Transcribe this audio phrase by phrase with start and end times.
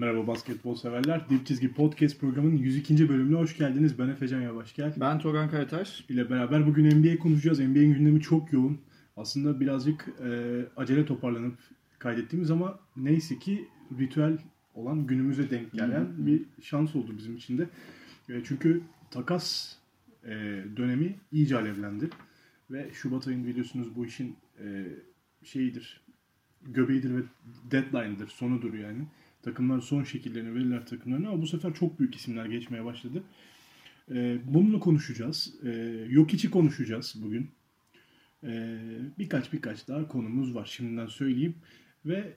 [0.00, 1.30] Merhaba basketbol severler.
[1.30, 3.08] Dip Çizgi Podcast programının 102.
[3.08, 3.98] bölümüne hoş geldiniz.
[3.98, 4.94] Ben Efecan Yavaşgel.
[4.96, 6.04] Ben Togan Karataş.
[6.08, 7.60] ile beraber bugün NBA konuşacağız.
[7.60, 8.80] NBA'in gündemi çok yoğun.
[9.16, 11.58] Aslında birazcık e, acele toparlanıp
[11.98, 13.68] kaydettiğimiz ama neyse ki
[13.98, 14.38] ritüel
[14.74, 17.68] olan günümüze denk gelen bir şans oldu bizim için de.
[18.28, 19.76] E, çünkü takas
[20.24, 20.30] e,
[20.76, 22.10] dönemi iyice alevlendi.
[22.70, 24.86] Ve Şubat ayın biliyorsunuz bu işin e,
[25.42, 26.00] şeyidir,
[26.62, 27.22] göbeğidir ve
[27.70, 29.04] deadline'dır, sonudur yani.
[29.42, 33.22] Takımlar son şekillerini verirler takımlarına ama bu sefer çok büyük isimler geçmeye başladı.
[34.10, 35.54] Ee, bununla konuşacağız.
[35.64, 35.70] Ee,
[36.08, 37.50] yok içi konuşacağız bugün.
[38.44, 38.78] Ee,
[39.18, 40.66] birkaç birkaç daha konumuz var.
[40.66, 41.54] Şimdiden söyleyeyim.
[42.06, 42.36] Ve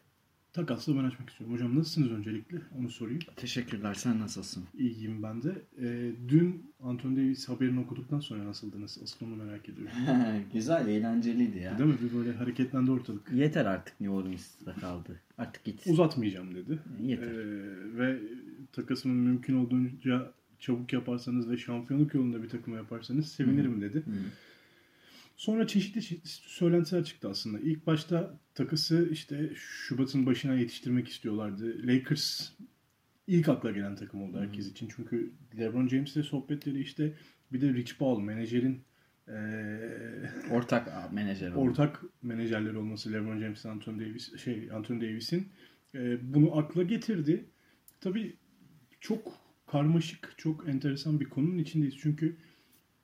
[0.54, 1.56] takasla ben açmak istiyorum.
[1.56, 2.58] Hocam nasılsınız öncelikle?
[2.80, 3.20] Onu sorayım.
[3.36, 3.94] Teşekkürler.
[3.94, 4.64] Sen nasılsın?
[4.78, 5.62] İyiyim ben de.
[5.82, 9.00] Ee, dün Anthony Davis haberini okuduktan sonra nasıldınız?
[9.04, 9.94] Asıl onu merak ediyorum.
[10.54, 11.78] Güzel, eğlenceliydi ya.
[11.78, 11.98] Değil mi?
[12.02, 13.32] Bir böyle hareketlendi ortalık.
[13.34, 15.20] Yeter artık New Orleans'ta kaldı.
[15.38, 15.88] Artık git.
[15.88, 16.80] Uzatmayacağım dedi.
[17.02, 17.28] Yeter.
[17.28, 18.20] Ee, ve
[18.72, 23.98] takasını mümkün olduğunca çabuk yaparsanız ve şampiyonluk yolunda bir takıma yaparsanız sevinirim dedi.
[23.98, 24.12] Hı.
[25.36, 27.60] Sonra çeşitli, çeşitli söylentiler çıktı aslında.
[27.60, 31.88] İlk başta takısı işte Şubat'ın başına yetiştirmek istiyorlardı.
[31.88, 32.52] Lakers
[33.28, 34.90] ilk akla gelen takım oldu herkes için.
[34.96, 37.14] Çünkü LeBron James'le sohbetleri işte
[37.54, 38.82] bir de Rich Paul menajerin
[39.28, 45.48] eee, Ortak menajer ortak menajerleri olması LeBron James Anthony Davis şey Anthony Davis'in
[45.96, 47.46] e, bunu akla getirdi.
[48.02, 48.36] Tabii
[49.00, 49.34] çok
[49.68, 51.98] karmaşık, çok enteresan bir konunun içindeyiz.
[51.98, 52.38] Çünkü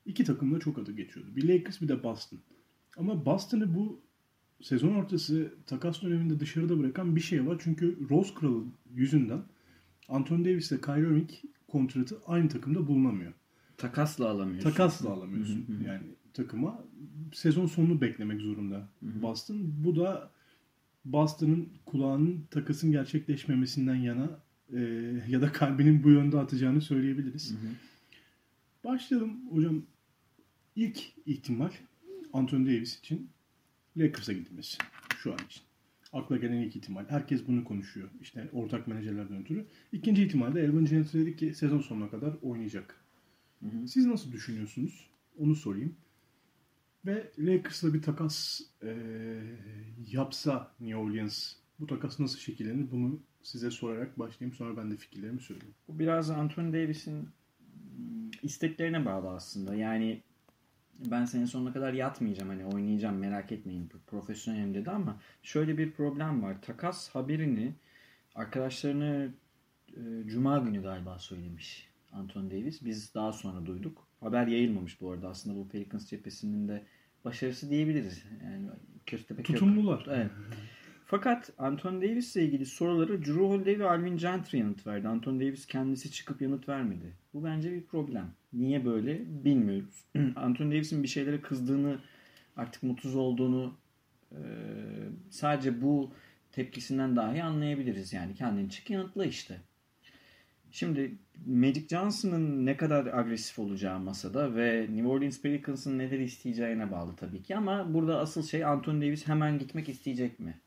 [0.05, 1.35] iki takımla çok adı geçiyordu.
[1.35, 2.39] Bir Lakers bir de Boston.
[2.97, 4.01] Ama Boston'ı bu
[4.61, 7.61] sezon ortası takas döneminde dışarıda bırakan bir şey var.
[7.63, 9.41] Çünkü Rose Kralı yüzünden
[10.09, 11.29] Anthony Davis ile Kyrie Irving
[11.67, 13.33] kontratı aynı takımda bulunamıyor.
[13.77, 14.69] Takasla alamıyorsun.
[14.69, 15.65] Takasla alamıyorsun.
[15.67, 15.83] Hı hı hı.
[15.83, 16.83] Yani takıma
[17.33, 19.21] sezon sonunu beklemek zorunda hı.
[19.21, 19.57] Boston.
[19.83, 20.31] Bu da
[21.05, 24.39] Boston'ın kulağının takasın gerçekleşmemesinden yana
[24.73, 24.79] e,
[25.27, 27.51] ya da kalbinin bu yönde atacağını söyleyebiliriz.
[27.51, 27.69] Hı hı.
[28.83, 29.85] Başlayalım hocam.
[30.75, 31.71] İlk ihtimal
[32.33, 33.29] Anthony Davis için
[33.97, 34.77] Lakers'a gidilmesi
[35.23, 35.63] şu an için.
[36.13, 37.05] Akla gelen ilk ihtimal.
[37.09, 38.09] Herkes bunu konuşuyor.
[38.21, 39.65] İşte ortak menajerlerden ötürü.
[39.91, 43.03] İkinci ihtimalde Elvin Gentry dedi ki sezon sonuna kadar oynayacak.
[43.59, 43.87] Hı hı.
[43.87, 45.09] Siz nasıl düşünüyorsunuz?
[45.37, 45.95] Onu sorayım.
[47.05, 49.41] Ve Lakers'la bir takas eee,
[50.11, 52.91] yapsa New Orleans bu takas nasıl şekillenir?
[52.91, 54.55] Bunu size sorarak başlayayım.
[54.57, 55.75] Sonra ben de fikirlerimi söyleyeyim.
[55.87, 57.29] Bu biraz Anthony Davis'in
[58.43, 59.75] isteklerine bağlı aslında.
[59.75, 60.21] Yani
[61.11, 66.43] ben senin sonuna kadar yatmayacağım hani oynayacağım merak etmeyin profesyonelim dedi ama şöyle bir problem
[66.43, 66.61] var.
[66.61, 67.73] Takas haberini
[68.35, 69.33] arkadaşlarını
[69.87, 72.85] e, Cuma günü galiba söylemiş Anthony Davis.
[72.85, 74.07] Biz daha sonra duyduk.
[74.19, 75.29] Haber yayılmamış bu arada.
[75.29, 76.83] Aslında bu Pelicans cephesinin de
[77.25, 78.25] başarısı diyebiliriz.
[78.43, 78.69] Yani
[79.05, 79.59] köstebek yok.
[79.59, 80.05] Tutumlular.
[80.09, 80.31] Evet.
[81.09, 85.07] Fakat Anthony Davis ile ilgili soruları Drew Holiday ve Alvin Gentry yanıt verdi.
[85.07, 87.13] Anthony Davis kendisi çıkıp yanıt vermedi.
[87.33, 88.31] Bu bence bir problem.
[88.53, 90.05] Niye böyle bilmiyoruz.
[90.35, 91.99] Anthony Davis'in bir şeylere kızdığını,
[92.55, 93.77] artık mutsuz olduğunu
[94.31, 94.39] e,
[95.29, 96.11] sadece bu
[96.51, 98.13] tepkisinden dahi anlayabiliriz.
[98.13, 99.61] Yani kendini çık yanıtla işte.
[100.71, 101.15] Şimdi
[101.45, 107.43] Magic Johnson'ın ne kadar agresif olacağı masada ve New Orleans Pelicans'ın neler isteyeceğine bağlı tabii
[107.43, 110.59] ki ama burada asıl şey Anthony Davis hemen gitmek isteyecek mi?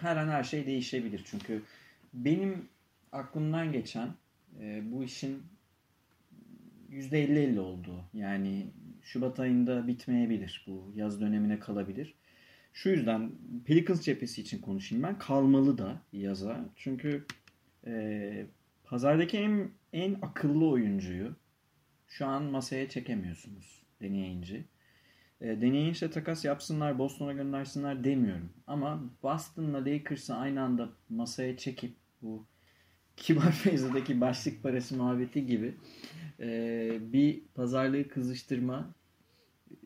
[0.00, 1.62] Her an her şey değişebilir çünkü
[2.14, 2.68] benim
[3.12, 4.08] aklımdan geçen
[4.60, 5.42] e, bu işin
[6.90, 8.66] %50-50 olduğu yani
[9.02, 12.14] Şubat ayında bitmeyebilir bu yaz dönemine kalabilir.
[12.72, 13.30] Şu yüzden
[13.64, 17.24] Pelicans cephesi için konuşayım ben kalmalı da yaza çünkü
[17.86, 18.46] e,
[18.84, 21.36] pazardaki en, en akıllı oyuncuyu
[22.08, 24.64] şu an masaya çekemiyorsunuz deneyince.
[25.40, 28.50] E, deneyince takas yapsınlar, Boston'a göndersinler demiyorum.
[28.66, 32.46] Ama Boston'la Lakers'ı aynı anda masaya çekip bu
[33.16, 35.74] Kibar Feyza'daki başlık parası muhabbeti gibi
[36.40, 38.94] e, bir pazarlığı kızıştırma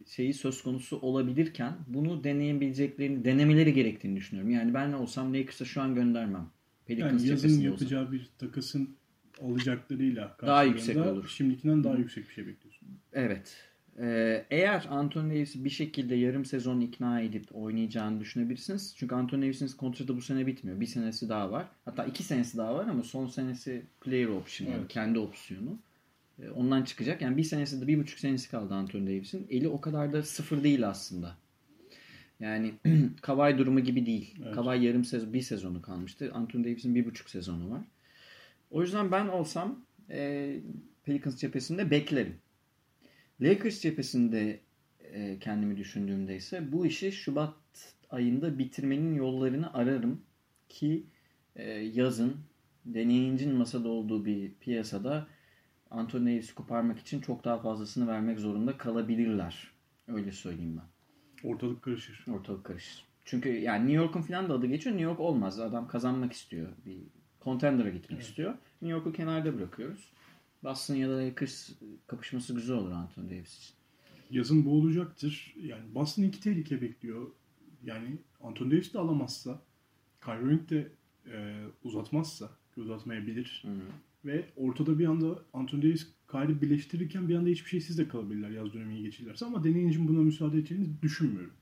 [0.07, 4.53] şeyi söz konusu olabilirken bunu deneyebileceklerini, denemeleri gerektiğini düşünüyorum.
[4.53, 6.47] Yani ben ne olsam Lakers'a şu an göndermem.
[6.87, 7.87] Pelicans Yani yazın cephesinde olsam.
[7.89, 8.97] yapacağı bir takasın
[9.43, 11.29] alacaklarıyla Daha yüksek olur.
[11.29, 12.89] Şimdikinden daha yüksek bir şey bekliyorsun.
[13.13, 13.72] Evet.
[14.00, 18.94] Ee, eğer Anthony Davis'i bir şekilde yarım sezon ikna edip oynayacağını düşünebilirsiniz.
[18.97, 20.81] Çünkü Anthony Davis'in kontratı bu sene bitmiyor.
[20.81, 21.67] Bir senesi daha var.
[21.85, 24.89] Hatta iki senesi daha var ama son senesi player option yani Evet.
[24.89, 25.79] kendi opsiyonu.
[26.43, 27.23] Ee, ondan çıkacak.
[27.23, 29.47] Yani bir senesi de bir buçuk senesi kaldı Anthony Davis'in.
[29.50, 31.37] Eli o kadar da sıfır değil aslında.
[32.41, 32.73] Yani
[33.23, 34.35] Kawhi durumu gibi değil.
[34.44, 34.55] Evet.
[34.55, 36.31] Kawhi yarım sezon, bir sezonu kalmıştı.
[36.35, 37.81] Anthony Davis'in bir buçuk sezonu var.
[38.71, 39.81] O yüzden ben olsam
[40.11, 40.56] e,
[41.05, 42.35] Pelicans cephesinde beklerim.
[43.43, 44.61] Lakers cephesinde
[45.12, 47.55] e, kendimi düşündüğümde ise bu işi Şubat
[48.11, 50.21] ayında bitirmenin yollarını ararım
[50.69, 51.06] ki
[51.56, 52.37] e, yazın
[52.85, 55.27] deneyincin masada olduğu bir piyasada
[55.91, 59.73] Anthony Davis'i koparmak için çok daha fazlasını vermek zorunda kalabilirler.
[60.09, 61.49] Öyle söyleyeyim ben.
[61.49, 62.25] Ortalık karışır.
[62.33, 63.05] Ortalık karışır.
[63.25, 64.97] Çünkü yani New York'un falan da adı geçiyor.
[64.97, 65.61] New York olmaz.
[65.61, 66.69] Adam kazanmak istiyor.
[66.87, 66.99] Bir
[67.41, 68.50] contender'a gitmek istiyor.
[68.53, 70.12] New York'u kenarda bırakıyoruz.
[70.64, 71.70] Boston ya da Lakers
[72.06, 73.75] kapışması güzel olur Anthony Davis için.
[74.31, 75.55] Yazın bu olacaktır.
[75.62, 77.26] Yani Boston iki tehlike bekliyor.
[77.85, 79.62] Yani Anthony Davis de alamazsa,
[80.25, 80.93] Kyrie Irving de
[81.32, 83.64] e, uzatmazsa, uzatmayabilir.
[84.25, 88.73] Ve ortada bir anda Anthony Davis Kyrie birleştirirken bir anda hiçbir şeysiz de kalabilirler yaz
[88.75, 89.47] dönemi iyi geçirirlerse.
[89.47, 91.55] Ama deneyincin buna müsaade edeceğini düşünmüyorum.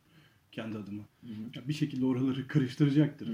[0.52, 1.02] Kendi adıma.
[1.54, 3.30] Ya bir şekilde oraları karıştıracaktır.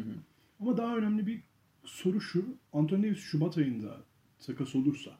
[0.60, 1.40] Ama daha önemli bir
[1.84, 2.44] soru şu.
[2.72, 4.04] Anthony Davis Şubat ayında
[4.46, 5.18] takas olursa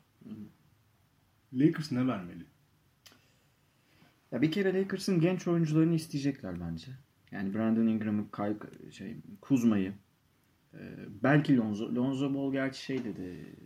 [1.52, 2.44] Lakers ne vermeli?
[4.32, 6.93] Ya bir kere Lakers'ın genç oyuncularını isteyecekler bence.
[7.31, 8.56] Yani Brandon Ingram'ı, Kay,
[8.90, 9.93] şey, Kuzma'yı,
[10.75, 10.81] e,
[11.23, 11.94] belki Lonzo.
[11.94, 13.56] Lonzo Ball gerçi şey dedi.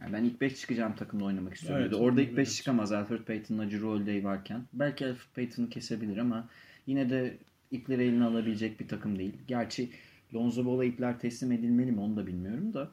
[0.00, 2.00] Yani ben ilk 5 çıkacağım takımda oynamak istiyorum Evet, dedi.
[2.00, 2.56] Orada ilk 5 evet.
[2.56, 4.62] çıkamaz Alfred Payton'la Drew Holiday varken.
[4.72, 6.48] Belki Alfred Payton'ı kesebilir ama
[6.86, 7.38] yine de
[7.70, 9.34] ipleri eline alabilecek bir takım değil.
[9.48, 9.90] Gerçi
[10.34, 12.90] Lonzo Ball'a ipler teslim edilmeli mi onu da bilmiyorum da.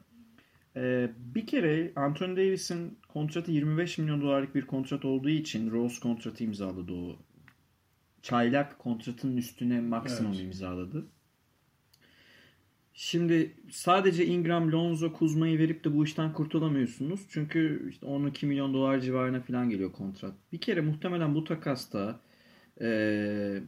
[0.76, 6.44] Ee, bir kere Anthony Davis'in kontratı 25 milyon dolarlık bir kontrat olduğu için Rose kontratı
[6.44, 7.16] imzaladı o.
[8.22, 10.44] Çaylak kontratının üstüne maksimum Evet.
[10.44, 11.06] imzaladı.
[12.94, 17.20] Şimdi sadece Ingram, Lonzo, Kuzma'yı verip de bu işten kurtulamıyorsunuz.
[17.30, 20.34] Çünkü işte 12 milyon dolar civarına falan geliyor kontrat.
[20.52, 22.20] Bir kere muhtemelen bu takasta
[22.80, 23.62] eee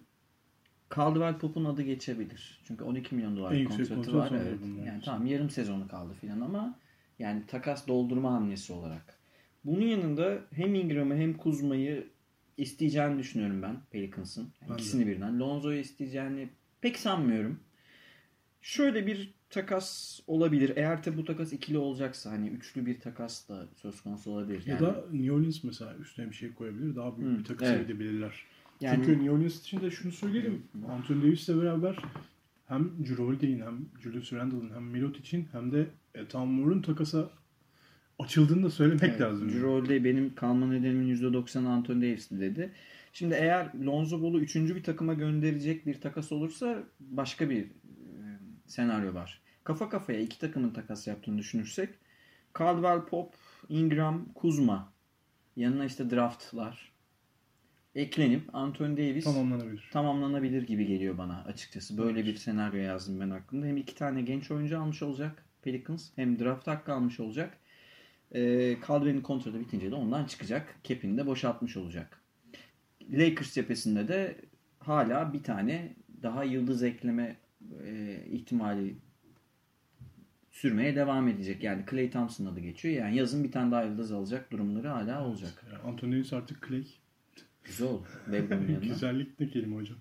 [0.97, 2.61] Caldwell Pop'un adı geçebilir.
[2.65, 4.39] Çünkü 12 milyon dolar kontratı kontrat var.
[4.43, 4.59] Evet.
[4.63, 4.87] bunlar.
[4.87, 6.79] Yani tamam yarım sezonu kaldı filan ama
[7.19, 9.19] yani takas doldurma hamlesi olarak.
[9.65, 12.07] Bunun yanında hem Ingram'ı hem Kuzma'yı
[12.57, 14.43] isteyeceğini düşünüyorum ben Pelicans'ın.
[14.43, 14.75] Yani Ben de.
[14.75, 15.41] ikisini birden.
[15.41, 16.49] Lonzo'yu isteyeceğini
[16.81, 17.61] pek sanmıyorum.
[18.63, 20.73] Şöyle bir takas olabilir.
[20.77, 24.67] Eğer tabi bu takas ikili olacaksa hani üçlü bir takas da söz konusu olabilir.
[24.67, 26.97] Ya Yani, da New Orleans mesela üstüne bir şey koyabilir.
[26.97, 27.85] Daha büyük Hı, bir takas evet.
[27.87, 28.45] edebilirler.
[28.81, 30.63] yani Çünkü New Orleans için de şunu söyleyelim.
[30.89, 31.99] Anthony Davis'le beraber
[32.69, 37.31] hem Drew Holiday'in hem Julius Randle'ın hem Milot için hem de e, Tom Moore'un takasa
[38.19, 39.49] açıldığını da söylemek Evet, lazım.
[39.49, 42.73] Drew benim kalma nedenimin %90'ı Anthony Davis'ti dedi.
[43.13, 47.69] Şimdi eğer Lonzo Ball'u üçüncü bir takıma gönderecek bir takas olursa başka bir e,
[48.67, 49.43] senaryo var.
[49.65, 51.89] Kafa kafaya iki takımın takas yaptığını düşünürsek
[52.59, 53.35] Caldwell Pop,
[53.69, 54.93] Ingram, Kuzma
[55.57, 56.93] yanına işte draftlar
[57.95, 59.89] eklenip Anthony Davis Tamamlanabilir.
[59.93, 61.99] tamamlanabilir gibi geliyor bana açıkçası.
[61.99, 63.67] Böyle bir senaryo yazdım ben aklımda.
[63.67, 67.59] Hem iki tane genç oyuncu almış olacak Pelicans hem draft hakkı almış olacak.
[68.35, 70.75] Ee, Caldwell'in kontratı bitince de ondan çıkacak.
[70.85, 72.21] Cap'ini de boşaltmış olacak.
[73.13, 74.37] Lakers cephesinde de
[74.79, 77.37] hala bir tane daha yıldız ekleme
[77.85, 78.97] e, ihtimali
[80.51, 81.63] sürmeye devam edecek.
[81.63, 82.95] Yani Clay Thompson adı geçiyor.
[82.95, 85.65] Yani yazın bir tane daha yıldız alacak durumları hala olacak.
[85.73, 86.85] Yani Anthony Davis artık Clay.
[87.65, 88.07] Güzel olur.
[88.33, 88.85] LeBron'un yanına.
[88.85, 89.99] Güzellik ne kelime hocam.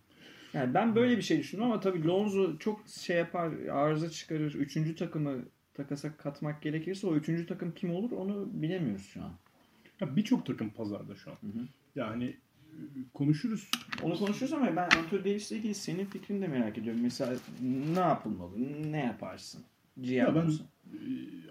[0.54, 4.54] Yani ben böyle bir şey düşündüm ama tabii Lonzo çok şey yapar, arıza çıkarır.
[4.54, 9.32] Üçüncü takımı takasa katmak gerekirse o üçüncü takım kim olur onu bilemiyoruz şu an.
[10.02, 11.36] Ya birçok takım pazarda şu an.
[11.36, 11.68] hı.
[11.96, 12.26] Yani
[12.72, 12.78] e,
[13.14, 13.72] konuşuruz.
[14.04, 17.02] Onu konuşuyoruz ama ben Anthony Davis'le ilgili senin fikrini de merak ediyorum.
[17.04, 17.36] Mesela
[17.96, 18.52] ne yapılmalı?
[18.92, 19.62] Ne yaparsın?
[19.98, 20.66] GM Ya ben olsan.
[20.94, 20.98] e,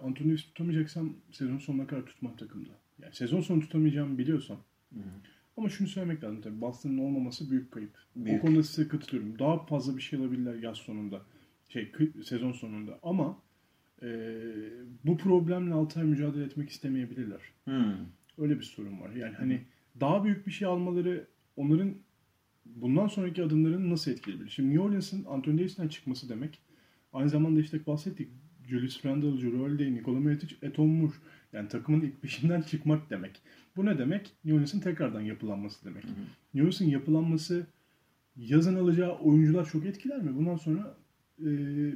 [0.02, 2.71] Anthony Davis tutamayacaksam sezon sonuna kadar tutmam takımda.
[3.02, 4.59] Yani sezon sonu tutamayacağımı biliyorsam.
[5.56, 6.61] Ama şunu söylemek lazım tabii.
[6.61, 7.99] Boston'ın olmaması büyük kayıp.
[8.16, 8.44] Büyük.
[8.44, 9.38] O konuda size katılıyorum.
[9.38, 11.23] Daha fazla bir şey alabilirler yaz sonunda.
[11.68, 11.92] Şey
[12.25, 12.99] sezon sonunda.
[13.02, 13.38] Ama
[14.02, 14.09] e,
[15.04, 17.40] bu problemle 6 ay mücadele etmek istemeyebilirler.
[17.64, 17.94] Hmm.
[18.38, 19.11] Öyle bir sorun var.
[19.11, 19.62] Yani hani
[20.00, 21.94] daha büyük bir şey almaları onların
[22.66, 24.50] bundan sonraki adımlarını nasıl etkileyebilir?
[24.50, 26.59] Şimdi New Orleans'ın Anthony Davis'ten çıkması demek
[27.12, 28.28] aynı zamanda işte bahsettik.
[28.68, 31.12] Julius Randle, Drew Holiday, Nikola Mirotic, Eton Moore.
[31.52, 33.42] Yani takımın ilk beşinden çıkmak demek.
[33.76, 34.32] Bu ne demek?
[34.44, 36.04] New Orleans'ın tekrardan yapılanması demek.
[36.04, 37.66] New Orleans'ın yapılanması
[38.37, 40.37] yazın alacağı oyuncular çok etkiler mi?
[40.37, 40.94] Bundan sonra
[41.40, 41.47] e,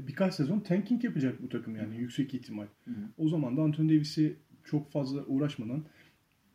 [0.06, 2.66] birkaç sezon tanking yapacak bu takım yani yüksek ihtimal.
[3.18, 5.84] O zaman da Anthony Davis'i çok fazla uğraşmadan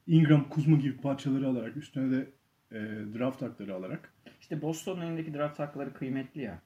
[0.08, 2.29] Ingram, Kuzma gibi parçaları alarak üstüne de
[2.72, 2.79] e,
[3.20, 6.62] draft hakları alarak İşte Boston'un elindeki draft hakları kıymetli ya.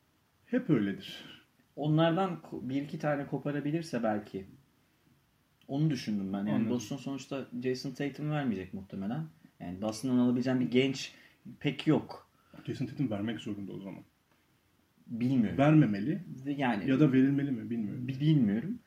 [0.45, 1.25] hep öyledir.
[1.75, 4.45] Onlardan bir iki tane koparabilirse belki.
[5.67, 6.37] Onu düşündüm ben.
[6.37, 6.69] Yani Anladım.
[6.69, 9.23] Boston sonuçta Jason Tatum vermeyecek muhtemelen.
[9.59, 11.11] Yani Boston'dan alabileceğim bir genç
[11.59, 12.29] pek yok.
[12.65, 14.03] Jason Tatum vermek zorunda o zaman.
[15.07, 15.57] Bilmiyorum.
[15.57, 18.07] Vermemeli yani ya da verilmeli mi bilmiyorum.
[18.07, 18.79] bi- bilmiyorum.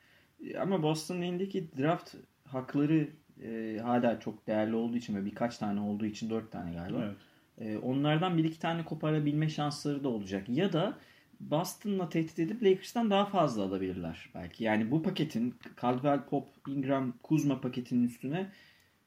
[0.61, 3.08] Ama Boston'ın elindeki draft hakları
[3.42, 7.04] e, hala çok değerli olduğu için ve birkaç tane olduğu için dört tane galiba.
[7.04, 7.16] Evet.
[7.58, 10.49] E, onlardan bir iki tane koparabilme şansları da olacak.
[10.49, 10.99] Ya da
[11.40, 14.64] Boston'la tehdit edip Lakers'tan daha fazla alabilirler belki.
[14.64, 18.50] Yani bu paketin Caldwell Pop, Ingram, Kuzma paketinin üstüne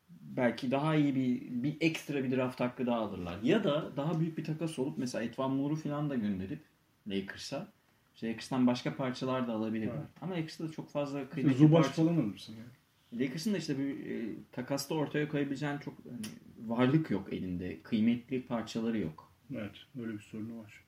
[0.09, 3.41] belki daha iyi bir bir ekstra bir draft hakkı daha alırlar.
[3.43, 6.59] Ya da daha büyük bir takas olup mesela Etvan Moore'u falan da gönderip
[7.07, 7.67] Lakers'a
[8.15, 9.93] işte Lakers'tan başka parçalar da alabilirler.
[9.93, 10.07] Evet.
[10.21, 12.03] Ama Lakers'ta da çok fazla kıymetli Zubac parça.
[12.03, 13.23] falan alırsın yani.
[13.23, 16.21] Lakers'ın da işte bir e, takasta ortaya koyabileceğin çok hani,
[16.67, 17.81] varlık yok elinde.
[17.81, 19.31] Kıymetli parçaları yok.
[19.55, 19.71] Evet.
[20.01, 20.83] Öyle bir sorunu var.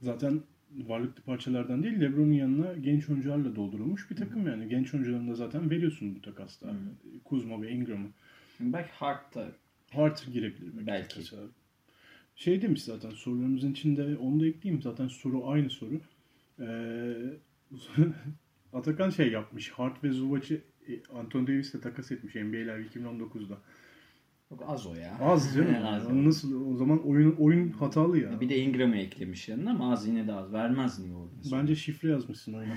[0.00, 0.42] Zaten
[0.88, 4.68] varlıklı parçalardan değil LeBron'un yanına genç oyuncularla doldurulmuş bir takım yani.
[4.68, 6.68] Genç oyuncularını da zaten veriyorsun bu takasta.
[6.68, 6.74] Hı.
[7.24, 8.08] Kuzma ve Ingram'ı.
[8.60, 9.52] Belki Hart da
[9.90, 11.16] Hart girebilir belki.
[11.16, 11.36] Belki.
[12.36, 14.82] Şey demiş zaten sorularımızın içinde onu da ekleyeyim.
[14.82, 16.00] Zaten soru aynı soru.
[16.60, 17.14] Ee,
[18.72, 19.70] Atakan şey yapmış.
[19.70, 23.58] Hart ve Zubac'ı e, Anthony Davis'le takas etmiş NBA'ler 2019'da.
[24.50, 25.18] Çok az o ya.
[25.20, 25.46] Az.
[25.46, 25.62] Az o.
[25.62, 28.40] Yani Nasıl o zaman oyun oyun hatalı ya.
[28.40, 30.52] Bir de Ingram'ı eklemiş yanına ama az yine de az.
[30.52, 31.52] Vermez New Orleans.
[31.52, 32.74] Bence şifre yazmışsın oyuna.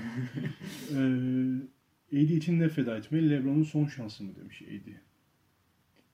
[0.90, 3.30] ee, AD için ne feda etmeli?
[3.30, 4.90] LeBron'un son şansı mı demiş AD.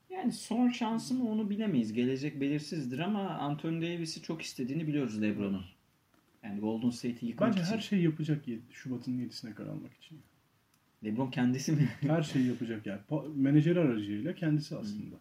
[0.09, 1.93] Yani son şansı mı onu bilemeyiz.
[1.93, 5.65] Gelecek belirsizdir ama Anthony Davis'i çok istediğini biliyoruz LeBron'un.
[6.43, 7.73] Yani Golden State'i yıkmak Bence için.
[7.73, 10.19] her şeyi yapacak Şubat'ın 7'sine kadar almak için.
[11.03, 11.89] LeBron kendisi mi?
[12.01, 12.99] Her şeyi yapacak yani.
[13.09, 15.15] Pa- Menajer aracıyla kendisi aslında.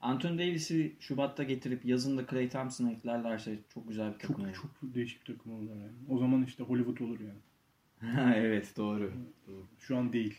[0.00, 4.54] Anthony Davis'i Şubat'ta getirip yazında Klay Thompson'a eklerlerse çok güzel bir takım Çok olur.
[4.54, 5.92] çok değişik bir takım olur yani.
[6.08, 7.38] O zaman işte Hollywood olur yani.
[8.36, 9.12] Evet doğru.
[9.78, 10.34] Şu an değil.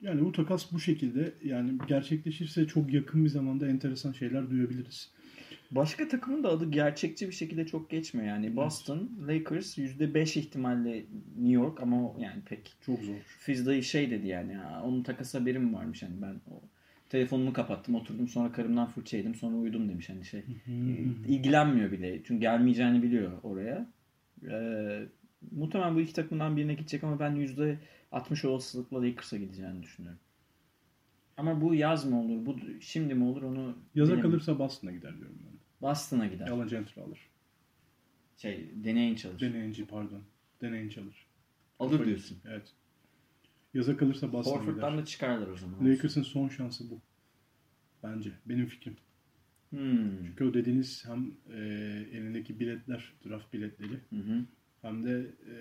[0.00, 5.10] Yani bu takas bu şekilde yani gerçekleşirse çok yakın bir zamanda enteresan şeyler duyabiliriz.
[5.70, 8.28] Başka takımın da adı gerçekçi bir şekilde çok geçmiyor.
[8.28, 10.96] Yani Boston, Lakers %5 ihtimalle
[11.36, 13.14] New York ama yani pek Çok zor.
[13.38, 16.60] Fizday şey dedi yani "Ha, onun takas haberi mi varmış hani ben o
[17.08, 20.44] telefonumu kapattım oturdum sonra karımdan fırça yedim sonra uyudum demiş hani şey
[21.26, 23.92] ilgilenmiyor bile çünkü gelmeyeceğini biliyor oraya
[24.50, 25.06] ee,
[25.52, 27.36] muhtemelen bu iki takımdan birine gidecek ama ben
[28.12, 30.20] %60 olasılıkla Lakers'a gideceğini düşünüyorum
[31.36, 34.22] ama bu yaz mı olur bu şimdi mi olur onu Yaza bilemiyorum.
[34.22, 35.88] kalırsa Boston'a gider diyorum ben.
[35.88, 37.20] Boston'a gider Alan Gentry alır.
[38.36, 40.22] şey deneyin çalış Deneyinci pardon.
[40.62, 41.26] Deneyinci alır.
[41.78, 42.72] alır diyorsun Evet.
[43.76, 45.02] Yaza kalırsa Boston'a Horford'dan gider.
[45.02, 47.00] da çıkarlar o zaman Lakers'ın son şansı bu.
[48.02, 48.30] Bence.
[48.46, 48.96] Benim fikrim.
[49.70, 50.24] hmm.
[50.26, 51.58] Çünkü o dediğiniz hem e,
[52.12, 54.44] elindeki biletler, draft biletleri Hı hı.
[54.82, 55.54] hem de e,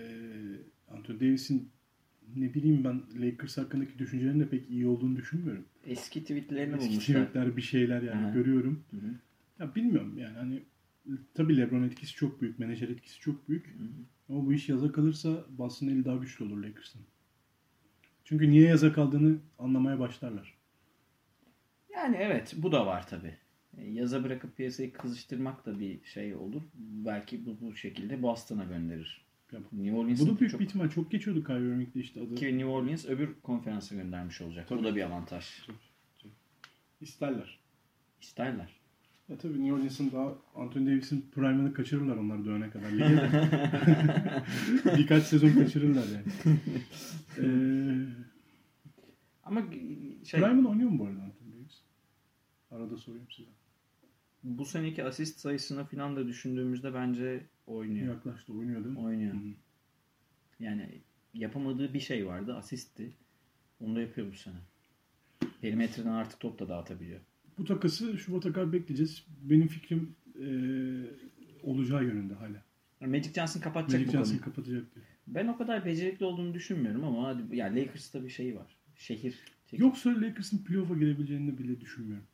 [0.94, 1.70] Anthony Davis'in
[2.36, 5.66] ne bileyim ben Lakers hakkındaki düşüncelerin de pek iyi olduğunu düşünmüyorum.
[5.86, 8.34] eski tweetlerini Eski bulmuşlar tweetler bir şeyler yani Aha.
[8.34, 8.84] görüyorum.
[8.92, 9.12] Hı hı.
[9.60, 10.64] Ya bilmiyorum yani hani
[11.34, 13.68] tabii LeBron etkisi çok büyük, menajer etkisi çok büyük.
[13.68, 13.88] Hı hı.
[14.30, 17.02] Ama bu iş yaza kalırsa Boston'ın eli daha güçlü olur Lakers'ın.
[18.26, 20.58] Çünkü niye yaza kaldığını anlamaya başlarlar.
[21.94, 23.38] Yani evet bu da var tabi.
[23.84, 26.62] Yaza bırakıp piyasayı kızıştırmak da bir şey olur.
[26.76, 29.26] Belki bu, bu şekilde Boston'a gönderir.
[29.52, 30.60] Ya New Bu Orleans'ın da büyük çok...
[30.60, 30.90] bir ihtimal.
[30.90, 32.36] Çok geçiyordu Kyrie Irving'de işte adı.
[32.36, 34.68] Ki New Orleans öbür konferansa göndermiş olacak.
[34.68, 34.80] Tabii.
[34.80, 35.46] Bu da bir avantaj.
[37.02, 37.60] İsterler.
[38.22, 38.80] İsterler.
[39.30, 42.92] Ya tabii New Orleans'ın daha Anthony Davis'in prime'ını kaçırırlar onlar dönene kadar.
[42.92, 43.30] Lige.
[44.98, 46.58] Birkaç sezon kaçırırlar yani.
[47.38, 48.06] Ee,
[49.44, 49.62] Ama
[50.24, 51.82] şey Prime'ın oynuyor mu bu arada Anthony Davis?
[52.72, 53.50] Arada sorayım size.
[54.44, 58.16] bu seneki asist sayısını falan da düşündüğümüzde bence oynuyor.
[58.16, 59.02] Yaklaştı oynuyor değil mi?
[59.02, 59.34] Oynuyor.
[59.34, 59.40] Hı.
[60.60, 61.02] Yani
[61.34, 62.56] yapamadığı bir şey vardı.
[62.56, 63.14] Asistti.
[63.80, 64.56] Onu da yapıyor bu sene.
[65.62, 67.22] Perimetreden artık top da dağıtabiliyor.
[67.58, 69.26] Bu takası Şubat'a kadar bekleyeceğiz.
[69.42, 70.48] Benim fikrim e,
[71.64, 72.64] olacağı yönünde hala.
[73.02, 74.46] Magic Johnson kapatacak Magic bu Johnson konuyu.
[74.46, 75.06] kapatacak diye.
[75.28, 78.78] Ben o kadar becerikli olduğunu düşünmüyorum ama hadi yani Lakers'ta bir şey var.
[78.96, 79.40] Şehir.
[79.72, 82.26] Yoksa Lakers'ın playoff'a girebileceğini bile düşünmüyorum.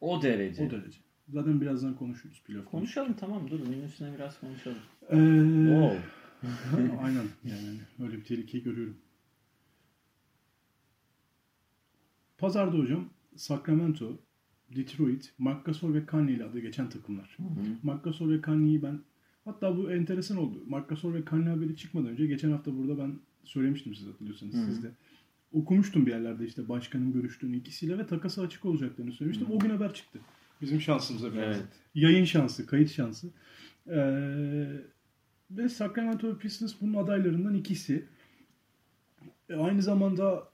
[0.00, 0.62] O derece.
[0.66, 0.98] O derece.
[1.28, 2.70] Zaten birazdan konuşuruz playoff.
[2.70, 4.78] Konuşalım tamam dur bunun üstüne biraz konuşalım.
[5.10, 5.16] Ee,
[5.74, 5.96] Oo.
[7.02, 8.96] Aynen yani öyle bir tehlikeyi görüyorum.
[12.38, 14.18] Pazarda hocam Sacramento,
[14.76, 17.36] Detroit, Marc Gasol ve Kanye ile adı geçen takımlar.
[17.36, 17.48] Hı hı.
[17.82, 19.00] Marc Gasol ve Kanye'yi ben
[19.44, 20.64] hatta bu enteresan oldu.
[20.66, 23.12] Marc Gasol ve Kanye haberi çıkmadan önce geçen hafta burada ben
[23.44, 24.66] söylemiştim size hatırlıyorsanız Hı hı.
[24.66, 24.90] siz de.
[25.52, 29.48] Okumuştum bir yerlerde işte başkanın görüştüğünü ikisiyle ve takası açık olacaklarını söylemiştim.
[29.48, 29.52] Hı.
[29.52, 30.18] O gün haber çıktı.
[30.60, 31.56] Bizim şansımıza biraz.
[31.56, 31.68] Evet.
[31.94, 33.30] Yayın şansı, kayıt şansı.
[33.86, 33.96] Ee,
[35.50, 38.04] ve Sacramento Pistons bunun adaylarından ikisi.
[39.48, 40.48] E, aynı zamanda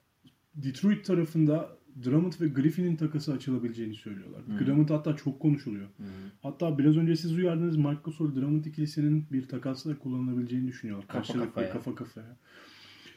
[0.55, 4.43] Detroit tarafında Drummond ve Griffin'in takası açılabileceğini söylüyorlar.
[4.43, 4.67] Hı.
[4.67, 5.87] Drummond hatta çok konuşuluyor.
[5.87, 6.03] Hı.
[6.43, 11.09] Hatta biraz önce siz uyardınız Marc Gasol Drummond ikilisinin bir takasla kullanılabileceğini düşünüyorlar.
[11.09, 11.73] Kafa Karşılıklı kafaya.
[11.73, 12.37] kafa kafaya.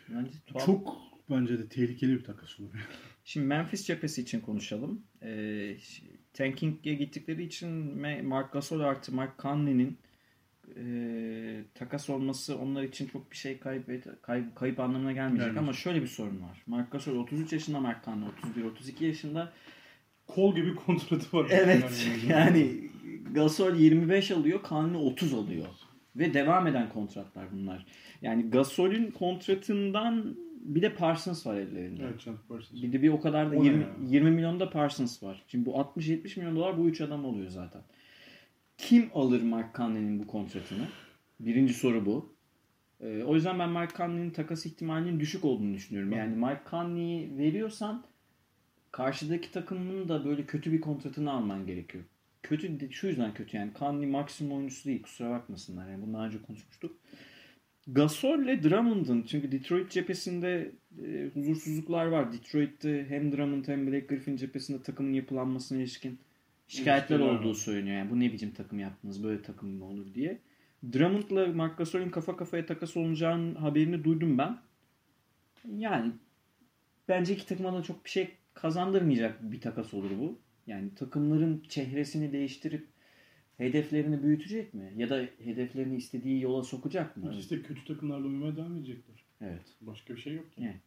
[0.10, 0.66] Bence tuhaf.
[0.66, 0.98] Çok
[1.30, 2.70] bence de tehlikeli bir takas olur.
[3.24, 5.02] Şimdi Memphis cephesi için konuşalım.
[5.22, 7.70] Ş- tanking'e gittikleri için
[8.28, 9.98] Mark Gasol artı Mark Conley'nin
[10.76, 15.58] e, takas olması onlar için çok bir şey kaybet, kayıp, kayıp anlamına gelmeyecek Gelmeyecek.
[15.58, 16.64] ama şöyle bir sorun var.
[16.68, 19.52] Mark Gasol 33 yaşında, Mark Conley 31-32 yaşında.
[20.28, 21.48] Kol gibi kontratı var.
[21.50, 22.90] Evet yani
[23.34, 25.68] Gasol 25 alıyor, Conley 30 alıyor.
[26.16, 27.86] Ve devam eden kontratlar bunlar.
[28.22, 32.04] Yani Gasol'ün kontratından bir de Parsons var ellerinde.
[32.04, 32.82] Evet Chandler Parsons.
[32.84, 33.90] Bir de bir o kadar da O ne 20, ya?
[34.08, 35.44] 20 milyonda Parsons var.
[35.48, 37.82] Şimdi bu 60-70 milyon dolar bu üç adam oluyor zaten.
[38.80, 40.88] Kim alır Mark Conley'nin bu kontratını?
[41.40, 42.34] Birinci soru bu.
[43.02, 46.12] Ee, o yüzden ben Mark Conley'nin takas ihtimalinin düşük olduğunu düşünüyorum.
[46.12, 48.06] Yani Mark Conley'i veriyorsan
[48.92, 52.04] karşıdaki takımın da böyle kötü bir kontratını alman gerekiyor.
[52.44, 55.90] Kötü şu yüzden kötü yani Conley maksimum oyuncusu değil kusura bakmasınlar.
[55.90, 56.96] Yani bunu daha önce konuşmuştuk.
[57.88, 60.72] Gasol ile Drummond'un çünkü Detroit cephesinde
[61.06, 62.34] e, huzursuzluklar var.
[62.34, 66.20] Detroit'te hem Drummond hem Blake Griffin cephesinde takımın yapılanmasına ilişkin
[66.70, 67.98] şikayetler olduğu söyleniyor.
[67.98, 70.40] Yani bu ne biçim takım yaptınız böyle takım mı olur diye.
[70.94, 74.58] Drummond'la Marc Gasol'ün kafa kafaya takas olacağının haberini duydum ben.
[75.78, 76.12] Yani
[77.08, 80.40] bence iki takıma da çok bir şey kazandırmayacak bir takas olur bu.
[80.68, 82.88] Yani takımların çehresini değiştirip
[83.58, 84.94] hedeflerini büyütecek mi?
[84.98, 87.36] Ya da hedeflerini istediği yola sokacak mı?
[87.40, 89.24] İşte kötü takımlarla oynamaya devam edecekler.
[89.42, 89.66] Evet.
[89.82, 90.62] Başka bir şey yok ki.
[90.62, 90.80] Yani.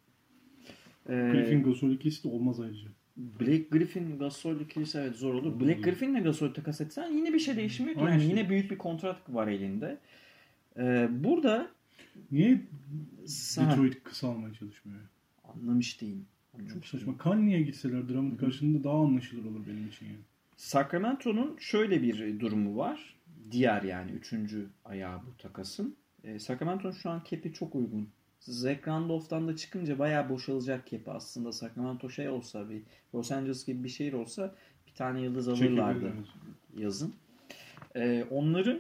[1.09, 2.89] Ee, Griffin Gasol ikisi de olmaz ayrıca.
[3.17, 5.61] Blake Griffin Gasol ikilisi evet zor olur.
[5.61, 5.81] Blake.
[5.81, 7.95] Griffin'le Gasol takas etsen yine bir şey değişmiyor.
[7.95, 8.01] ki.
[8.01, 8.31] Yani şey.
[8.31, 9.99] yine büyük bir kontrat var elinde.
[10.79, 11.69] Ee, burada
[12.33, 12.61] Niye
[13.27, 15.01] Sa- Detroit kısalmaya çalışmıyor?
[15.45, 16.27] anlamış değilim.
[16.53, 17.01] Çok Anlamış saçma.
[17.01, 17.19] değilim.
[17.25, 20.17] Conley'e gitseler Drummond karşısında daha anlaşılır olur benim için yani.
[20.57, 23.15] Sacramento'nun şöyle bir durumu var.
[23.51, 25.97] Diğer yani üçüncü ayağı bu takasın.
[26.25, 28.09] Ee, Sacramento'nun şu an cap'i çok uygun.
[28.45, 31.53] Zach Randolph'tan da çıkınca bayağı boşalacak cap'i aslında.
[31.53, 32.83] Sacramento şey olsa bir
[33.15, 34.55] Los Angeles gibi bir şehir olsa
[34.87, 36.13] bir tane yıldız alırlardı.
[36.77, 37.15] Yazın.
[37.97, 38.79] Ee, onların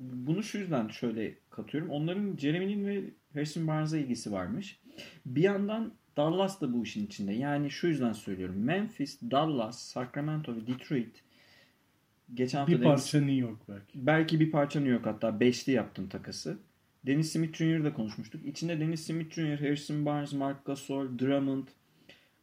[0.00, 1.90] bunu şu yüzden şöyle katıyorum.
[1.90, 4.80] Onların Jeremy'nin ve Harrison Barnes'a ilgisi varmış.
[5.26, 7.32] Bir yandan Dallas da bu işin içinde.
[7.32, 8.56] Yani şu yüzden söylüyorum.
[8.58, 11.22] Memphis, Dallas, Sacramento ve Detroit
[12.34, 14.06] geçen hafta Bir parça New York belki.
[14.06, 16.58] belki bir parça New York hatta beşli yaptım takası.
[17.06, 18.46] Dennis Smith Jr.'da konuşmuştuk.
[18.46, 21.68] İçinde Dennis Smith Jr., Harrison Barnes, Mark Gasol, Drummond,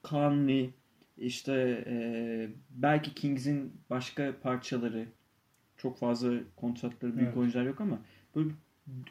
[0.04, 0.70] Conley,
[1.18, 5.06] işte e, belki Kings'in başka parçaları
[5.78, 7.38] çok fazla kontratları büyük Evet.
[7.38, 8.00] oyuncular yok ama
[8.36, 8.50] böyle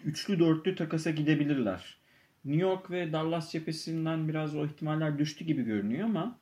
[0.04, 1.96] üçlü dörtlü takasa gidebilirler.
[2.44, 6.38] New York ve Dallas cephesinden biraz o ihtimaller düştü gibi görünüyor ama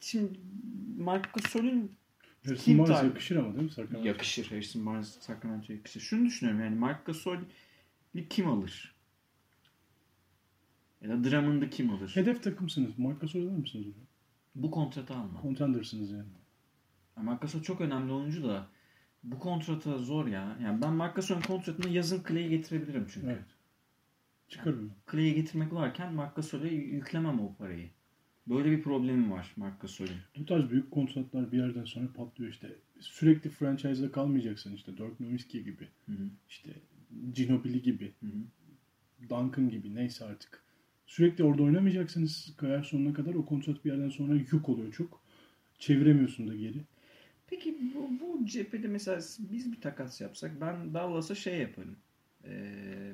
[0.00, 0.40] şimdi
[0.98, 1.92] Mark Gasol'ün
[2.46, 4.08] Harrison Barnes yakışır ama değil mi Sacramento?
[4.08, 4.50] Yakışır.
[4.50, 6.00] Harrison Barnes Sacramento'ya yakışır.
[6.00, 7.44] Şunu düşünüyorum yani Mark Gasol'i
[8.30, 8.94] kim alır?
[11.00, 12.10] Ya da Drummond'ı kim alır?
[12.14, 12.98] Hedef takımsınız.
[12.98, 13.86] Mark Gasol alır mısınız?
[13.86, 14.04] onu?
[14.54, 15.42] Bu kontratı almam.
[15.42, 16.28] Contenders'ınız yani.
[17.16, 18.66] Yani Mark Gasol çok önemli oyuncu da
[19.22, 20.58] bu kontrata zor ya.
[20.62, 23.26] Yani ben Mark Gasol'ün kontratını yazın Clay'i getirebilirim çünkü.
[23.26, 23.44] Evet.
[24.48, 24.92] Çıkarım.
[25.12, 27.90] Clay'i getirmek varken Mark Gasol'e yüklemem o parayı.
[28.46, 30.16] Böyle bir problemi var Mark Gasol'ün.
[30.38, 32.76] Bu tarz büyük kontratlar bir yerden sonra patlıyor işte.
[33.00, 34.92] Sürekli franchise'da kalmayacaksın işte.
[34.92, 35.88] Dirk Nowitzki gibi.
[36.06, 36.28] Hı hı.
[36.48, 36.70] işte
[37.34, 38.12] Ginobili gibi.
[38.20, 39.28] Hı hı.
[39.30, 40.64] Duncan gibi neyse artık.
[41.06, 43.34] Sürekli orada oynamayacaksınız kariyer sonuna kadar.
[43.34, 45.20] O kontrat bir yerden sonra yük oluyor çok.
[45.78, 46.80] Çeviremiyorsun da geri.
[47.46, 51.96] Peki bu, bu cephede mesela biz bir takas yapsak ben Dallas'a şey yaparım.
[52.44, 53.12] Ee,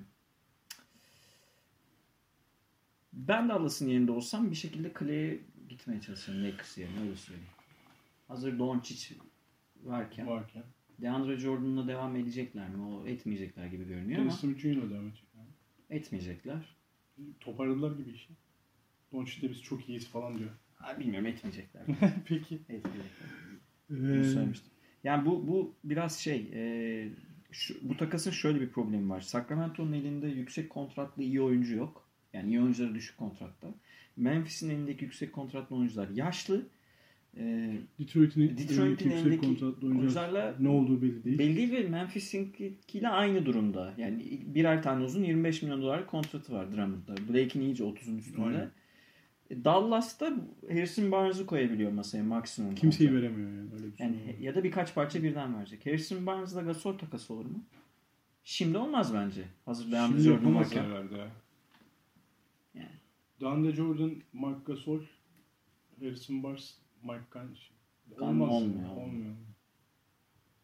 [3.13, 7.51] ben Dallas'ın yerinde olsam bir şekilde Clay'e gitmeye çalışırım Lakers yerine öyle söyleyeyim.
[8.29, 9.15] Hazır Doncic
[9.85, 10.65] varken Varken.
[11.01, 12.83] DeAndre Jordan'la devam edecekler mi?
[12.83, 14.91] O etmeyecekler gibi görünüyor Dennis ama Jr.
[14.91, 15.29] devam edecek.
[15.37, 15.49] Yani.
[15.91, 16.77] etmeyecekler.
[17.41, 18.29] Toparladılar gibi işi.
[19.13, 20.51] Doncic'te biz çok iyiyiz falan diyor.
[20.75, 21.83] Ha, bilmiyorum etmeyecekler.
[22.27, 22.55] Peki.
[22.55, 23.29] etmeyecekler.
[23.91, 24.71] Bunu Ee, söylemiştim.
[25.05, 27.09] Yani bu bu biraz şey e,
[27.51, 29.21] şu, bu takasın şöyle bir problemi var.
[29.21, 32.09] Sacramento'nun elinde yüksek kontratlı iyi oyuncu yok.
[32.33, 33.69] Yani iyi oyuncuları düşük kontratta.
[34.17, 36.67] Memphis'in elindeki yüksek kontratlı oyuncular yaşlı.
[37.37, 41.39] E, Detroit'in Detroit'in yüksek kontratlı oyuncular oyuncularla ne olduğu belli değil.
[41.39, 43.95] belli değil ve Memphis'inkiyle aynı durumda.
[43.97, 47.15] Yani birer tane uzun 25 milyon dolar kontratı var Drummond'da.
[47.33, 48.47] Blake'in iyice 30'un üstünde.
[48.47, 48.71] Aynen.
[49.51, 50.33] E, Dallas'ta
[50.69, 52.75] Harrison Barnes'ı koyabiliyor masaya maksimum.
[52.75, 53.23] Kimseyi kontrat.
[53.23, 53.69] veremiyor yani.
[53.75, 54.07] Öyle bir şey.
[54.07, 55.87] Yani ya da birkaç parça birden verecek.
[55.87, 57.65] Harrison Barnes'la Gasol takası olur mu?
[58.45, 59.45] Şimdi olmaz bence.
[59.65, 61.17] Hazır devam Şimdi yapamaz herhalde.
[61.17, 61.31] ya.
[62.75, 62.89] Yani.
[63.41, 65.01] Dande Jordan, Mark Gasol,
[66.01, 67.21] Harrison Barnes, Mike.
[68.19, 68.51] Conley Olmaz.
[68.51, 68.91] olmuyor.
[68.97, 69.35] Olmuyor.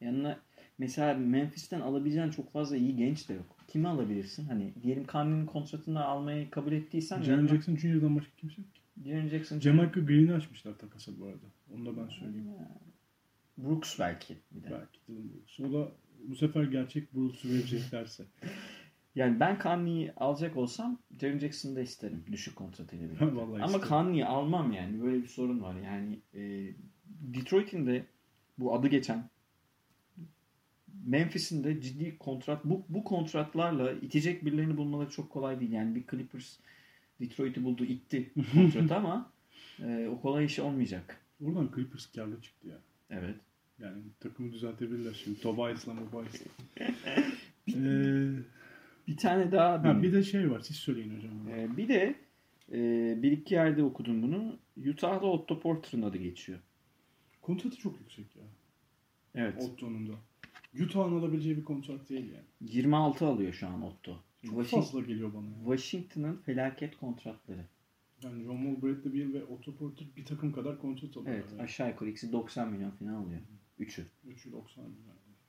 [0.01, 0.39] Yanına
[0.79, 3.57] mesela Memphis'ten alabileceğin çok fazla iyi genç de yok.
[3.69, 4.45] Kimi alabilirsin?
[4.45, 8.81] Hani diyelim Kanuni'nin kontratını almayı kabul ettiysen Jaren yanına- Jackson Jr.'dan başka kimse yok ki.
[9.05, 9.61] Jaren Jackson.
[9.61, 11.47] Jamaica Green'i açmışlar takasa bu arada.
[11.75, 12.49] Onu da ben söyleyeyim.
[13.59, 14.71] Brooks belki bir de.
[14.71, 15.61] Belki Dylan Brooks.
[15.61, 15.93] O da
[16.29, 18.25] bu sefer gerçek Brooks'u vereceklerse.
[19.17, 22.25] Yani ben Kanuni'yi alacak olsam Jaren Jackson'ı da isterim.
[22.33, 23.63] Düşük kontratıyla birlikte.
[23.63, 23.81] Ama.
[23.81, 25.03] Kanuni'yi almam yani.
[25.03, 25.75] Böyle bir sorun var.
[25.85, 26.73] Yani e,
[27.07, 28.05] Detroit'in de
[28.59, 29.31] bu adı geçen
[31.07, 35.73] Memphis'in de ciddi kontrat bu, bu kontratlarla itecek birilerini bulmaları çok kolay değil.
[35.73, 36.57] Yani bir Clippers
[37.21, 39.33] Detroit'i buldu itti kontratı ama
[39.83, 41.21] e, o kolay iş olmayacak.
[41.45, 42.79] Oradan Clippers karlı çıktı ya.
[43.11, 43.37] Evet.
[43.79, 45.41] Yani takımı düzeltebilirler şimdi.
[45.41, 46.47] Tobias'la Mobias'la.
[47.69, 48.31] ee,
[49.07, 50.61] Bir tane daha ha, bir de şey var.
[50.61, 51.49] Siz söyleyin hocam.
[51.49, 52.15] Ee, bir de
[52.73, 52.79] e,
[53.23, 54.59] bir iki yerde okudum bunu.
[54.91, 56.59] Utah'da Otto Porter'ın adı geçiyor.
[57.43, 58.43] Kontratı çok yüksek ya.
[59.35, 59.63] Evet.
[59.63, 60.13] Otto'nun da.
[60.85, 62.73] Utah'ın alabileceği bir kontrat değil yani.
[62.73, 64.13] 26 alıyor şu an Otto.
[64.43, 65.47] Çok Washington, fazla geliyor bana.
[65.47, 65.77] ya.
[65.77, 67.65] Washington'ın felaket kontratları.
[68.25, 71.35] Yani John Wall, Bradley Beal ve Otto Porter bir takım kadar kontrat alıyorlar.
[71.35, 71.63] Evet yani.
[71.63, 73.41] aşağı yukarı ikisi 90 milyon falan alıyor.
[73.79, 74.07] Üçü.
[74.29, 74.93] 3'ü 90 yani.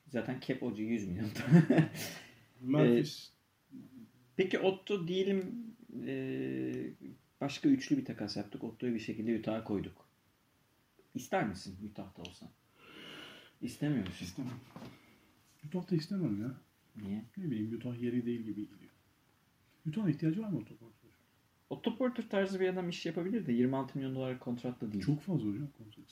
[0.08, 1.30] Zaten cap hoca 100 milyon.
[2.62, 3.32] Memphis
[4.38, 5.56] Peki Otto diyelim
[6.08, 6.14] e,
[7.42, 8.64] başka üçlü bir takas yaptık.
[8.64, 10.08] Otto'yu bir şekilde Utah'a koyduk.
[11.16, 12.50] İster misin Utah'ta olsan?
[13.62, 14.26] İstemiyor musun?
[14.26, 14.52] istemem.
[15.68, 16.52] Utah'ta istemem ya.
[16.96, 17.24] Niye?
[17.38, 18.92] Ne bileyim Utah yeri değil gibi geliyor.
[19.88, 21.12] Utah'ın ihtiyacı var mı Otto Porter?
[21.70, 25.04] Otto Porter tarzı bir adam iş yapabilir de 26 milyon dolar kontratla değil.
[25.04, 26.06] Çok fazla hocam kontrat.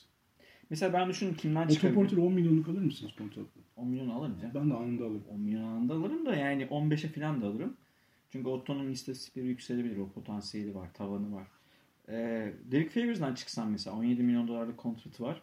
[0.70, 1.94] Mesela ben düşünün kimden Otto çıkabilir?
[1.94, 3.60] Porter 10 milyonluk alır mısınız kontratla?
[3.76, 4.54] 10 milyon alırım canım.
[4.54, 5.24] Ben de anında alırım.
[5.28, 7.76] 10 milyon anında alırım da yani 15'e falan da alırım.
[8.30, 9.96] Çünkü Otto'nun istatistikleri yükselebilir.
[9.96, 11.46] O potansiyeli var, tavanı var.
[12.08, 15.42] Ee, Derek Favors'dan çıksam mesela 17 milyon dolarlık kontratı var.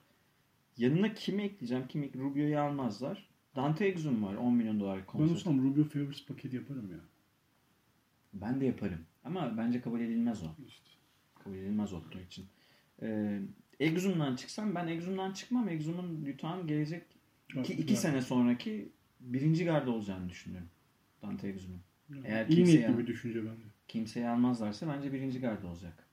[0.77, 1.87] Yanına kimi ekleyeceğim?
[1.87, 3.29] Kimi Rubio'yu almazlar.
[3.55, 5.33] Dante Exum var 10 milyon dolarlık Ben kontratı.
[5.33, 6.99] olsam Rubio Favors paketi yaparım ya.
[8.33, 9.05] Ben de yaparım.
[9.23, 10.47] Ama bence kabul edilmez o.
[10.67, 10.89] İşte.
[11.43, 12.45] Kabul edilmez Otto için.
[13.01, 13.39] Ee,
[13.79, 15.69] Exum'dan çıksam ben Exum'dan çıkmam.
[15.69, 17.03] Exum'un Utah'ın gelecek
[17.55, 17.99] iki, iki Ya.
[17.99, 20.69] sene sonraki birinci garda olacağını düşünüyorum.
[21.21, 21.81] Dante Exum'un.
[22.09, 23.63] Yani Eğer İyi kimse niyetli bir düşünce bence.
[23.87, 26.03] Kimseyi almazlarsa bence birinci garda olacak.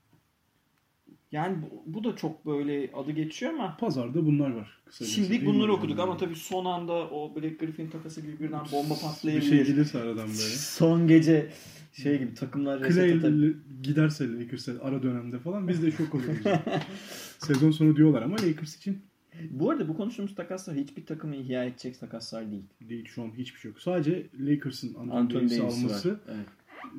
[1.31, 4.81] Yani bu, bu da çok böyle adı geçiyor ama Pazarda bunlar var.
[5.29, 9.01] Mi bunları okuduk ama tabii son anda o Black Griffin takası gibi birden bomba bir
[9.01, 9.49] patlayabilir.
[9.49, 10.55] şey gelirse aradan böyle.
[10.55, 11.49] Son gece
[11.93, 13.53] şey gibi takımlar reset Clay atar.
[13.83, 16.37] giderse Lakers'e ara dönemde falan biz de şok oluruz.
[17.37, 19.01] Sezon sonu diyorlar ama Lakers için
[19.49, 22.63] Bu arada bu konuştuğumuz takaslar hiçbir takımı ihya edecek takaslar değil.
[22.81, 23.81] değil şu an hiçbir şey yok.
[23.81, 26.19] Sadece Lakers'ın Anthony, Anthony Davis'i Davis alması var.
[26.27, 26.47] Evet.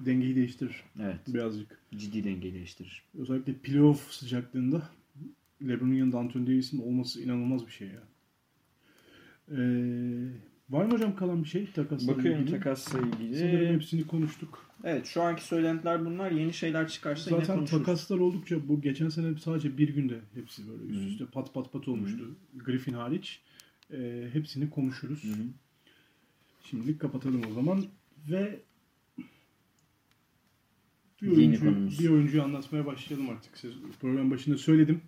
[0.06, 1.20] dengeyi değiştirir evet.
[1.28, 1.78] birazcık.
[1.96, 3.02] Ciddi dengeyi değiştirir.
[3.18, 4.82] Özellikle playoff sıcaklığında
[5.62, 8.02] LeBron'un yanında Anthony Davis'in olması inanılmaz bir şey ya.
[9.50, 9.62] Ee,
[10.70, 12.58] var mı hocam kalan bir şey takasla Bakıyorum ilgili?
[12.58, 13.36] takasla ilgili.
[13.38, 14.66] Sanırım hepsini konuştuk.
[14.84, 16.30] Evet şu anki söylentiler bunlar.
[16.30, 17.84] Yeni şeyler çıkarsa yine Zaten konuşuruz.
[17.86, 21.88] takaslar oldukça bu geçen sene sadece bir günde hepsi böyle üst üste pat pat pat
[21.88, 22.36] olmuştu.
[22.54, 23.40] Griffin hariç.
[23.92, 25.24] Ee, hepsini konuşuruz.
[25.24, 25.46] Hı hı.
[26.70, 27.84] Şimdilik kapatalım o zaman
[28.30, 28.60] ve
[31.22, 33.58] bir oyuncu, bir oyuncuyu anlatmaya başlayalım artık.
[33.58, 35.00] Siz program başında söyledim.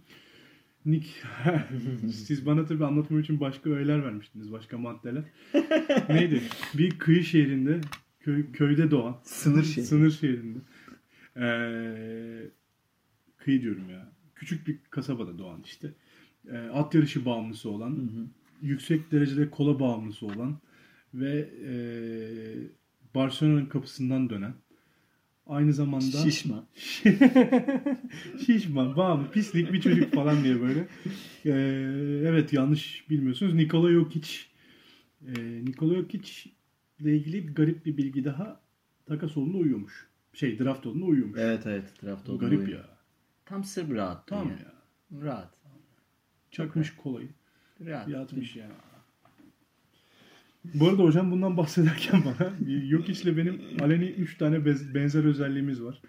[0.85, 1.09] Nick,
[2.13, 5.25] siz bana tabii anlatmam için başka öğeler vermiştiniz, başka maddeler.
[6.09, 6.43] Neydi?
[6.75, 7.81] Bir kıyı şehrinde,
[8.21, 9.87] köy, köyde doğan, Sınır şehri.
[9.87, 10.59] sınır şehrinde,
[11.37, 12.51] ee,
[13.37, 15.95] kıyı diyorum ya, küçük bir kasabada doğan işte,
[16.51, 18.27] ee, at yarışı bağımlısı olan, Hı hı.
[18.63, 20.59] yüksek derecede kola bağımlısı olan
[21.15, 21.75] ve e,
[23.15, 24.55] Barcelona'nın kapısından dönen
[25.47, 26.65] aynı zamanda Şişman.
[28.47, 30.89] şişman, bağımlı, pislik bir çocuk falan diye böyle.
[31.45, 31.53] E,
[32.29, 33.55] evet yanlış bilmiyorsunuz.
[33.55, 34.29] Nikola Jokic
[35.27, 36.51] e, Nikola Jokic
[37.01, 38.61] ile ilgili garip bir bilgi daha
[39.07, 40.09] takas olduğunda uyuyormuş.
[40.33, 41.39] Şey draft olduğunda uyuyormuş.
[41.41, 42.03] Evet evet.
[42.03, 42.39] Draft oldu.
[42.39, 42.89] Garip ya.
[43.45, 44.27] Tam sır rahat.
[44.27, 44.57] Tamam ya.
[44.57, 44.75] ya.
[45.23, 45.55] Rahat.
[46.51, 47.29] Çakmış kolayı.
[47.81, 48.09] Rahat.
[48.09, 48.73] Yatmış yani.
[50.75, 52.51] Bu arada hocam bundan bahsederken bana
[52.91, 56.01] Jokic'le benim aleni 3 tane bez- benzer özelliğimiz var.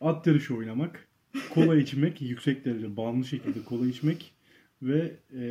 [0.00, 1.08] At yarışı oynamak,
[1.50, 4.34] kola içmek, yüksek derece bağımlı şekilde kola içmek
[4.82, 5.44] ve e,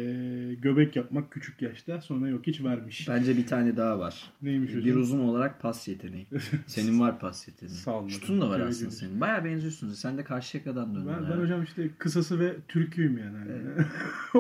[0.62, 3.10] göbek yapmak küçük yaşta sonra Jokic vermiş.
[3.10, 4.32] Bence bir tane daha var.
[4.41, 4.86] Neymiş hocam?
[4.86, 6.28] Bir uzun olarak pas yeteneği.
[6.67, 7.76] Senin var pas yeteneği.
[7.76, 8.67] Sağ olun Şutun da var hocam.
[8.69, 9.22] aslında Evet, senin.
[9.22, 10.00] Baya benziyorsunuz.
[10.00, 11.08] Sen de Karşıyaka'dan döndün.
[11.08, 13.38] Ben, ben hocam işte kısası ve türküyüm yani.
[13.38, 13.88] hani.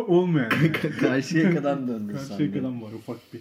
[0.07, 0.51] Olmayan.
[0.51, 0.71] Yani.
[0.99, 2.13] Karşıyaka'dan döndün.
[2.13, 3.39] Karşıyaka'dan var ufak bir.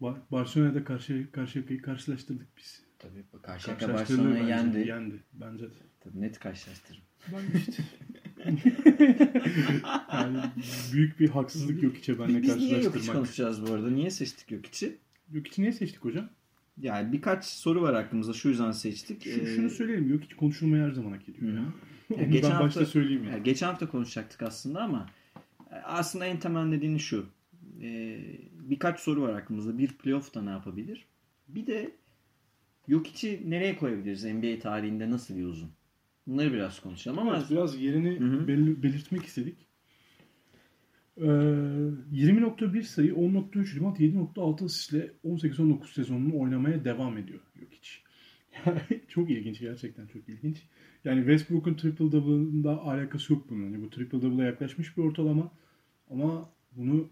[0.00, 2.82] Bar- Barcelona'da karşı karşıyakayı karşılaştırdık biz.
[2.98, 4.78] Tabii Karşıyaka Barcelona'yı yendi.
[4.88, 5.14] Yendi.
[5.32, 5.74] Bence de.
[6.00, 7.02] Tabii net karşılaştırırım.
[7.32, 7.82] Ben işte.
[10.12, 10.38] yani
[10.92, 13.16] büyük bir haksızlık yok içe benimle Biz niye yok hiç karşılaştırmak.
[13.16, 13.90] konuşacağız bu arada?
[13.90, 14.98] Niye seçtik yok içi?
[15.32, 16.28] Jokic'i niye seçtik hocam?
[16.80, 18.32] Yani birkaç soru var aklımızda.
[18.32, 19.24] Şu yüzden seçtik.
[19.24, 20.08] Şu, Ee, şunu söyleyelim.
[20.08, 21.52] Jokic konuşulmaya her zaman hak ediyor.
[21.52, 21.64] Ya.
[22.10, 23.30] Ya Onu geçen ben başta hafta- söyleyeyim ya.
[23.30, 25.10] Yani geçen hafta konuşacaktık aslında ama
[25.70, 27.26] e, aslında en temel dediğini şu.
[27.82, 28.20] Ee,
[28.70, 29.78] birkaç soru var aklımızda.
[29.78, 31.06] Bir playoff'ta ne yapabilir?
[31.48, 31.96] Bir de
[32.88, 35.70] Jokic'i nereye koyabiliriz NBA tarihinde nasıl bir uzun?
[36.26, 39.68] Bunları biraz konuşalım ama Evet, biraz yerini belli- belirtmek istedik.
[41.16, 41.24] Ee,
[42.12, 47.90] 20.1 sayı, 10.3 rebound, 7.6 asistle 18-19 sezonunu oynamaya devam ediyor Jokic.
[49.08, 50.62] çok ilginç gerçekten çok ilginç.
[51.04, 53.64] Yani Westbrook'un triple double'ında alakası yok bunun.
[53.64, 55.52] Yani bu triple double'a yaklaşmış bir ortalama
[56.10, 57.08] ama bunu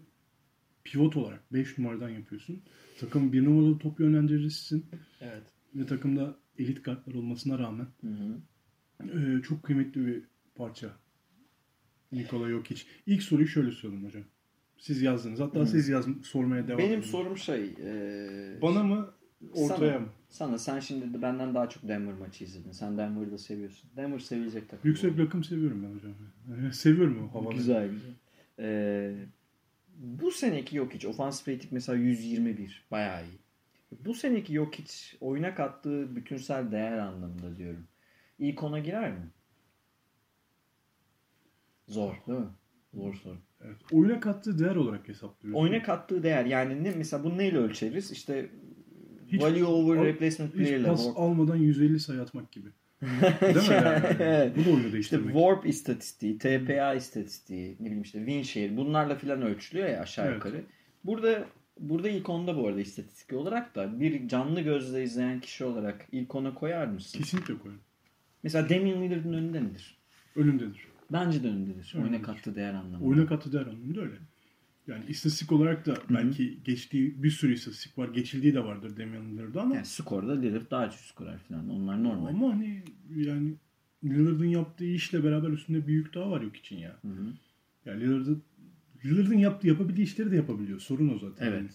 [0.91, 2.61] pivot olarak 5 numaradan yapıyorsun.
[2.99, 4.85] Takım bir numaralı top yönlendiricisin
[5.21, 5.43] evet.
[5.75, 8.37] ve takımda elit kartlar olmasına rağmen Hı hı.
[9.03, 10.23] ee, çok kıymetli bir
[10.55, 10.91] parça.
[12.11, 12.83] Nikola Jokic.
[13.05, 14.23] İlk soruyu şöyle sorayım hocam.
[14.77, 15.39] Siz yazdınız.
[15.39, 15.65] Hatta Hı.
[15.65, 17.07] siz yaz sormaya devam Benim edin.
[17.07, 19.13] sorum şey e, Bana mı
[19.53, 20.07] ortaya sana, mı?
[20.29, 22.71] Sana sen şimdi de benden daha çok Denver maçı izledin.
[22.71, 23.89] Sen Denver'ı da seviyorsun.
[23.95, 24.89] Denver sevilecek takım.
[24.89, 26.13] Yüksek rakım seviyorum ben hocam.
[26.49, 27.57] Yani seviyorum o havaları.
[27.57, 28.11] Güzel güzel.
[28.59, 29.15] Ee,
[29.97, 32.85] bu seneki Jokic offensive rating mesela 121.
[32.91, 33.37] Bayağı iyi.
[34.05, 37.87] Bu seneki Jokic oyuna kattığı bütünsel değer anlamında diyorum.
[38.39, 39.29] İlk ona girer mi?
[41.87, 42.45] Zor değil mi?
[42.93, 43.37] Zor soru.
[43.65, 43.77] Evet.
[43.91, 45.61] Oyuna kattığı değer olarak hesaplıyoruz.
[45.61, 48.11] Oyuna kattığı değer yani ne mesela bunu neyle ölçeriz?
[48.11, 48.49] İşte
[49.27, 51.17] Hiç- value over al- replacement player Hiç ile pas warp.
[51.19, 52.69] almadan 150 sayı atmak gibi.
[53.01, 53.61] Değil mi?
[53.71, 54.05] Yani?
[54.19, 54.57] Evet.
[54.57, 55.33] Bu da oyunu İşte değiştirmek.
[55.33, 60.35] warp istatistiği, TPA istatistiği, ne bileyim işte win share bunlarla filan ölçülüyor ya aşağı Evet.
[60.35, 60.63] yukarı.
[61.03, 61.45] Burada
[61.79, 66.35] burada ilk onda bu arada istatistik olarak da bir canlı gözle izleyen kişi olarak ilk
[66.35, 67.19] ona koyar mısın?
[67.19, 67.77] Kesinlikle koyun.
[68.43, 69.97] Mesela Damian Lillard'ın önünde midir?
[70.35, 70.87] Önündedir.
[71.11, 71.91] Bence de önündedir.
[71.95, 72.23] Oyuna Önündedir.
[72.25, 73.05] kattığı değer anlamında.
[73.09, 74.15] Oyuna kattığı değer anlamında öyle.
[74.87, 78.09] Yani istatistik olarak da belki geçtiği bir sürü istatistik var.
[78.09, 81.69] Geçildiği de vardır Damian Lillard'da ama Yani skorda Lillard daha çok skorer falan.
[81.69, 82.27] Onlar normal.
[82.27, 82.83] Ama hani
[83.15, 83.53] yani
[84.03, 86.97] Lillard'ın yaptığı işle beraber üstünde bir yük daha var yok için ya.
[87.01, 87.33] Hı hı.
[87.85, 88.43] Yani Lillard'ın
[89.05, 90.79] Lillard'ın yaptığı yapabildiği işleri de yapabiliyor.
[90.79, 91.47] Sorun o zaten.
[91.47, 91.71] Evet.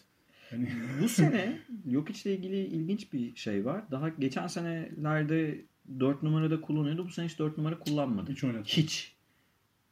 [0.53, 0.69] Yani,
[1.03, 1.59] Bu sene
[1.91, 3.91] Jokic ile ilgili ilginç bir şey var.
[3.91, 5.65] Daha geçen senelerde
[6.01, 7.05] 4 numarada kullanıyordu.
[7.07, 8.33] Bu sene hiç 4 numara kullanmadı.
[8.33, 8.69] hiç oynatmadı.
[8.69, 9.17] Hiç.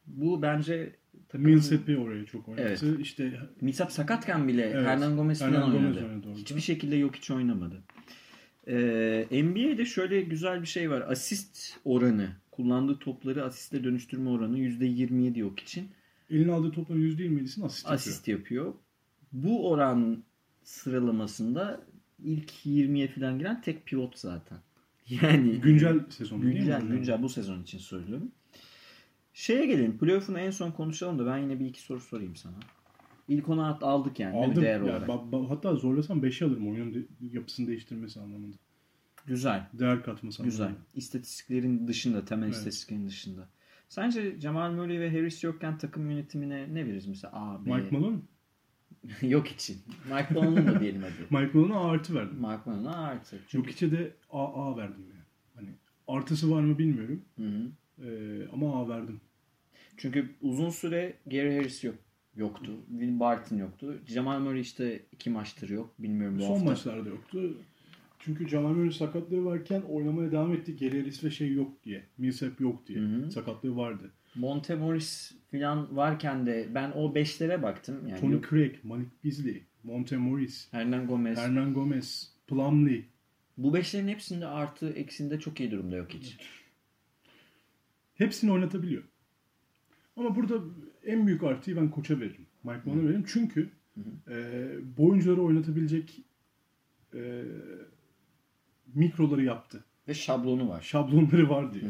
[0.07, 0.95] Bu bence
[1.29, 1.45] takım...
[1.45, 3.01] Millsap'i oraya çok oynattı.
[3.01, 4.87] İşte Millsap sakatken bile Evet.
[4.87, 6.05] Hernan Gomez falan Hernan Gomez oynadı.
[6.05, 6.39] oynadı orada.
[6.39, 7.83] Hiçbir şekilde yok hiç oynamadı.
[8.67, 11.01] Ee, NBA'de şöyle güzel bir şey var.
[11.01, 15.89] Asist oranı, kullandığı topları asiste dönüştürme oranı %27 yok için
[16.29, 18.73] eline aldığı topların %27'sini asist, asist yapıyor.
[19.31, 20.23] Bu oran
[20.63, 21.81] sıralamasında
[22.23, 24.57] ilk 20'ye falan giren tek pivot zaten.
[25.09, 25.63] Yani yapıyor.
[25.63, 26.59] Güncel sezon değil mi?
[26.59, 28.31] güncel, güncel bu sezon için söylüyorum.
[29.41, 29.97] Şeye gelelim.
[29.97, 32.53] Playoff'unu en son konuşalım da ben yine bir iki soru sorayım sana.
[33.27, 34.63] İlk ona aldık yani Aldım.
[34.63, 35.07] değer olarak.
[35.09, 38.55] ba- hatta zorlasam 5'e alırım oyunun de- yapısını değiştirmesi anlamında.
[39.25, 39.67] Güzel.
[39.73, 40.65] Değer katması Güzel.
[40.65, 40.85] anlamında.
[40.95, 42.55] İstatistiklerin dışında, temel Evet.
[42.55, 43.49] istatistiklerin dışında.
[43.89, 47.75] Sence Jamal Murray ve Harris yokken takım yönetimine ne veririz mesela A, B?
[47.75, 48.17] Mike Malone?
[49.21, 49.77] Yok için.
[50.05, 51.13] Mike Malone'un da diyelim hadi.
[51.43, 52.37] Mike Malone'a artı verdim.
[52.37, 53.39] Mike Malone'a artı.
[53.47, 53.71] Çünkü...
[53.71, 55.23] Jokic'e de AA verdim yani.
[55.55, 55.69] Hani
[56.07, 57.21] artısı var mı bilmiyorum.
[57.37, 57.71] Hı hı.
[58.07, 59.21] Ee, ama A verdim.
[59.97, 61.95] Çünkü uzun süre Gary Harris yok.
[62.35, 62.71] Yoktu.
[62.89, 64.01] Will Barton yoktu.
[64.07, 65.93] Jamal Murray işte iki maçtır yok.
[65.99, 66.65] Bilmiyorum bu Son hafta.
[66.65, 67.57] maçlarda yoktu.
[68.19, 70.75] Çünkü Jamal Murray sakatlığı varken oynamaya devam etti.
[70.75, 72.03] Geri Harris ve şey yok diye.
[72.17, 72.99] Millsap yok diye.
[72.99, 73.31] Hı hı.
[73.31, 74.11] Sakatlığı vardı.
[74.35, 78.07] Monte Morris falan varken de ben o beşlere baktım.
[78.07, 78.49] Yani Tony yok.
[78.49, 81.37] Craig, Malik Beasley, Monte Morris, Hernan Gomez.
[81.37, 83.03] Hernan Gomez, Plumlee.
[83.57, 86.37] Bu beşlerin hepsinde artı eksinde çok iyi durumda yok hiç.
[88.15, 89.03] Hepsini oynatabiliyor.
[90.21, 90.55] Ama burada
[91.05, 92.45] en büyük artıyı ben koça veririm.
[92.63, 93.25] Mike Malone'a veririm.
[93.27, 93.69] Çünkü
[94.29, 96.21] e, bu oyuncuları oynatabilecek
[97.13, 97.43] e,
[98.93, 99.83] mikroları yaptı.
[100.07, 100.81] Ve şablonu var.
[100.81, 101.83] Şablonları var diye.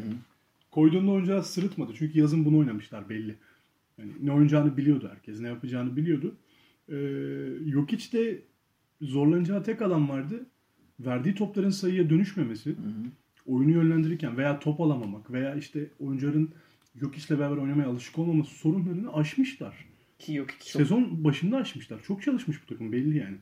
[0.72, 1.94] Koyduğunda oyuncular sırıtmadı.
[1.98, 3.36] Çünkü yazın bunu oynamışlar belli.
[3.98, 5.40] Yani ne oynayacağını biliyordu herkes.
[5.40, 6.36] Ne yapacağını biliyordu.
[6.90, 8.42] Ee, Jokic de
[9.02, 10.46] zorlanacağı tek alan vardı.
[11.00, 12.76] Verdiği topların sayıya dönüşmemesi.
[13.46, 16.54] Oyunu yönlendirirken veya top alamamak veya işte oyuncuların
[16.96, 19.86] Jokic'le beraber oynamaya alışık olmaması sorunlarını aşmışlar.
[20.20, 20.82] Ki yok hiç çok.
[20.82, 22.04] Sezon başında aşmışlar.
[22.04, 23.38] Çok çalışmış bu takım belli yani.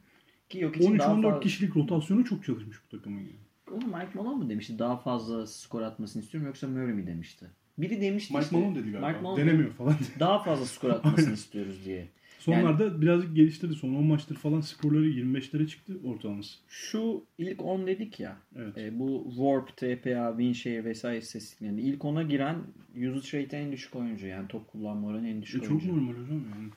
[0.50, 1.40] Ki daha 13-14 fazla...
[1.40, 3.50] kişilik rotasyonu çok çalışmış bu takımın yani.
[3.72, 4.80] Onu Mike Malone mu demişti?
[4.80, 7.46] Daha fazla skor atmasını istiyorum yoksa Murray mi demişti?
[7.78, 8.58] Biri demişti Mike işte.
[8.58, 9.08] Malone dedi galiba.
[9.08, 9.96] Mike Malone Denemiyor falan.
[10.20, 12.10] Daha fazla skor atmasını istiyoruz diye.
[12.40, 13.74] Sonlarda birazcık geliştirdi.
[13.76, 16.58] Son 10 maçtır falan skorları 25'lere çıktı ortalaması.
[16.68, 18.38] Şu ilk 10 dedik ya.
[18.56, 18.78] Evet.
[18.78, 22.56] e, bu Warp, TPA, Winshare vesaire istatistiklerinde ilk 10'a giren
[22.96, 24.28] usage rate en düşük oyuncu.
[24.28, 25.88] Yani top kullanma oranı en E, düşük çok oyuncu.
[25.88, 26.70] normal hocam yani.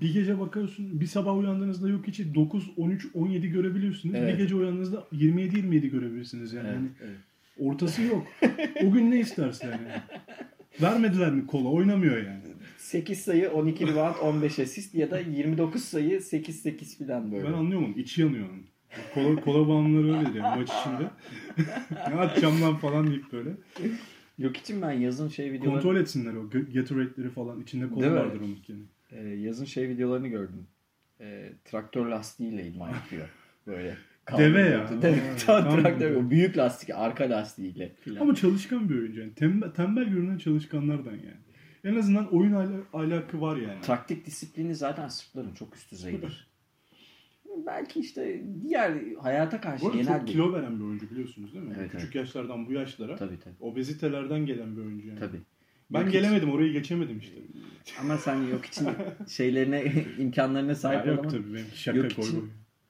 [0.00, 4.14] bir gece bakıyorsun bir sabah uyandığınızda yok içi 9, 13, 17 görebiliyorsunuz.
[4.14, 4.32] Evet.
[4.34, 6.66] Bir gece uyandığınızda 27, 27 görebilirsiniz yani.
[6.68, 7.16] Evet, Hani evet.
[7.58, 8.26] ortası yok.
[8.84, 10.02] o gün ne istersen yani.
[10.82, 11.68] Vermediler mi kola?
[11.68, 12.42] Oynamıyor yani.
[12.78, 17.44] 8 sayı 12 rebound 15 asist ya da 29 sayı 8-8 falan böyle.
[17.44, 17.94] Ben anlıyorum.
[17.96, 18.64] İçi yanıyor onun.
[19.14, 21.10] Kola, kola bağımlıları öyle yani maç içinde.
[22.14, 23.50] ne atacağım lan falan deyip böyle.
[24.38, 27.60] Yok için ben yazın şey videoları Kontrol etsinler o Gatorade'leri falan.
[27.60, 28.82] içinde kola Değil vardır onun yani.
[29.10, 30.66] e, yazın şey videolarını gördüm.
[31.20, 33.28] E, traktör lastiğiyle idman yapıyor.
[33.66, 33.96] Böyle.
[34.38, 35.02] Deve ya.
[35.02, 35.20] Deve.
[35.46, 36.10] Tam traktör.
[36.16, 38.20] O büyük lastik, arka lastiğiyle filan.
[38.20, 39.34] Ama çalışkan bir oyuncu yani.
[39.34, 41.47] Tembel, tembel görünen çalışkanlardan yani.
[41.88, 43.80] En azından oyun ala- alakı var yani.
[43.80, 46.48] Taktik disiplini zaten Sırpların çok üst düzeydir.
[47.66, 50.32] Belki işte diğer hayata karşı Bu arada genel çok bir...
[50.32, 51.74] kilo veren bir oyuncu biliyorsunuz değil mi?
[51.78, 53.54] Evet, Küçük yaşlardan bu yaşlara Tabii tabii.
[53.60, 55.18] obezitelerden gelen bir oyuncu yani.
[55.20, 55.40] tabii.
[55.90, 57.36] Ben Yok hiç- gelemedim orayı geçemedim işte.
[58.00, 58.88] Ama sen yok için
[59.28, 61.38] şeylerine, imkanlarına sahip yok olamadın.
[61.42, 62.48] tabii benim şaka Yok için- boy.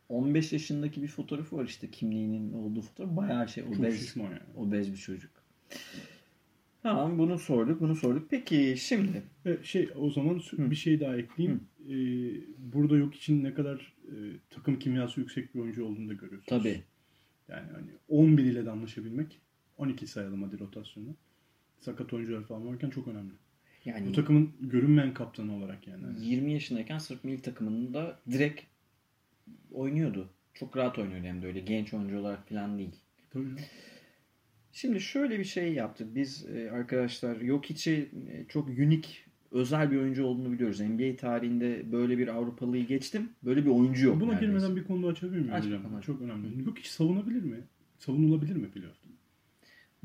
[0.09, 3.11] 15 yaşındaki bir fotoğrafı var işte kimliğinin olduğu fotoğraf.
[3.17, 4.29] Bayağı şey obez, yani.
[4.57, 5.31] obez bir çocuk.
[6.95, 8.31] Tamam bunu sorduk bunu sorduk.
[8.31, 10.71] Peki şimdi E, şey o zaman Hı.
[10.71, 11.61] bir şey daha ekleyeyim.
[11.89, 11.95] E,
[12.59, 14.15] burada yok için ne kadar e,
[14.51, 16.63] takım kimyası yüksek bir oyuncu olduğunu da görüyorsunuz.
[16.63, 16.83] tabii
[17.49, 19.39] Yani hani 11 ile de anlaşabilmek
[19.79, 21.17] 12 sayalım hadi rotasyonu.
[21.79, 23.33] Sakat oyuncular falan varken çok önemli.
[23.85, 26.05] yani Bu takımın görünmeyen kaptanı olarak yani.
[26.05, 28.61] Hani 20 yaşındayken Sırp milli takımında direkt
[29.73, 30.29] oynuyordu.
[30.55, 32.97] Çok rahat oynuyordu hem de öyle genç oyuncu olarak falan değil.
[33.31, 33.45] Tabii.
[34.81, 36.15] Şimdi şöyle bir şey yaptık.
[36.15, 40.81] Biz e, arkadaşlar Jokic'i e, çok unik, özel bir oyuncu olduğunu biliyoruz.
[40.81, 43.29] NBA tarihinde böyle bir Avrupalıyı geçtim.
[43.43, 44.21] Böyle bir oyuncu yok.
[44.21, 44.47] Buna neredeyse.
[44.47, 46.01] girmeden bir konuda açabilir miyim Aç hocam?
[46.07, 46.65] Çok önemli.
[46.67, 47.57] Yok hiç savunabilir mi?
[47.99, 49.09] Savunulabilir mi playoff'ta?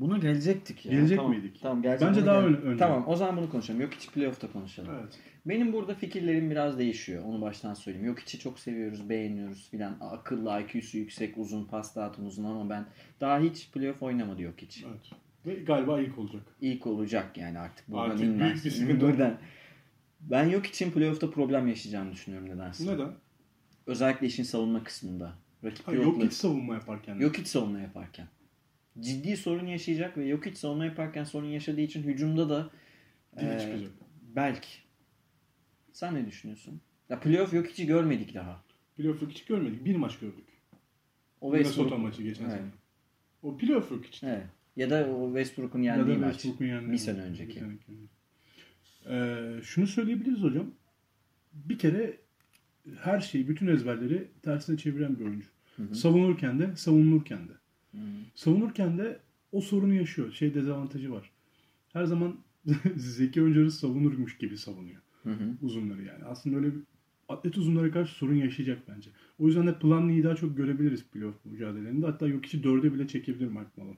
[0.00, 0.92] Buna gelecektik ya.
[0.92, 1.58] Gelecek tamam, miydik?
[1.62, 2.08] Tamam, gelecek.
[2.08, 2.78] Bence daha gel- önce.
[2.78, 3.80] Tamam o zaman bunu konuşalım.
[3.80, 4.90] Yok hiç playoff'ta konuşalım.
[5.00, 5.18] Evet.
[5.46, 7.24] Benim burada fikirlerim biraz değişiyor.
[7.24, 8.06] Onu baştan söyleyeyim.
[8.06, 9.96] Yok içi çok seviyoruz, beğeniyoruz filan.
[10.00, 12.86] Akıllı, IQ'su yüksek, uzun, pas dağıtım uzun ama ben
[13.20, 14.84] daha hiç playoff oynamadı yok hiç.
[14.88, 15.10] evet.
[15.46, 16.42] Ve galiba ilk olacak.
[16.60, 18.64] İlk olacak yani artık buradan Artık büyük inmez.
[18.64, 19.00] bir sıkıntı.
[19.00, 19.34] buradan.
[20.20, 22.94] Ben yok için playoff'ta problem yaşayacağını düşünüyorum nedense.
[22.94, 23.12] Neden?
[23.86, 25.32] Özellikle işin savunma kısmında.
[25.64, 27.14] Rakip Ha, yok yok hiç savunma yaparken.
[27.18, 28.26] Yok hiç savunma yaparken.
[29.00, 32.70] Ciddi sorun yaşayacak ve yok hiç savunma yaparken sorun yaşadığı için hücumda da
[33.40, 33.90] çıkacak.
[34.36, 34.68] belki.
[35.92, 36.80] Sen ne düşünüyorsun?
[37.08, 38.62] Ya playoff yok hiç görmedik daha.
[38.96, 39.84] Playoff yok hiç görmedik.
[39.84, 40.44] Bir maç gördük.
[41.40, 42.52] O Minnesota maçı geçen Evet.
[42.54, 42.66] sene.
[43.42, 44.22] O playoff yok hiç.
[44.22, 44.46] Evet.
[44.76, 46.32] Ya da o Westbrook'un yendiği maç.
[46.32, 47.54] Westbrook'un yendiği Bir sene önceki.
[47.54, 47.92] Bir seneki.
[49.08, 50.66] Ee, şunu söyleyebiliriz hocam.
[51.52, 52.16] Bir kere
[53.00, 55.46] her şeyi, bütün ezberleri tersine çeviren bir oyuncu.
[55.76, 55.94] hı.
[55.94, 57.52] Savunurken de, savunulurken de.
[58.34, 59.18] Savunurken de
[59.52, 60.32] o sorunu yaşıyor.
[60.32, 61.30] Şey dezavantajı var.
[61.92, 62.36] Her zaman
[62.96, 65.00] zeki oyuncuları savunurmuş gibi savunuyor.
[65.22, 65.44] Hı hı.
[65.62, 66.24] Uzunları yani.
[66.24, 66.80] Aslında öyle bir
[67.28, 69.10] atlet uzunlara karşı sorun yaşayacak bence.
[69.38, 72.06] O yüzden de Plumlee'yi daha çok görebiliriz playoff mücadelelerinde.
[72.06, 73.96] Hatta yok içi dörde bile çekebilir Mark Malone.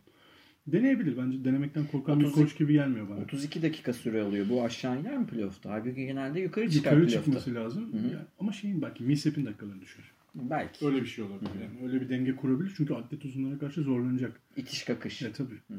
[0.66, 1.44] Deneyebilir bence.
[1.44, 3.18] Denemekten korkan bir 30 koç gibi gelmiyor bana.
[3.20, 4.46] 32 dakika süre alıyor.
[4.48, 5.70] Bu aşağı iner mi playoff'ta?
[5.70, 7.24] Halbuki genelde yukarı çıkar Yukarı playoff'ta.
[7.24, 7.92] çıkması lazım.
[7.92, 8.02] Hı hı.
[8.02, 10.12] Yani ama şeyin belki Millsap'in dakikalarını düşür.
[10.36, 10.86] Belki.
[10.86, 11.50] Öyle bir şey olabilir.
[11.62, 11.86] Yani.
[11.88, 12.72] Öyle bir denge kurabilir.
[12.76, 14.40] Çünkü atlet uzunlara karşı zorlanacak.
[14.56, 15.22] İtiş kakış.
[15.22, 15.54] Ya tabii.
[15.68, 15.74] Hı.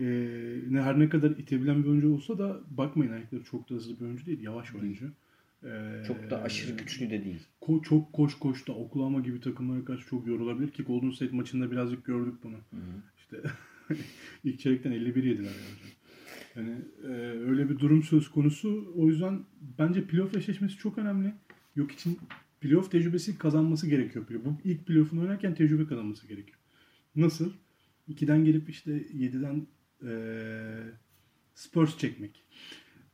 [0.00, 4.00] Ee, ne her ne kadar itebilen bir oyuncu olsa da bakmayın ayakları çok da hızlı
[4.00, 4.40] bir oyuncu değil.
[4.42, 5.10] Yavaş oyuncu.
[5.64, 7.40] Ee, Çok da aşırı güçlü de değil.
[7.60, 11.70] ko- çok koş koş da Oklahoma gibi takımlara karşı çok yorulabilir ki Golden State maçında
[11.70, 12.54] birazcık gördük bunu.
[12.56, 13.02] Hı hı.
[13.18, 13.36] İşte
[14.44, 15.92] ilk çeyrekten 51 yediler yani.
[16.56, 17.08] Yani e,
[17.48, 18.92] öyle bir durum söz konusu.
[18.96, 19.40] O yüzden
[19.78, 21.32] bence playoff eşleşmesi çok önemli.
[21.76, 22.18] Yok için
[22.66, 24.24] playoff tecrübesi kazanması gerekiyor.
[24.44, 26.58] Bu ilk playoff'unu oynarken tecrübe kazanması gerekiyor.
[27.16, 27.52] Nasıl?
[28.08, 29.66] 2'den gelip işte 7'den
[30.06, 30.10] e,
[31.54, 32.44] Spurs çekmek.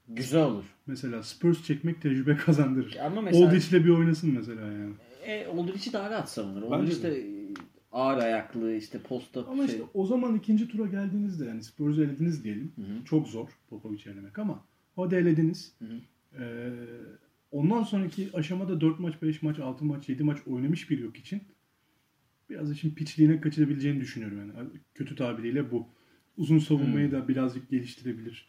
[0.08, 0.64] Güzel olur.
[0.86, 2.96] Mesela Spurs çekmek tecrübe kazandırır.
[2.96, 4.94] Ama mesela Aldridge'le bir oynasın mesela yani.
[5.24, 6.62] e, Aldridge'i daha rahat savunur.
[6.62, 7.26] Aldridge de
[7.92, 9.74] ağır ayaklı işte posta Ama şey.
[9.74, 12.72] işte o zaman ikinci tura geldiğinizde yani Spurs'u elediniz diyelim.
[12.76, 13.04] Hı hı.
[13.04, 14.64] Çok zor Popovic'i elemek ama
[14.96, 15.72] hadi elediniz.
[15.78, 16.00] Hı hı.
[16.42, 16.72] Ee,
[17.52, 21.42] ondan sonraki aşamada 4 maç, 5 maç, 6 maç, 7 maç oynamış bir yok için
[22.50, 24.38] biraz işin piçliğine kaçırabileceğini düşünüyorum.
[24.56, 25.88] Yani kötü tabiriyle bu.
[26.36, 27.12] Uzun savunmayı Hmm.
[27.12, 28.48] da birazcık geliştirebilir.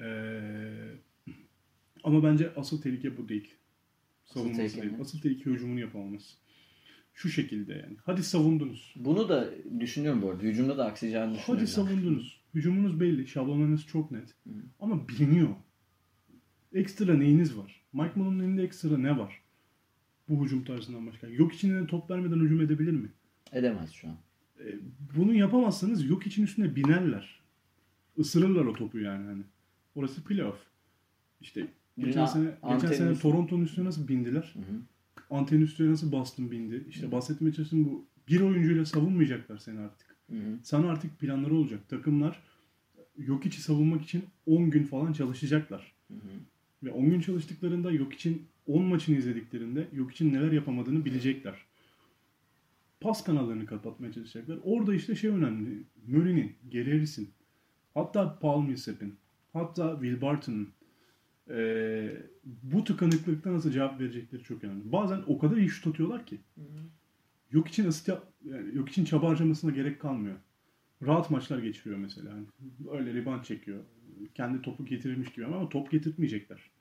[0.00, 0.40] Ee,
[2.04, 3.54] ama bence asıl tehlike bu değil.
[4.24, 5.00] Asıl Savunması tehlike değil.
[5.00, 6.36] Asıl tehlike hücumunu yapamaması.
[7.14, 7.96] Şu şekilde yani.
[8.04, 8.94] Hadi savundunuz.
[8.96, 10.42] Bunu da düşünüyorum bu arada.
[10.42, 11.58] Hücumda da aksayacağını düşünüyorum.
[11.58, 12.40] Hadi savundunuz.
[12.54, 13.26] Hücumunuz belli.
[13.28, 14.28] Şablonlarınız çok net.
[14.46, 14.50] Hı.
[14.80, 15.48] Ama biliniyor.
[16.72, 17.82] Ekstra neyiniz var?
[17.96, 19.40] Mike Malone'un elinde ekstra ne var?
[20.28, 21.26] Bu hücum tarzından başka.
[21.26, 23.08] Yok içine de top vermeden hücum edebilir mi?
[23.52, 24.16] Edemez şu an.
[24.60, 24.74] E,
[25.16, 27.40] bunu yapamazsanız yok için üstüne binerler.
[28.16, 29.26] Isırırlar o topu yani.
[29.26, 29.42] Hani.
[29.94, 30.58] Orası playoff.
[31.40, 31.68] İşte
[31.98, 34.54] Geçen sene, geçen sene Toronto'nun üstüne nasıl bindiler?
[34.54, 34.80] Hı hı.
[35.30, 36.84] Antenin üstüne nasıl Boston bindi?
[36.88, 40.16] İşte bahsetmeye çalıştığım bu bir oyuncuyla savunmayacaklar seni artık.
[40.30, 40.58] Hı hı.
[40.62, 41.88] Sana artık planları olacak.
[41.88, 42.42] Takımlar
[43.18, 45.92] yok içi savunmak için 10 gün falan çalışacaklar.
[46.08, 46.18] Hı hı.
[46.86, 51.54] Ve 10 gün çalıştıklarında yok için 10 maçını izlediklerinde yok için neler yapamadığını bilecekler.
[53.00, 54.58] Pas kanallarını kapatmaya çalışacaklar.
[54.64, 55.82] Orada işte şey önemli.
[56.06, 57.30] Murray'nin, Gary Harris'in,
[57.94, 59.14] hatta Paul Millsap'in,
[59.52, 60.68] hatta Will Barton'ın
[61.50, 64.92] eee, bu tıkanıklıkta nasıl cevap verecekleri çok önemli.
[64.92, 66.38] Bazen o kadar iyi şut atıyorlar ki.
[67.52, 70.36] Yok için asist yap, yani yok için çaba harcamasına gerek kalmıyor.
[71.02, 72.32] Rahat maçlar geçiriyor mesela.
[72.32, 72.46] Hani
[72.90, 73.80] öyle rebound çekiyor.
[74.34, 76.75] Kendi topu getirirmiş gibi ama top getirtmeyecekler.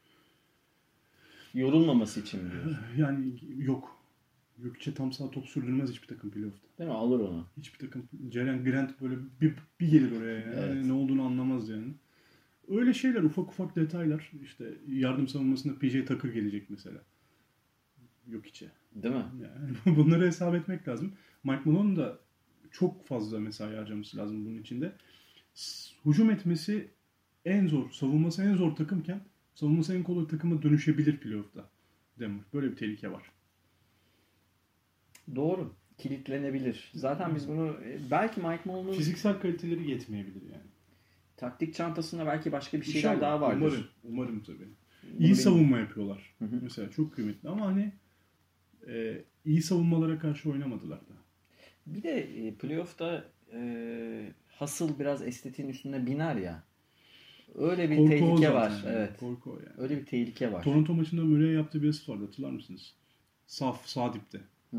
[1.56, 2.78] Yorulmaması için diyor.
[2.98, 3.96] Yani yok.
[4.64, 6.68] Yok içe tam sağ top sürdürmez hiçbir takım playoff'ta.
[6.80, 6.96] Değil mi?
[6.96, 7.48] Alır onu.
[7.58, 8.10] Hiçbir takım.
[8.32, 10.54] Jalen Grant böyle bir, bir gelir oraya yani.
[10.58, 10.86] Evet.
[10.86, 11.94] Ne olduğunu anlamaz yani.
[12.68, 14.32] Öyle şeyler ufak ufak detaylar.
[14.44, 17.02] İşte yardım savunmasında PJ Tucker gelecek mesela.
[18.28, 18.72] Yok içe.
[18.96, 19.26] Değil mi?
[19.44, 21.14] Yani bunları hesap etmek lazım.
[21.44, 22.20] Mike Malone'un da
[22.72, 24.92] çok fazla mesai harcaması lazım bunun içinde.
[26.06, 26.88] Hücum etmesi
[27.46, 29.22] en zor, savunması en zor takımken
[29.56, 31.70] savunması en kolay takıma dönüşebilir playoff'ta.
[32.20, 32.44] Denver.
[32.54, 33.24] Böyle bir tehlike var.
[35.36, 35.74] Doğru.
[35.98, 36.92] Kilitlenebilir.
[36.96, 40.64] Zaten biz bunu e, belki Mike Malone'un Fiziksel kaliteleri yetmeyebilir yani.
[41.38, 43.22] taktik çantasında belki başka bir şeyler İnşallah.
[43.22, 43.62] daha vardır.
[43.62, 44.58] Umarım, umarım tabii.
[44.58, 45.42] Bunu İyi bilmiyorum.
[45.44, 46.36] savunma yapıyorlar.
[46.40, 46.60] Hı hı.
[46.62, 47.92] Mesela çok kıymetli ama hani
[48.88, 51.14] e, iyi savunmalara karşı oynamadılar da.
[51.88, 56.64] Bir de e, playoff'ta e, Hustle biraz estetiğin üstüne biner ya.
[57.60, 58.70] Öyle bir Korku tehlike var.
[58.70, 58.96] yani.
[58.98, 59.18] Evet.
[59.20, 59.76] Korku o yani.
[59.78, 60.64] Öyle bir tehlike var.
[60.64, 62.94] Toronto maçında Murray'e yaptığı bir asist vardı hatırlar mısınız?
[63.48, 64.42] Saf, sağ dipte.
[64.72, 64.78] Hı.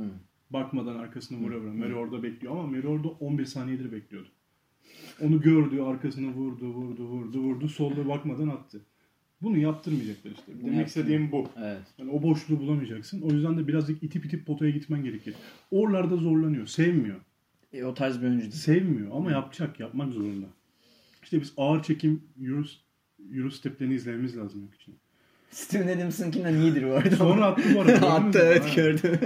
[0.51, 1.72] Bakmadan arkasını vura vura.
[1.72, 4.29] Murray orada bekliyor ama Murray orada 11 saniyedir bekliyordu.
[5.22, 7.68] Onu gördü, arkasını vurdu, vurdu, vurdu, vurdu.
[7.68, 8.81] Solda bakmadan attı.
[9.43, 10.43] Bunu yaptırmayacaklar işte.
[10.47, 10.87] Demek yaptırmıyor.
[10.87, 11.49] istediğim bu.
[11.59, 11.83] Evet.
[11.99, 13.20] Yani o boşluğu bulamayacaksın.
[13.22, 15.35] O yüzden de birazcık itip itip potaya gitmen gerekir.
[15.70, 16.66] Oralarda zorlanıyor.
[16.66, 17.20] Sevmiyor.
[17.72, 18.53] E, o tarz bir oyuncu değil.
[18.53, 19.81] Sevmiyor ama yapacak.
[19.81, 20.47] Yapmak zorunda.
[21.27, 22.64] İşte biz ağır çekim Euro,
[23.35, 24.95] Euro steplerini izlememiz lazım yok için.
[25.51, 27.16] Steven Adams'ınkinden iyidir bu arada.
[27.16, 28.11] Sonra attı bu arada.
[28.12, 28.74] Attı evet Ha.
[28.77, 29.18] gördüm.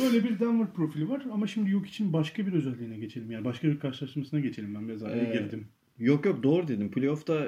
[0.00, 3.30] Böyle bir Denver profili var ama şimdi yok için başka bir özelliğine geçelim.
[3.30, 4.74] Yani başka bir karşılaştırmasına geçelim.
[4.74, 5.66] Ben biraz araya Ee, girdim.
[5.98, 6.90] Yok yok doğru dedim.
[6.90, 7.46] Playoff'ta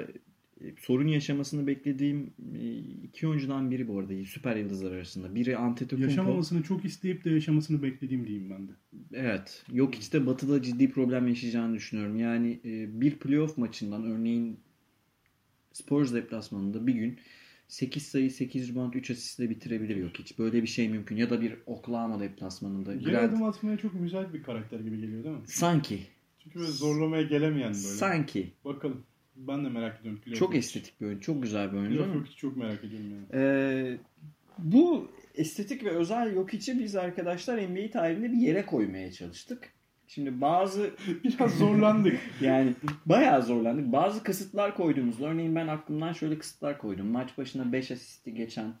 [0.79, 5.35] sorun yaşamasını beklediğim e, iki oyuncudan biri bu arada süper yıldızlar arasında.
[5.35, 6.09] Biri Antetokounmpo.
[6.09, 8.71] Yaşamamasını çok isteyip de yaşamasını beklediğim diyeyim ben de.
[9.13, 9.63] Evet.
[9.71, 12.19] Yok işte Batı'da ciddi problem yaşayacağını düşünüyorum.
[12.19, 14.59] Yani e, bir playoff maçından örneğin
[15.73, 17.19] Spurs deplasmanında bir gün
[17.67, 20.39] 8 sayı 8 rebound 3 asistle bitirebilir yok hiç.
[20.39, 21.15] Böyle bir şey mümkün.
[21.15, 22.95] Ya da bir Oklahoma deplasmanında.
[22.95, 25.41] Geri Grant- adım atmaya çok müsait bir karakter gibi geliyor değil mi?
[25.45, 25.99] Sanki.
[26.43, 27.77] Çünkü böyle zorlamaya gelemeyen böyle.
[27.77, 28.51] Sanki.
[28.65, 29.03] Bakalım.
[29.37, 30.21] Ben de merak ediyorum.
[30.21, 31.19] Playoff Çok estetik bir oyun.
[31.19, 31.89] Çok güzel bir oyun.
[31.89, 33.43] Playoff çok merak ediyorum yani.
[33.43, 33.97] Ee,
[34.57, 39.73] bu estetik ve özel yok içi biz arkadaşlar NBA tarihinde bir yere koymaya çalıştık.
[40.07, 40.91] Şimdi bazı
[41.23, 42.19] Biraz zorlandık.
[42.41, 42.73] yani
[43.05, 43.91] bayağı zorlandık.
[43.91, 47.07] Bazı kısıtlar koyduğumuzda örneğin ben aklımdan şöyle kısıtlar koydum.
[47.07, 48.73] Maç başına 5 asisti geçen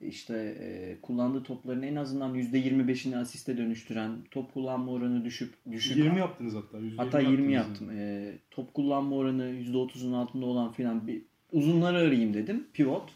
[0.00, 6.18] işte e, kullandığı topların en azından %25'ini asiste dönüştüren, top kullanma oranı düşüp düşük 20
[6.18, 6.78] yaptınız hatta.
[6.78, 7.90] %20 Hatta 20 yaptınız yaptım.
[7.98, 11.22] Ee, top kullanma oranı %30'un altında olan filan bir
[11.52, 12.66] uzunları arayayım dedim.
[12.72, 13.10] Pivot.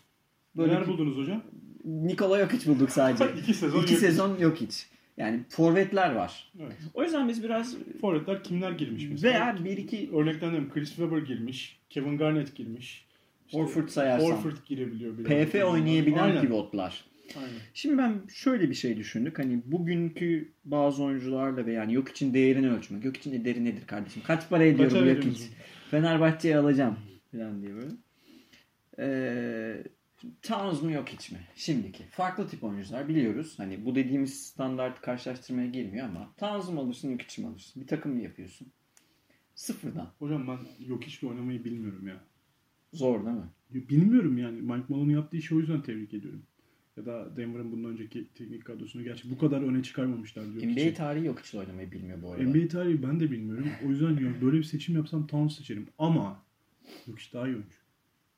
[0.56, 1.42] Böyle Neler buldunuz hocam?
[1.84, 3.24] Nikola Jokic bulduk sadece.
[3.42, 4.06] İki sezon İki Jokic.
[4.06, 4.76] sezon Jokic.
[5.16, 6.52] Yani forvetler var.
[6.60, 6.76] Evet.
[6.94, 9.32] O yüzden biz biraz Forvetler kimler girmiş mesela?
[9.32, 10.70] veya bir iki Örneklendim.
[10.70, 11.78] Chris Webber girmiş.
[11.90, 13.06] Kevin Garnett girmiş.
[13.52, 14.30] İşte Horford sayarsam.
[14.30, 15.18] Horford girebiliyor.
[15.18, 15.48] biraz.
[15.48, 16.42] PF oynayabilen Aynen.
[16.42, 17.04] pivotlar.
[17.36, 17.58] Aynen.
[17.74, 19.38] Şimdi ben şöyle bir şey düşündük.
[19.38, 23.04] Hani bugünkü bazı oyuncularla ve yani yok için değerini ölçmek.
[23.04, 24.22] Yok için değeri nedir kardeşim?
[24.26, 25.46] Kaç para ediyor Kaça yok için?
[25.90, 26.98] Fenerbahçe'ye alacağım
[27.32, 27.90] falan diye böyle.
[28.98, 29.82] Ee,
[30.42, 31.38] Towns mu yok hiç mi?
[31.56, 32.04] Şimdiki.
[32.10, 33.54] Farklı tip oyuncular biliyoruz.
[33.56, 37.82] Hani bu dediğimiz standart karşılaştırmaya girmiyor ama Towns mu alırsın yok hiç mi alırsın?
[37.82, 38.68] Bir takım mı yapıyorsun?
[39.54, 40.12] Sıfırdan.
[40.18, 42.24] Hocam ben yok hiç oynamayı bilmiyorum ya.
[42.92, 43.50] Zor değil mi?
[43.70, 44.60] Bilmiyorum yani.
[44.62, 46.42] Mike Malone'un yaptığı işi o yüzden tebrik ediyorum.
[46.96, 50.72] Ya da Denver'ın bundan önceki teknik kadrosunu gerçi bu kadar öne çıkarmamışlar diyor.
[50.72, 52.44] NBA tarihi yok hiç oynamayı bilmiyor bu arada.
[52.44, 53.66] NBA tarihi ben de bilmiyorum.
[53.86, 55.86] O yüzden diyorum böyle bir seçim yapsam Towns seçerim.
[55.98, 56.42] Ama
[57.06, 57.76] yok işte daha iyi oyuncu.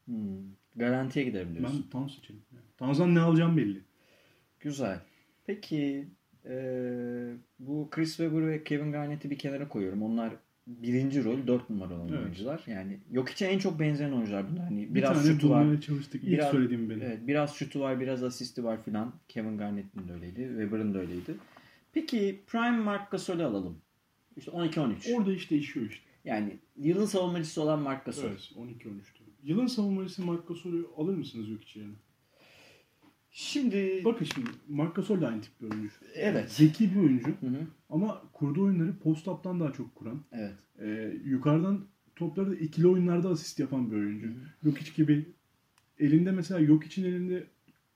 [0.05, 0.55] Hmm.
[0.76, 1.82] Garantiye giderim diyorsun.
[1.84, 2.40] Ben Towns seçerim.
[2.52, 2.64] Yani.
[2.76, 3.80] Towns'dan ne alacağım belli.
[4.61, 5.00] Güzel.
[5.46, 6.09] Peki
[6.44, 10.02] eee, bu Chris Webber ve Kevin Garnett'i bir kenara koyuyorum.
[10.02, 10.32] Onlar
[10.66, 12.20] birinci rol, dört numara olan Evet.
[12.20, 12.62] oyuncular.
[12.66, 14.64] Yani yok içe en çok benzeyen oyuncular bunlar.
[14.64, 15.80] Hani Bir biraz tane şutu var.
[15.80, 16.24] çalıştık.
[16.24, 17.02] İlk Biraz- söylediğim benim.
[17.02, 19.12] Evet, biraz şutu var, biraz asisti var filan.
[19.28, 20.40] Kevin Garnett'in de öyleydi.
[20.48, 21.34] Webber'ın da öyleydi.
[21.92, 23.78] Peki Prime Mark Gasol'ü alalım.
[24.36, 25.14] İşte 12-13.
[25.16, 26.04] Orada iş değişiyor işte.
[26.24, 28.28] Yani yılın savunmacısı olan Mark Gasol.
[28.28, 29.22] Evet 12-13'tü.
[29.42, 31.94] Yılın savunmacısı Marc Gasol'ü alır mısınız yok içi yerine?
[33.37, 35.91] Şimdi Bakın şimdi Marc Gasol da aynı tip bir oyuncu.
[36.14, 36.53] Evet.
[36.53, 37.66] Zeki bir oyuncu Hı hı.
[37.91, 40.20] ama kurduğu oyunları post-up'tan daha çok kuran.
[40.32, 40.55] Evet.
[40.80, 41.85] Ee, yukarıdan
[42.16, 44.28] topları da ikili oyunlarda asist yapan bir oyuncu.
[44.64, 45.28] Yok hiç gibi
[45.99, 47.47] elinde mesela yok için elinde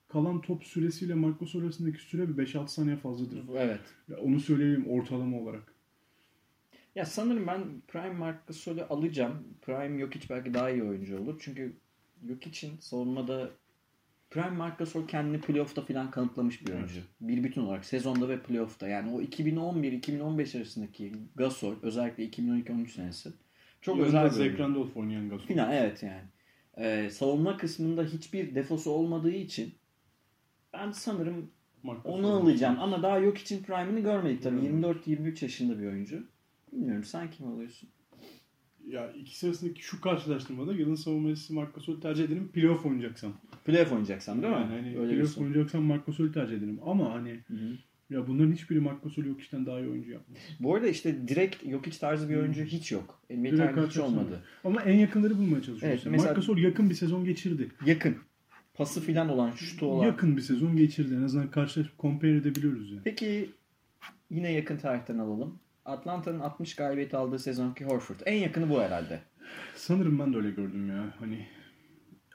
[0.09, 3.41] kalan top süresiyle Marc Gasol arasındaki süre bir 5-6 saniye fazladır.
[3.57, 3.80] Evet.
[4.09, 5.74] Ya onu söyleyeyim ortalama olarak.
[6.95, 9.34] Ya sanırım ben Prime Marc Gasol'ü alacağım.
[9.62, 11.36] Prime Jokic belki daha iyi oyuncu olur.
[11.41, 11.72] Çünkü
[12.28, 13.51] Jokic'in savunmada
[14.30, 17.00] Prime Marc Gasol kendini playoff'ta falan kanıtlamış bir oyuncu.
[17.20, 18.88] Bir bütün olarak sezonda ve playoff'ta.
[18.88, 23.30] Yani o 2011-2015 arasındaki Gasol özellikle 2012-13 senesi
[23.80, 24.58] çok özel bir oyuncu.
[24.58, 25.46] Randolph oynayan Gasol.
[25.46, 26.22] Final evet yani.
[26.76, 29.74] Ee, savunma kısmında hiçbir defosu olmadığı için
[30.72, 31.50] ben sanırım
[31.82, 32.18] Marc Gasol.
[32.18, 32.76] onu alacağım.
[32.80, 34.60] Ama daha yok için prime'ını görmedik tabii.
[34.60, 34.82] Hmm.
[34.82, 36.26] 24-23 yaşında bir oyuncu.
[36.72, 37.88] Bilmiyorum sen kim alıyorsun?
[38.89, 43.32] Ya ikisi arasındaki şu karşılaştırmada yılın savunmacısı Marc Gasol'ü tercih ederim playoff oynayacaksam.
[43.64, 44.61] Playoff oynayacaksan değil mi?
[44.61, 46.78] Yani hani Öyle playoff oynayacaksam Marc Gasol'ü tercih ederim.
[46.86, 47.78] Ama hani Hı hı.
[48.11, 50.39] ya bunların hiçbiri Marc Gasol'ü yok işten daha iyi oyuncu yapmaz.
[50.61, 53.20] Bu arada işte direkt Jokic tarzı bir oyuncu hiç yok.
[53.30, 54.43] NBA Direkt tarihinde hiç olmadı.
[54.64, 56.01] Ama en yakınları bulmaya çalışıyoruz.
[56.03, 57.68] Evet, mesela- Marc Gasol yakın bir sezon geçirdi.
[57.86, 58.16] Yakın.
[58.74, 60.07] Pası filan olan, şutu olan.
[60.07, 61.14] Yakın bir sezon geçirdi.
[61.14, 63.01] En azından karşılaşıp compare edebiliyoruz yani.
[63.05, 63.51] Peki
[64.30, 65.59] yine yakın tarihten alalım.
[65.89, 68.20] Atlanta'nın 60 galibiyet aldığı sezonki Horford.
[68.26, 69.20] En yakını bu herhalde.
[69.76, 71.14] Sanırım ben de öyle gördüm ya.
[71.18, 71.47] Hani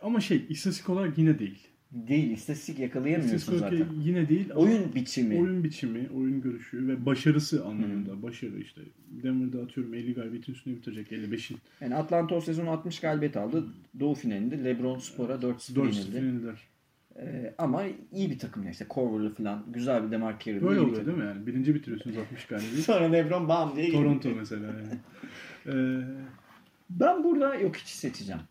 [0.01, 1.67] ama şey istatistik olarak yine değil.
[1.91, 2.31] Değil.
[2.31, 4.01] istatistik yakalayamıyorsun İstatistik zaten.
[4.01, 4.51] yine değil.
[4.55, 5.39] Oyun biçimi.
[5.39, 8.21] oyun biçimi, oyun görüşü ve başarısı anlamında.
[8.23, 8.81] Başarı işte.
[9.23, 11.57] Denver'da atıyorum 50 galibiyetin üstüne bitirecek 55'in.
[11.81, 13.65] Yani Atlanta o sezon 60 galibiyet aldı.
[13.99, 16.11] Doğu finalinde LeBron Spor'a 4-0 4 yenildi.
[16.19, 16.72] finalder.
[17.19, 19.65] Ee, ama iyi bir takım ya işte Corver'lı falan.
[19.67, 21.47] Güzel bir Demar Carroll'lı Böyle oluyor değil mi yani?
[21.47, 22.79] Birinci bitiriyorsunuz 60 galibiyet.
[22.85, 23.91] Sonra LeBron bam diye.
[23.91, 24.87] Toronto mesela yani.
[25.67, 25.73] Ee,
[26.89, 28.41] Ben burada yok hiç seçeceğim.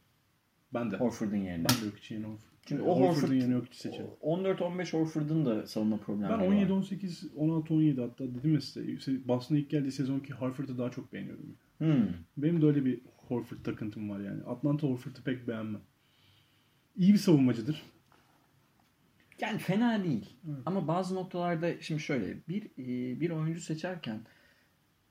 [0.75, 0.97] ben de.
[0.97, 1.67] Horford'un yerine.
[1.71, 2.53] Ben de yok için Horford.
[2.67, 4.11] Çünkü o Horford'un Horford yerine yok için seçerim.
[4.23, 6.47] 14-15 Horford'un da savunma Ben problemleri var.
[6.47, 11.13] 17, 18, 16, 17 hatta dedim ya size Boston'a ilk geldiği sezonki Horford'u daha çok
[11.13, 11.57] beğeniyorum.
[11.79, 12.09] Hmm.
[12.37, 14.43] Benim de öyle bir Horford takıntım var yani.
[14.43, 15.81] Atlanta Horford'u pek beğenmem.
[16.97, 17.83] İyi bir savunmacıdır.
[19.43, 20.37] Yani fena değil.
[20.47, 20.59] Evet.
[20.67, 24.21] Ama bazı noktalarda şimdi şöyle bir e, bir oyuncu seçerken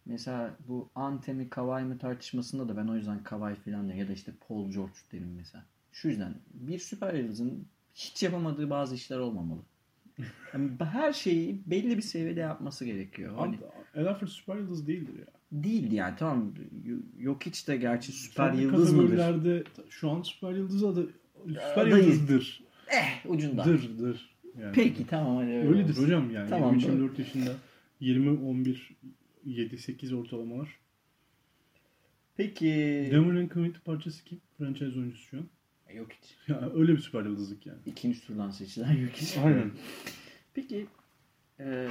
[0.06, 4.14] mesela bu Ante mi Kawhi mı tartışmasında da ben o yüzden Kawhi falan ya da
[4.14, 5.66] işte Paul George derim mesela.
[5.92, 7.66] Şu yüzden bir süper yıldızın
[7.96, 9.60] hiç yapamadığı bazı işler olmamalı.
[10.54, 13.36] Yani her şeyi belli bir seviyede yapması gerekiyor.
[13.38, 13.60] Hani
[13.96, 15.26] El Horford süper yıldız değildir ya.
[15.52, 16.54] değil yani tamam
[17.18, 19.64] yok hiç de gerçi süper Farklı yıldız mıdır?
[19.90, 21.10] şu an süper yıldız adı
[21.48, 22.04] süper Adayı.
[22.04, 22.71] yıldızdır.
[22.92, 23.66] Eh ucunda.
[23.66, 24.30] Dır dır.
[24.60, 24.72] Yani.
[24.76, 26.04] Peki tamam hadi öyle Öyledir olsun.
[26.04, 26.50] hocam yani.
[26.50, 27.56] Tamam, 23-24 yaşında
[28.00, 28.96] 20 11
[29.46, 30.80] 7 8 ortalamalar.
[32.38, 32.66] Peki
[33.12, 34.42] Demar'ın community parçası kim?
[34.58, 35.46] Franchise oyuncusu şu an.
[35.96, 36.36] yok hiç.
[36.50, 37.80] Ya öyle bir süper yıldızlık yani.
[37.86, 39.38] İkinci turdan seçilen yok hiç.
[39.38, 39.72] Aynen.
[40.54, 40.86] Peki
[41.60, 41.88] e,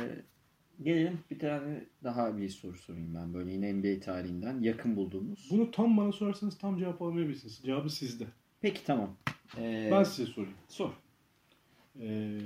[0.83, 5.49] gelelim bir tane daha bir soru sorayım ben böyle yine NBA tarihinden yakın bulduğumuz.
[5.51, 7.61] Bunu tam bana sorarsanız tam cevap alamayabilirsiniz.
[7.65, 8.25] Cevabı sizde.
[8.61, 9.17] Peki tamam.
[9.59, 10.55] E, Ben size sorayım.
[10.69, 10.91] sor.
[12.01, 12.39] Ee,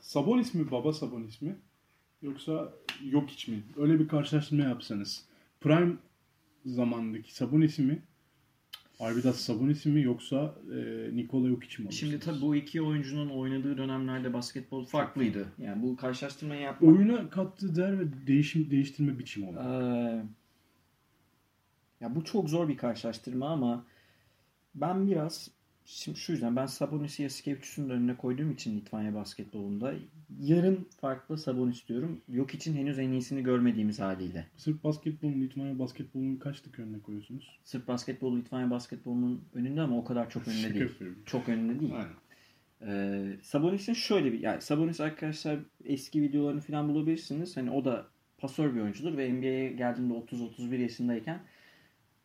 [0.00, 1.56] Sabonis mi baba Sabonis mi?
[2.22, 2.72] Yoksa
[3.04, 3.62] yok hiç mi?
[3.76, 5.24] Öyle bir karşılaştırma yapsanız.
[5.60, 5.92] Prime
[6.64, 8.02] zamandaki Sabonis mi?
[9.00, 10.76] Arvidas Sabonis mi yoksa e,
[11.16, 11.92] Nikola Jokic mi?
[11.92, 15.48] Şimdi tabii bu iki oyuncunun oynadığı dönemlerde basketbol farklıydı.
[15.58, 19.82] Yani bu karşılaştırmayı yapmak oyuna kattığı değer ve değişim değiştirme biçimi olarak.
[19.82, 20.24] Ee,
[22.00, 23.84] ya bu çok zor bir karşılaştırma ama
[24.76, 25.50] ben biraz
[25.84, 29.94] şimdi şu yüzden ben Sabonis'i Yasikevicius'un da önüne koyduğum için Litvanya basketbolunda
[30.40, 32.20] yarım farklı Sabonis diyorum.
[32.28, 34.46] Yok için henüz en iyisini görmediğimiz haliyle.
[34.56, 37.58] Sırf basketbolun, Litvanya basketbolunun kaçlık önüne koyuyorsunuz?
[37.64, 40.90] Sırf basketbol Litvanya basketbolunun önünde ama o kadar çok önünde değil.
[41.26, 41.94] Çok önünde değil.
[41.96, 42.16] Aynen.
[42.82, 47.56] Ee, Sabonis'in şöyle bir yani Sabonis arkadaşlar eski videolarını falan bulabilirsiniz.
[47.56, 48.06] Hani o da
[48.38, 51.40] pasör bir oyuncudur ve NBA'ye geldiğinde 30-31 yaşındayken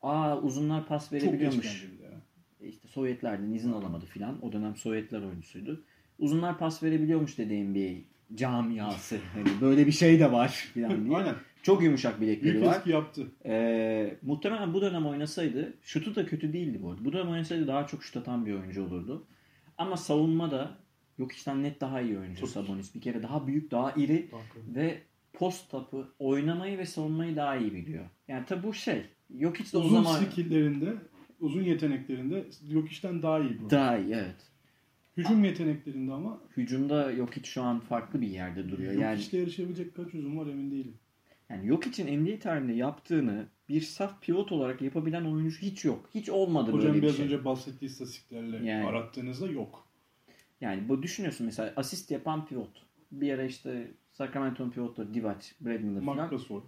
[0.02, 1.82] aa uzunlar pas verebiliyormuş.
[1.82, 2.22] geldi bir de ya.
[2.68, 4.46] İşte Sovyetlerden izin alamadı filan.
[4.46, 5.84] O dönem Sovyetler oyuncusuydu.
[6.20, 8.02] Uzunlar pas verebiliyormuş dedi NBA
[8.36, 9.18] camiası.
[9.34, 11.18] Hani böyle bir şey de var filan diye.
[11.18, 11.36] Aynen.
[11.64, 12.78] Çok yumuşak bilekleri Büyük var.
[12.78, 13.28] etki yaptı.
[13.46, 17.06] Ee, muhtemelen bu dönem oynasaydı şutu da kötü değildi bu arada.
[17.06, 19.26] Bu dönem oynasaydı daha çok şut atan bir oyuncu olurdu.
[19.78, 20.78] Ama savunma da
[21.18, 22.50] yok işten net daha iyi oyuncu Çok.
[22.50, 22.96] Sabonis.
[22.96, 24.30] Bir kere daha büyük, daha iri
[24.76, 25.02] ve
[25.34, 28.06] post tapı oynamayı ve savunmayı daha iyi biliyor.
[28.28, 29.02] Yani tabi bu şey.
[29.30, 30.94] Yok hiç de o Uzun zaman skilllerinde,
[31.42, 33.70] uzun yeteneklerinde yok işten daha iyi bu.
[33.70, 34.36] daha iyi evet.
[35.18, 38.94] Hücum yeteneklerinde ama Hücumda yok hiç şu an farklı bir yerde duruyor.
[38.94, 40.94] yok Yani yarışabilecek kaç uzun var emin değilim.
[41.50, 46.10] Yani yok için NBA tarihinde yaptığını bir saf pivot olarak yapabilen oyuncu hiç yok.
[46.16, 47.26] Hiç olmadı Hocam böyle bir biraz şey.
[47.26, 48.86] önce bahsettiği istatistiklerle Yani.
[48.86, 49.88] arattığınızda yok.
[50.62, 52.86] Yani bu düşünüyorsun mesela asist yapan pivot.
[53.12, 56.30] Bir ara işte Sacramento'nun pivotları Divac, Brad Miller Mark falan.
[56.30, 56.62] Gasol.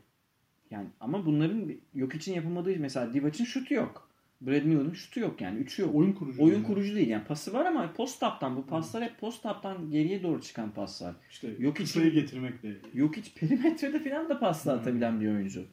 [0.72, 4.10] Yani ama bunların yok için yapılmadığı mesela Divac'ın şutu yok.
[4.48, 5.60] Brad Miller'ın şutu yok yani.
[5.60, 5.96] Üçü yok.
[5.96, 6.44] Oyun kurucu.
[6.44, 6.64] Oyun yani.
[6.68, 10.42] kurucu değil yani pası var ama post up'tan bu paslar hep post up'tan geriye doğru
[10.42, 11.16] çıkan paslar.
[11.30, 15.66] İşte Yok için- kısayı getirmekle Yok hiç perimetrede falan da pasla atabilen bir oyuncu.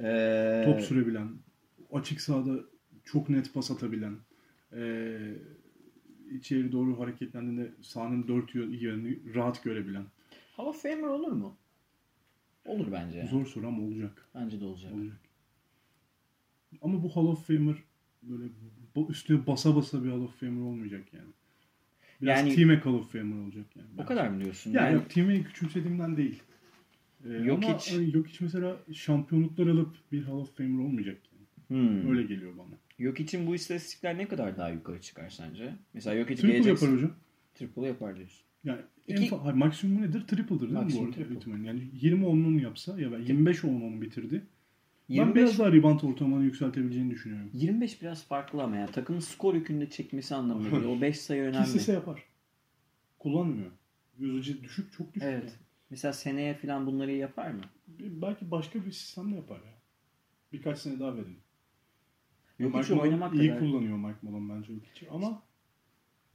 [0.00, 1.28] Ee, top sürebilen,
[1.92, 2.52] açık sahada
[3.04, 4.16] çok net pas atabilen,
[4.76, 5.18] eee
[6.32, 10.04] içeri doğru hareketlendiğinde sahanın dört yön- yönünü rahat görebilen.
[10.56, 11.56] Hall of Famer olur mu?
[12.66, 13.18] Olur bence.
[13.18, 13.28] yani.
[13.28, 14.26] Zor soru ama olacak.
[14.34, 14.92] Bence de olacak.
[14.92, 15.16] olacak.
[16.82, 17.76] Ama bu Hall of Famer
[18.22, 18.44] böyle
[19.08, 21.30] üstüne basa basa bir Hall of Famer olmayacak yani.
[22.22, 23.88] Biraz yani, team'e Hall of Famer olacak yani.
[23.98, 24.70] O kadar mı diyorsun?
[24.70, 24.94] Yani, yani...
[24.94, 26.42] yok team'e küçümsediğimden değil.
[27.24, 27.92] Ee, yok ama hiç.
[27.92, 31.82] Hani, yok hiç mesela şampiyonluklar alıp bir Hall of Famer olmayacak yani.
[31.82, 32.10] Hmm.
[32.10, 32.78] Öyle geliyor bana.
[32.98, 35.74] Yok için bu istatistikler ne kadar daha yukarı çıkar sence?
[35.94, 36.66] Mesela yok için gelecek.
[36.66, 37.10] yapar hocam.
[37.54, 38.44] Triple yapar diyorsun.
[38.64, 39.28] Yani İki...
[39.28, 40.20] fa- maksimum nedir?
[40.26, 41.40] Triple'dır değil maksimum mi bu arada?
[41.40, 41.68] Triple.
[41.68, 44.42] Yani 20 10'unu yapsa ya ben 25 10'unu bitirdi.
[45.08, 47.50] 25, ben biraz daha rebound ortamını yükseltebileceğini düşünüyorum.
[47.52, 48.86] 25 biraz farklı ama ya.
[48.86, 50.98] Takımın skor yükünde çekmesi anlamında değil.
[50.98, 51.64] O 5 sayı önemli.
[51.64, 52.22] Kesise şey yapar.
[53.18, 53.70] Kullanmıyor.
[54.18, 55.28] Yüzücü düşük çok düşük.
[55.28, 55.44] Evet.
[55.44, 55.52] Yani.
[55.90, 57.60] Mesela seneye falan bunları yapar mı?
[58.00, 59.74] E, belki başka bir sistemle yapar ya.
[60.52, 61.40] Birkaç sene daha verelim.
[62.58, 63.60] Yok Mike oynamak iyi kadar.
[63.60, 65.42] kullanıyor Mike Malone bence Jokic'i ama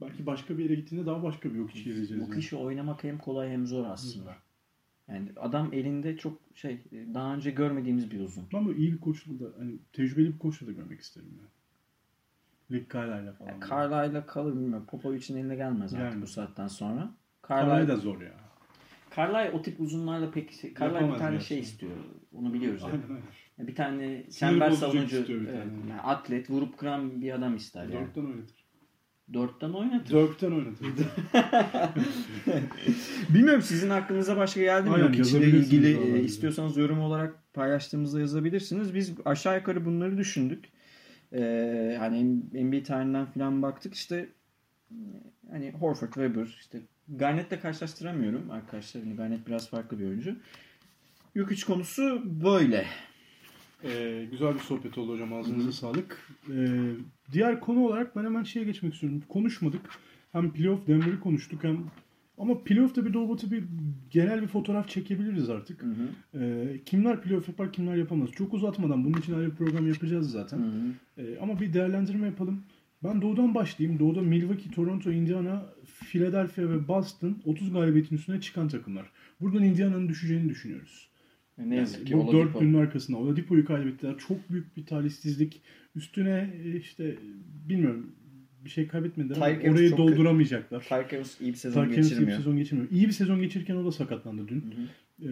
[0.00, 2.22] belki başka bir yere gittiğinde daha başka bir Jokic'i geleceğiz.
[2.22, 2.40] Bu yani.
[2.40, 4.30] kişi oynamak hem kolay hem zor aslında.
[4.30, 4.36] Hı.
[5.08, 6.80] Yani adam elinde çok şey
[7.14, 8.44] daha önce görmediğimiz bir uzun.
[8.52, 11.48] Böyle iyi bir koçla da hani tecrübeli bir koçla da görmek isterim yani.
[12.70, 13.48] Rick Carlisle'la falan.
[13.50, 14.86] Yani Carlisle'la kalır bilmiyorum.
[14.86, 16.22] Popovic'in eline gelmez artık Yani.
[16.22, 17.14] bu saatten sonra.
[17.48, 18.34] Carlisle Carlisle, da zor ya.
[19.16, 21.38] Carlisle o tip uzunlarla pek şey, Carlisle bir tane gerçekten.
[21.38, 21.92] şey istiyor.
[22.34, 22.82] Onu biliyoruz.
[22.82, 22.88] ya.
[22.88, 23.22] Aynen aynen.
[23.58, 25.90] Yani Bir tane çember savunucu, bir evet, tane.
[25.90, 27.92] yani atlet, vurup kıran bir adam ister yani.
[27.92, 28.57] Dörtten oynatır.
[29.32, 30.14] Dörtten oynatır.
[30.14, 30.86] Dörtten oynatır.
[33.34, 34.94] Bilmiyorum sizin aklınıza başka geldi mi?
[34.94, 38.94] Aynen, Yok içle ilgili e, istiyorsanız yorum olarak paylaştığımızda yazabilirsiniz.
[38.94, 40.64] Biz aşağı yukarı bunları düşündük.
[41.32, 42.24] Ee, hani
[42.64, 44.28] NBA tarihinden falan baktık işte
[44.90, 44.96] e,
[45.50, 49.00] hani Horford, Weber işte Garnett'le karşılaştıramıyorum arkadaşlar.
[49.00, 50.36] Yani Garnett biraz farklı bir oyuncu.
[51.34, 52.86] Yok üç konusu böyle.
[53.84, 55.32] Ee, güzel bir sohbet oldu hocam.
[55.32, 56.28] Ağzınıza sağlık.
[56.50, 56.92] Ee,
[57.32, 59.22] diğer konu olarak ben hemen şeye geçmek istiyorum.
[59.28, 59.80] Konuşmadık.
[60.32, 61.84] Hem playoff Denver'ı konuştuk hem
[62.38, 63.64] ama playoff'ta bir Doğu Batı bir
[64.10, 65.82] genel bir fotoğraf çekebiliriz artık.
[65.82, 66.38] Hı hı.
[66.42, 68.30] Ee, kimler playoff yapar kimler yapamaz.
[68.32, 70.58] Çok uzatmadan bunun için ayrı bir program yapacağız zaten.
[70.58, 71.22] Hı hı.
[71.22, 72.62] Ee, ama bir değerlendirme yapalım.
[73.04, 73.98] Ben Doğu'dan başlayayım.
[73.98, 79.10] Doğu'da Milwaukee, Toronto, Indiana, Philadelphia ve Boston 30 galibiyetin üstüne çıkan takımlar.
[79.40, 81.07] Buradan Indiana'nın düşeceğini düşünüyoruz.
[81.66, 82.38] Ne yazık ki bu Oladipo.
[82.38, 83.16] dörtlünün arkasında.
[83.16, 84.18] Oladipo'yu kaybettiler.
[84.18, 85.62] Çok büyük bir talihsizlik.
[85.94, 87.16] Üstüne e, işte
[87.68, 88.12] bilmiyorum
[88.64, 90.86] bir şey kaybetmediler ama orayı dolduramayacaklar.
[91.12, 92.38] Evans iyi bir sezon Tyreek Evans iyi bir geçirmiyor.
[92.38, 92.90] sezon geçirmiyor.
[92.90, 94.60] İyi bir sezon geçirirken o da sakatlandı dün.
[94.60, 94.88] Hı hı.
[95.22, 95.30] Ee,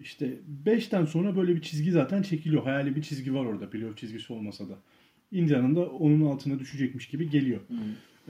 [0.00, 2.62] işte 5'ten sonra böyle bir çizgi zaten çekiliyor.
[2.62, 3.70] Hayali bir çizgi var orada.
[3.70, 4.78] Playoff çizgisi olmasa da.
[5.32, 7.60] Indiana'nın da onun altına düşecekmiş gibi geliyor.
[7.68, 7.74] Hı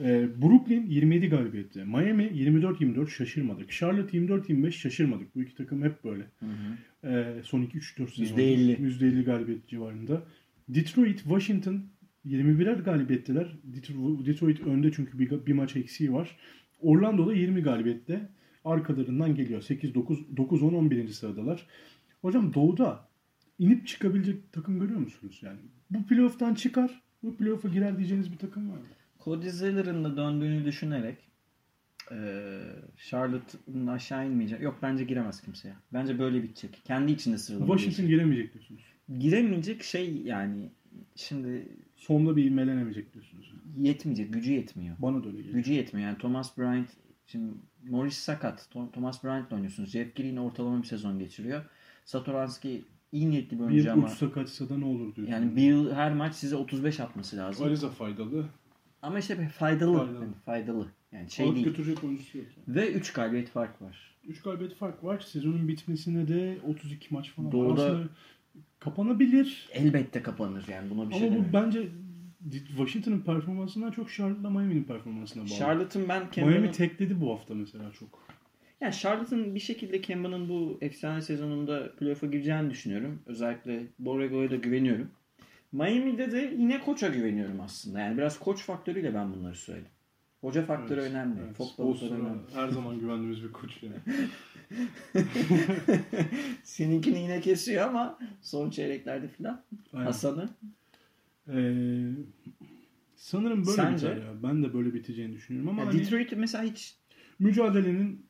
[0.03, 1.83] Ee, Brooklyn 27 galibiyette.
[1.83, 3.71] Miami 24-24 şaşırmadık.
[3.71, 5.35] Charlotte 24-25 şaşırmadık.
[5.35, 6.23] Bu iki takım hep böyle.
[6.39, 7.07] Hı hı.
[7.09, 8.37] Ee, son 2-3-4 sezon.
[8.37, 8.77] %50.
[8.77, 10.23] %50 galibiyet civarında.
[10.69, 11.83] Detroit, Washington
[12.25, 13.47] 21'er galibiyetteler.
[14.25, 16.37] Detroit, önde çünkü bir, bir maç eksiği var.
[16.81, 18.29] Orlando'da 20 galibiyette
[18.65, 19.61] arkalarından geliyor.
[19.61, 21.07] 8-9, 9-10-11.
[21.07, 21.67] sıradalar.
[22.21, 23.07] Hocam Doğu'da
[23.59, 25.39] inip çıkabilecek takım görüyor musunuz?
[25.43, 28.83] Yani bu playoff'tan çıkar, bu playoff'a girer diyeceğiniz bir takım var mı?
[29.29, 31.17] Cody Zeller'ın da döndüğünü düşünerek
[32.11, 32.17] eee
[33.09, 34.61] Charlotte'ın aşağı inmeyecek.
[34.61, 35.73] Yok bence giremez kimseye.
[35.93, 36.81] Bence böyle bitecek.
[36.85, 38.79] Kendi içinde sıralama Washington giremeyecek diyorsunuz.
[38.81, 39.21] değişecek.
[39.21, 40.69] Giremeyecek şey yani
[41.15, 43.53] şimdi Sonda bir ivmelenemeyecek diyorsunuz.
[43.77, 44.33] yetmeyecek.
[44.33, 44.95] Gücü yetmiyor.
[44.99, 45.53] Bana da öyle geliyor.
[45.55, 46.07] Gücü yetmiyor.
[46.07, 46.89] Yani Thomas Bryant
[47.27, 47.53] şimdi
[47.89, 48.67] Morris sakat.
[48.93, 49.89] Thomas Bryant'la oynuyorsunuz.
[49.91, 51.61] Jeff Green ortalama bir sezon geçiriyor.
[52.05, 55.29] Satoranski iyi niyetli bir oyuncu Bir ama uç sakatsa da ne olur diyorsunuz.
[55.29, 57.67] yani bir her maç size 35 atması lazım.
[57.67, 58.45] Ariza faydalı.
[59.01, 59.97] Ama işte faydalı.
[59.97, 60.23] Faydalı.
[60.23, 60.87] Yani faydalı.
[61.11, 61.65] Yani şey Alıp değil.
[61.67, 62.47] götürecek oyuncusu yok.
[62.67, 62.75] Yani.
[62.75, 64.15] Ve 3 galibiyet fark var.
[64.27, 65.19] 3 galibiyet fark var.
[65.19, 67.47] Sezonun bitmesine de 32 maç falan.
[67.47, 67.51] var.
[67.53, 68.07] Doğuda- Aslında
[68.79, 69.69] kapanabilir.
[69.73, 71.87] Elbette kapanır yani buna bir şey Ama bu bence
[72.67, 75.49] Washington'ın performansından çok Charlotte'la Miami'nin performansına bağlı.
[75.49, 76.71] Charlotte'ın ben Miami Kemba'nın...
[76.71, 78.29] tekledi bu hafta mesela çok.
[78.81, 83.19] Yani Charlotte'ın bir şekilde Kemba'nın bu efsane sezonunda playoff'a gireceğini düşünüyorum.
[83.25, 85.09] Özellikle Borrego'ya da güveniyorum.
[85.71, 87.99] Miami'de de yine koça güveniyorum aslında.
[87.99, 89.91] Yani biraz koç faktörüyle ben bunları söyledim.
[90.41, 91.39] Hoca faktörü Evet, önemli.
[91.45, 91.61] evet.
[92.11, 92.39] Önemli.
[92.53, 93.95] her zaman güvendiğimiz bir koç yani.
[96.63, 99.61] Seninkini yine kesiyor ama son çeyreklerde filan.
[99.91, 100.49] Hasan'ı.
[101.47, 102.11] Ee,
[103.15, 104.07] sanırım böyle Sence?
[104.11, 104.43] biter ya.
[104.43, 106.95] Ben de böyle biteceğini düşünüyorum ama Ya hani Detroit mesela hiç
[107.39, 108.25] mücadelenin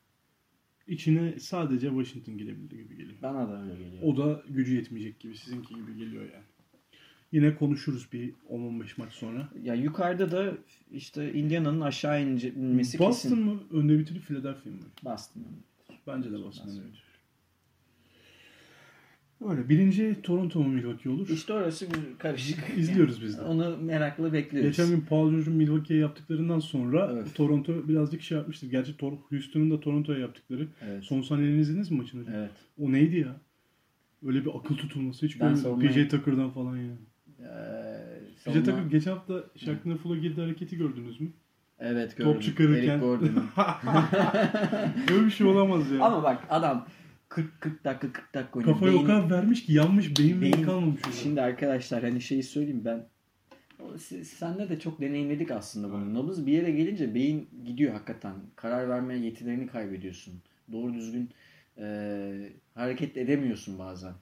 [0.88, 3.18] içine sadece Washington girebildi gibi geliyor.
[3.22, 4.04] bana da öyle geliyor.
[4.04, 6.44] O da gücü yetmeyecek gibi sizinki gibi geliyor yani.
[7.32, 9.50] Yine konuşuruz bir 10-15 maç sonra.
[9.64, 10.54] Ya yukarıda da
[10.92, 13.46] işte Indiana'nın aşağı inmesi Boston kesin.
[13.46, 14.78] mı önde bitirir Philadelphia mı?
[15.04, 15.44] Boston.
[16.08, 16.70] Bence de Boston Boston.
[16.70, 17.10] önde bitirir.
[19.50, 19.70] Öyle.
[19.70, 21.30] Birinci Toronto mu Milwaukee olur?
[21.30, 22.60] İşte orası bir karışık.
[22.78, 23.42] İzliyoruz biz de.
[23.42, 24.78] Onu merakla bekliyoruz.
[24.78, 27.36] Geçen gün Paul George'un Milwaukee'ye yaptıklarından sonra Evet.
[27.36, 28.68] Toronto birazcık şey yapmıştı.
[28.68, 28.96] Gerçi
[29.30, 30.68] Houston'un da Toronto'ya yaptıkları.
[30.82, 31.04] Evet.
[31.04, 32.36] Son saniyelerini izlediniz mi maçın hocam?
[32.36, 32.52] Evet.
[32.80, 33.42] O neydi ya?
[34.26, 36.06] Öyle bir akıl tutulması hiç Ben görmedim.
[36.06, 36.98] PJ Tucker'dan falan ya.
[37.40, 37.46] Ee,
[38.46, 39.44] savunma- Tucker geçen hafta
[40.04, 41.30] Full'a girdi hareketi gördünüz mü?
[41.80, 42.34] Evet gördüm.
[42.34, 42.90] Top çıkarırken.
[42.90, 43.50] Eric Gordon'un.
[45.12, 46.04] Öyle bir şey olamaz ya.
[46.06, 46.88] Ama bak adam
[47.30, 48.74] 40 40 dakika 40 dakika oynuyor.
[48.76, 51.02] Kafayı o Beyin- kadar vermiş ki yanmış beyin beyin kalmamış.
[51.24, 53.06] Şimdi arkadaşlar hani şeyi söyleyeyim ben
[53.80, 56.14] o- siz- senle de çok deneyimledik aslında bunu.
[56.14, 58.34] Nabız bir yere gelince beyin gidiyor hakikaten.
[58.56, 60.34] Karar verme yetilerini kaybediyorsun.
[60.72, 61.30] Doğru düzgün
[61.78, 64.14] e, hareket edemiyorsun bazen.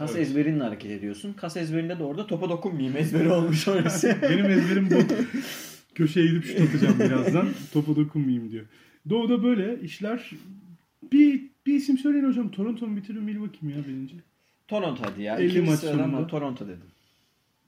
[0.00, 0.28] Kas Evet.
[0.28, 1.32] ezberinle hareket ediyorsun.
[1.32, 4.16] Kas ezberinde de orada topa dokunmayayım ezberi olmuş orası.
[4.22, 4.94] Benim ezberim bu.
[5.94, 7.48] Köşeye gidip şut atacağım birazdan.
[7.72, 8.64] Topa dokunmayayım diyor.
[9.10, 10.30] Doğu'da böyle işler.
[11.12, 12.50] Bir, bir isim söyleyin hocam.
[12.50, 14.14] Toronto mu bitirir Milwaukee mi ya birinci?
[14.68, 15.36] Toronto hadi ya.
[15.36, 16.26] 50 İkinci maç ama sonunda.
[16.26, 16.90] Toronto dedim.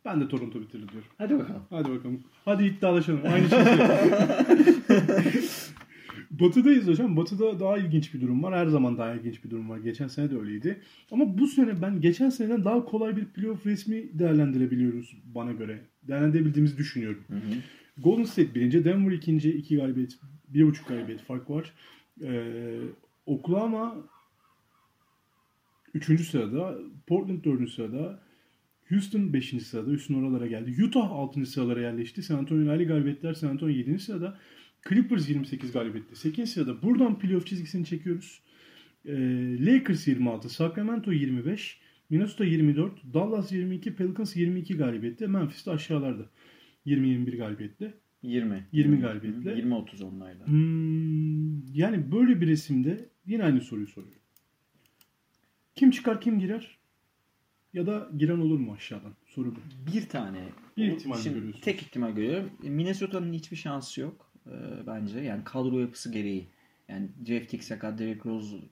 [0.05, 1.09] Ben de Toronto bitirir diyorum.
[1.19, 1.63] Hadi bakalım.
[1.71, 2.21] Hadi bakalım.
[2.45, 3.21] Hadi iddialaşalım.
[3.33, 3.59] Aynı şey.
[6.41, 7.17] Batı'dayız hocam.
[7.17, 8.55] Batı'da daha ilginç bir durum var.
[8.55, 9.79] Her zaman daha ilginç bir durum var.
[9.79, 10.81] Geçen sene de öyleydi.
[11.11, 15.81] Ama bu sene ben geçen seneden daha kolay bir playoff resmi değerlendirebiliyoruz bana göre.
[16.03, 17.25] Değerlendirebildiğimizi düşünüyorum.
[17.29, 17.55] Hı hı.
[17.99, 20.19] Golden State birinci, Denver ikinci, iki galibiyet,
[20.49, 21.73] bir buçuk galibiyet fark var.
[22.23, 22.79] Ee,
[23.27, 23.97] Oklahoma
[25.95, 28.21] üçüncü sırada, Portland dördüncü sırada,
[28.89, 30.85] Houston beşinci sırada, Houston oralara geldi.
[30.85, 32.23] Utah altıncı sıralara yerleşti.
[32.23, 34.39] San Antonio Ali galibiyetler, San Antonio yedinci sırada.
[34.89, 36.51] Clippers 28 galibiyetli, 8.
[36.53, 36.83] sırada.
[36.83, 38.43] Buradan playoff çizgisini çekiyoruz.
[39.07, 39.13] Ee,
[39.67, 41.81] Lakers 26, Sacramento 25,
[42.11, 46.31] Minnesota 24, Dallas 22, Pelicans 22 galibiyette, Memphis de aşağılarda.
[46.87, 47.95] 20-21 galibiyetle.
[48.23, 48.67] 20.
[48.73, 49.51] 20 galibiyetle.
[49.51, 50.47] 20-30 onlardan.
[50.47, 54.23] Hmm, yani böyle bir resimde yine aynı soruyu soruyorum.
[55.75, 56.79] Kim çıkar kim girer?
[57.73, 59.13] Ya da giren olur mu aşağıdan?
[59.27, 59.93] Soru bu.
[59.93, 60.49] Bir tane.
[60.77, 61.61] Bir ihtimal görüyorsunuz.
[61.61, 62.51] Tek ihtimal görüyorum.
[62.63, 65.21] Minnesota'nın hiçbir şansı yok e, bence.
[65.21, 66.47] Yani kadro yapısı gereği.
[66.89, 68.63] Yani Jeff Tick sakat, Derrick Rose falan.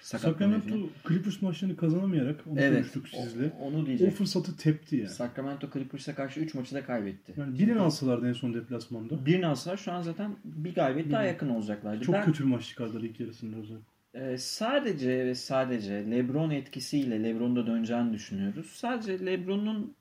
[0.00, 0.74] Sacramento
[1.08, 2.74] Clippers maçlarını kazanamayarak onu Evet.
[2.92, 3.50] konuştuk o- sizle.
[3.60, 4.12] onu O diyecek.
[4.12, 5.08] fırsatı tepti yani.
[5.08, 7.34] Sacramento Clippers'a karşı 3 maçı da kaybetti.
[7.36, 9.26] Yani birini alsalardı en son deplasmanda.
[9.26, 12.04] Birini alsalar şu an zaten bir galibiyet daha yakın olacaklardı.
[12.04, 14.32] Çok ben kötü bir maç çıkardılar ilk yarısında özellikle.
[14.32, 18.66] e, sadece ve sadece LeBron etkisiyle LeBron'da döneceğini düşünüyoruz.
[18.66, 19.94] Sadece LeBron'un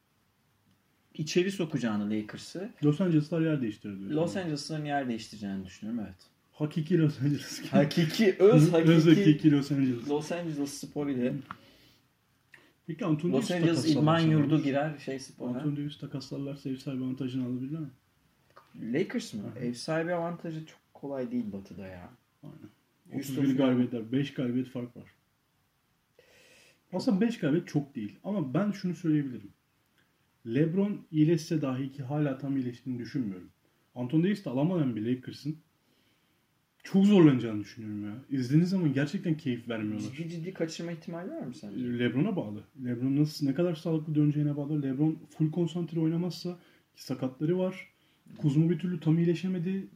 [1.17, 3.99] içeri sokacağını Lakers'ı Los Angeles'lar yer değiştirdi.
[3.99, 4.17] diyorsun.
[4.17, 6.17] Los Angeles'ın yer değiştireceğini düşünüyorum evet.
[6.51, 7.61] Hakiki Los Angeles.
[7.71, 10.09] Hakiki, öz hakiki, Öz hakiki Los Angeles.
[10.09, 11.33] Los Angeles spor ile
[12.87, 14.19] Peki Anthony Los Angeles İdman.
[14.19, 15.49] Yurdu girer şey spora.
[15.49, 17.89] Anthony Davis takaslarlarsa ev sahibi avantajını alabilir mi?
[18.81, 19.41] Lakers mı?
[19.61, 22.09] Ev sahibi avantajı çok kolay değil Batı'da ya.
[22.43, 22.69] Aynen.
[23.11, 23.69] Houston 31 falan.
[23.69, 25.03] galibiyetler, 5 galibiyet fark var.
[26.93, 28.19] Aslında 5 galibiyet çok değil.
[28.23, 29.49] Ama ben şunu söyleyebilirim.
[30.47, 33.49] LeBron iyileşse dahi ki hala tam iyileştiğini düşünmüyorum.
[33.95, 35.57] Anthony Davis de alamayan bir Lakers'ın
[36.83, 38.15] çok zorlanacağını düşünüyorum ya.
[38.29, 40.13] İzlediğiniz zaman gerçekten keyif vermiyorlar.
[40.13, 41.99] Ciddi ciddi kaçırma ihtimali var mı sence?
[41.99, 42.63] LeBron'a bağlı.
[42.85, 44.83] LeBron nasıl ne kadar sağlıklı döneceğine bağlı.
[44.83, 46.59] LeBron full konsantre oynamazsa
[46.95, 47.87] sakatları var.
[48.37, 49.87] Kuzma bir türlü tam iyileşemedi.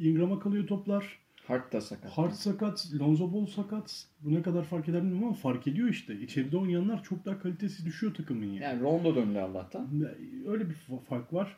[0.00, 1.18] Ingram'a kalıyor toplar.
[1.48, 2.10] Hart da sakat.
[2.10, 4.06] Hart sakat, Lonzo Ball sakat.
[4.20, 6.20] Bu ne kadar fark eder bilmiyorum ama fark ediyor işte.
[6.20, 8.62] İçeride oynayanlar çok daha kalitesi düşüyor takımın yani.
[8.62, 10.04] Yani Rondo döndü Allah'tan.
[10.46, 11.56] Öyle bir fa- fark var.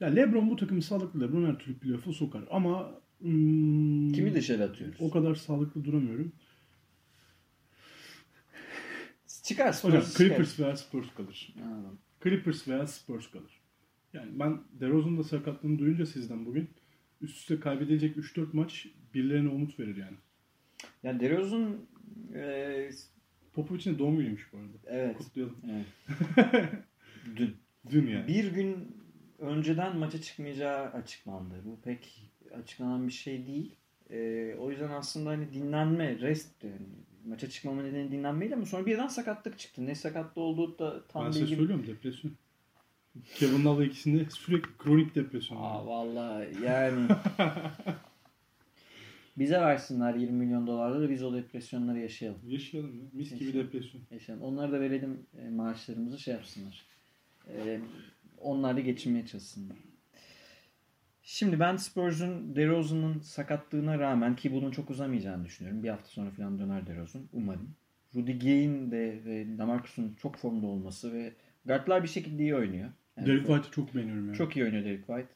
[0.00, 4.96] Ya LeBron bu takımı sağlıklı LeBron her türlü playoff'a sokar ama hmm, Kimi dışarı atıyoruz?
[5.00, 6.32] o kadar sağlıklı duramıyorum.
[9.42, 10.18] Çıkar Spurs Hocam çıkar.
[10.18, 11.54] Clippers veya Spurs kalır.
[11.64, 11.98] Anladım.
[12.24, 13.60] Clippers veya Spurs kalır.
[14.12, 16.70] Yani ben DeRozan'ın da sakatlığını duyunca sizden bugün
[17.20, 20.16] üst üste kaybedilecek 3-4 maç birilerine umut verir yani.
[21.02, 21.76] Yani DeRozan
[22.34, 22.90] e,
[23.52, 24.76] Popovic'in de doğum günüymüş bu arada.
[24.86, 25.18] evet.
[25.18, 25.56] Kutlayalım.
[25.70, 26.66] evet.
[27.36, 27.56] Dün.
[27.90, 28.28] Dün yani.
[28.28, 28.96] Bir gün
[29.38, 31.54] önceden maça çıkmayacağı açıklandı.
[31.64, 32.30] Bu pek
[32.62, 33.74] açıklanan bir şey değil.
[34.10, 36.86] Ee, o yüzden aslında hani dinlenme, rest yani
[37.26, 39.86] maça çıkmama nedeni dinlenmeydi ama sonra birden sakatlık çıktı.
[39.86, 42.32] Ne sakatlı olduğu da tam ben size bilgi söylüyorum depresyon.
[43.34, 45.58] Kevin Love'la ikisinde sürekli kronik depresyon.
[45.62, 47.08] Aa vallahi yani
[49.38, 52.40] bize versinler 20 milyon dolarları biz o depresyonları yaşayalım.
[52.46, 53.04] Yaşayalım ya.
[53.12, 53.66] Mis gibi Yaşayalım.
[53.72, 54.02] depresyon.
[54.10, 54.44] Yaşayalım.
[54.44, 56.86] Onlara da verelim e, maaşlarımızı şey yapsınlar.
[57.48, 57.80] E,
[58.40, 59.76] onlar da geçinmeye çalışsınlar.
[61.22, 65.82] Şimdi ben Spurs'un DeRozan'ın sakatlığına rağmen ki bunun çok uzamayacağını düşünüyorum.
[65.82, 67.22] Bir hafta sonra falan döner DeRozan.
[67.32, 67.74] Umarım.
[68.14, 71.32] Rudy Gay'in de ve Lamarcus'un çok formda olması ve
[71.64, 72.90] guardlar bir şekilde iyi oynuyor.
[73.26, 74.36] Derek White'ı çok beğeniyorum yani.
[74.36, 75.28] çok iyi oynuyor Derek White.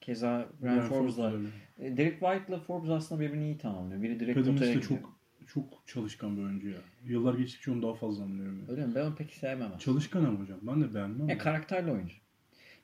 [0.00, 1.30] Keza Brian Brian Forbes'la.
[1.30, 1.50] Forbes.
[1.78, 4.02] E, Derek White'la Forbes aslında birbirini iyi tamamlıyor.
[4.02, 4.82] Biri direkt de gidiyor.
[4.82, 6.78] çok çok çalışkan bir oyuncu ya.
[7.04, 8.58] Yıllar geçtikçe onu daha fazla anlıyorum.
[8.58, 8.70] Yani.
[8.70, 8.94] Öyle mi?
[8.94, 9.62] Ben onu pek sevmem.
[9.66, 9.78] aslında.
[9.78, 10.58] Çalışkan ama hocam.
[10.62, 11.28] Ben de beğenmem.
[11.28, 11.38] Ya ama.
[11.38, 12.14] karakterli oyuncu.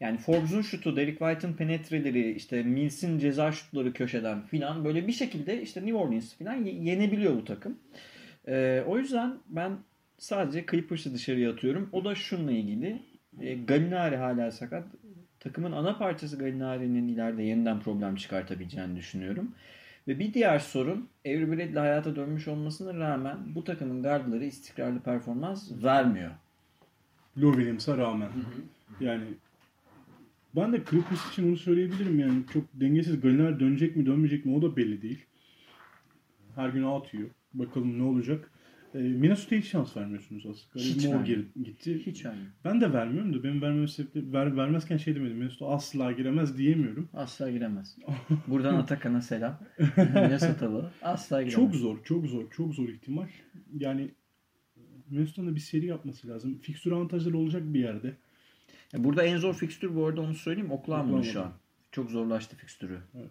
[0.01, 5.63] Yani Forbes'un şutu, Derek White'ın penetreleri, işte Mills'in ceza şutları köşeden filan böyle bir şekilde
[5.63, 7.79] işte New Orleans filan ye- yenebiliyor bu takım.
[8.49, 9.73] Ee, o yüzden ben
[10.19, 11.89] sadece Clippers'ı dışarıya atıyorum.
[11.93, 13.03] O da şununla ilgili.
[13.41, 14.84] E, Gallinari hala sakat.
[15.41, 19.55] Takımın ana parçası Gallinari'nin ileride yeniden problem çıkartabileceğini düşünüyorum.
[20.09, 25.70] Ve bir diğer sorun Avery Bradley hayata dönmüş olmasına rağmen bu takımın gardları istikrarlı performans
[25.82, 26.30] vermiyor.
[27.39, 28.28] Lou Williams'a rağmen.
[29.01, 29.24] Yani
[30.57, 32.43] ben de Clippers için onu söyleyebilirim yani.
[32.53, 33.20] Çok dengesiz.
[33.20, 35.24] Gallinari dönecek mi dönmeyecek mi o da belli değil.
[36.55, 37.30] Her gün atıyor.
[37.55, 38.51] Bakalım ne olacak.
[38.95, 40.84] E, Minnesota'ya hiç şans vermiyorsunuz aslında.
[40.84, 42.03] Hiç Moore gir- gitti.
[42.07, 42.47] Hiç vermiyor.
[42.64, 45.37] Ben de vermiyorum da benim vermeme sebepleri ver, vermezken şey demedim.
[45.37, 47.09] Minnesota asla giremez diyemiyorum.
[47.14, 47.97] Asla giremez.
[48.47, 49.59] Buradan Atakan'a selam.
[49.97, 50.91] Minnesotalı.
[51.03, 51.55] Asla giremez.
[51.55, 53.26] Çok zor, çok zor, çok zor ihtimal.
[53.78, 54.11] Yani
[55.11, 56.59] Minnesota'nın bir seri yapması lazım.
[56.59, 58.16] Fikstür avantajları olacak bir yerde.
[58.93, 60.70] Ya Burada en zor fikstür bu arada onu söyleyeyim.
[60.70, 61.51] Oklahoma'nın şu Oklahoma.
[61.53, 61.59] an.
[61.93, 62.99] Çok zorlaştı fikstürü.
[63.14, 63.30] Evet.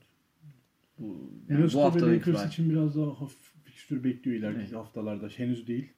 [0.99, 1.17] Bu, yani
[1.49, 4.73] bu Minnesota ve haftadan Lakers için biraz daha hafif fikstür bekliyor ileriki Evet.
[4.73, 5.27] haftalarda.
[5.27, 5.89] Henüz değil.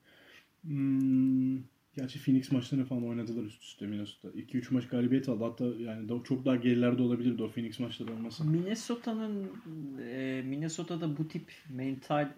[0.61, 1.57] Hmm,
[1.95, 4.29] gerçi Phoenix maçlarını falan oynadılar üst üste Minnesota.
[4.29, 5.43] 2-3 maç galibiyet aldı.
[5.43, 8.43] Hatta yani da- çok daha gerilerde olabilirdi o Phoenix maçları olmasa.
[8.43, 9.51] Minnesota'nın
[10.01, 12.33] e, Minnesota'da bu tip mental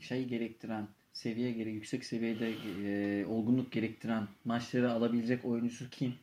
[0.00, 2.52] şey gerektiren seviye gere yüksek seviyede
[2.84, 6.14] e, olgunluk gerektiren maçları alabilecek oyuncusu kim?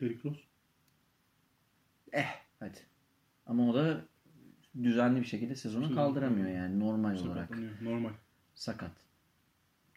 [0.00, 0.40] Derrick Rose.
[2.60, 2.78] Hadi.
[3.46, 4.04] Ama o da
[4.82, 7.48] düzenli bir şekilde sezonu kaldıramıyor yani normal olarak.
[7.48, 7.72] Sakatlanıyor.
[7.82, 8.10] Normal.
[8.54, 8.92] Sakat.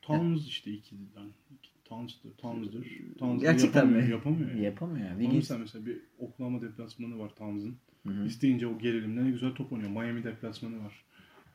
[0.02, 1.26] Towns işte ikiden.
[1.54, 2.32] İki, Towns'dır.
[2.38, 2.88] Towns'dır.
[3.18, 4.04] Towns Gerçekten yapamıyor.
[4.04, 4.12] mi?
[4.12, 4.50] Yapamıyor.
[4.50, 4.64] yani.
[4.64, 5.18] Yapamıyor yani.
[5.20, 5.36] Wiggins.
[5.50, 7.76] mesela, mesela bir Oklahoma deplasmanı var Towns'ın.
[8.26, 9.90] İsteyince o gerilimde ne güzel top oynuyor.
[9.92, 11.06] Miami deplasmanı var.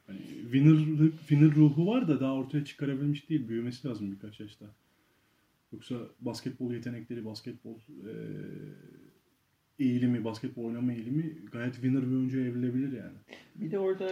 [0.06, 3.48] Hani winner, winner ruhu var da daha ortaya çıkarabilmiş değil.
[3.48, 4.66] Büyümesi lazım birkaç yaşta.
[5.72, 8.12] Yoksa basketbol yetenekleri, basketbol eee,
[9.78, 13.16] eğilimi, basketbol oynama eğilimi gayet winner bir oyuncuya evrilebilir yani.
[13.54, 14.08] Bir de orada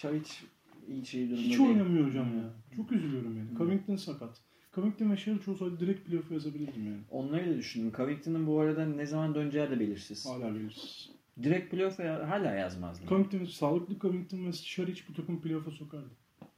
[0.00, 0.44] Şahiç
[0.88, 1.68] iyi şey durumda Hiç değil.
[1.70, 2.50] oynamıyor hocam ya.
[2.76, 3.48] Çok üzülüyorum yani.
[3.58, 4.40] Covington sakat.
[4.74, 7.00] Covington ve Sherrill olsaydı direkt playoff yazabilirdim yani.
[7.10, 7.92] Onları da düşündüm.
[7.96, 10.26] Covington'ın bu arada ne zaman döneceği de belirsiz.
[10.26, 11.10] Hala biliriz.
[11.42, 13.08] Direkt playoff'a hala yazmazdım.
[13.08, 16.08] Covington, sağlıklı Covington ve Sherrill bu takım playoff'a sokardı.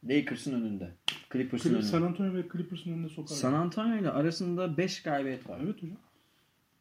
[0.05, 0.91] Lakers'ın önünde.
[1.33, 1.87] Clippers'ın Clip- önünde.
[1.87, 3.35] San Antonio ve Clippers'ın önünde sokardı.
[3.35, 5.61] San Antonio ile arasında 5 galibiyet var.
[5.65, 5.97] Evet hocam.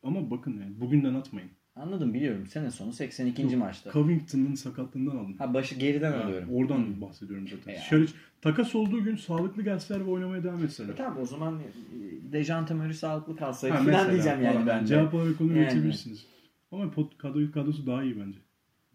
[0.04, 1.50] Ama bakın yani bugünden atmayın.
[1.80, 2.48] Anladım biliyorum.
[2.48, 3.56] Sene sonu 82.
[3.56, 3.92] maçta.
[3.92, 5.36] Covington'ın sakatlığından aldım.
[5.38, 6.50] Ha başı geriden Ha, alıyorum.
[6.54, 7.74] Oradan bahsediyorum zaten.
[7.74, 7.82] Ya.
[7.82, 8.06] Şöyle
[8.42, 10.94] takas olduğu gün sağlıklı gelseler ve oynamaya devam etseler.
[10.94, 14.88] E tamam o zaman e, Dejante Murray sağlıklı kalsaydı Ha, falan diyeceğim yani ben de.
[14.88, 15.60] Cevap olarak onu Yani.
[15.60, 16.26] üretebilirsiniz.
[16.72, 18.40] Ama pot, kadro, kadrosu daha iyi bence.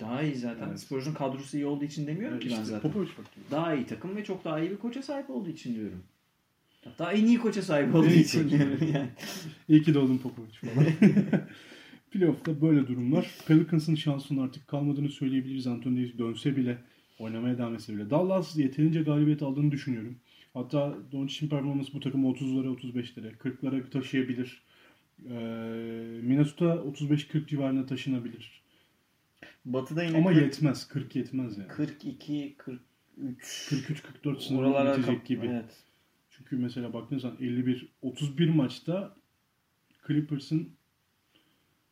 [0.01, 0.69] Daha iyi zaten.
[0.69, 0.81] Evet.
[0.81, 2.81] Spurs'un kadrosu iyi olduğu için demiyorum ki ben işte zaten.
[2.91, 3.27] Popovic bak.
[3.51, 6.03] Daha iyi takım ve çok daha iyi bir koça sahip olduğu için diyorum.
[6.85, 9.09] Hatta en iyi koça sahip olduğu için diyorum yani.
[9.69, 10.87] İyi ki doğdun Popovic falan.
[12.19, 13.31] Playoff'ta böyle durumlar.
[13.47, 15.67] Pelicans'ın şansının artık kalmadığını söyleyebiliriz.
[15.67, 16.79] Anthony Davis dönse bile
[17.19, 18.11] oynamaya devam etse bile.
[18.11, 20.17] Dallas yeterince galibiyet aldığını düşünüyorum.
[20.55, 24.63] Hatta Doncic'in performansı bu takımı 30'lara 35'lere 40'lara taşıyabilir.
[25.29, 25.33] Ee,
[26.23, 28.63] Minnesota 35-40 civarına taşınabilir.
[29.65, 30.89] Batı'da yine Ama 40 yetmez.
[30.89, 31.69] 40 yetmez yani.
[31.69, 32.81] 42 43
[34.25, 35.47] 43-44 sınırı oralara bitecek kap- gibi.
[35.47, 35.83] Evet.
[36.31, 39.17] Çünkü mesela baktığınız zaman 51 31 maçta
[40.07, 40.69] Clippers'ın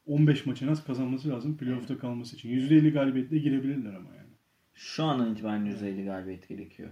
[0.06, 2.48] 15 maç en az kazanması lazım playoff'ta kalması için.
[2.48, 4.30] %50 galibiyetle girebilirler ama yani.
[4.74, 6.90] Şu anın itibaren %50 galibiyet gerekiyor.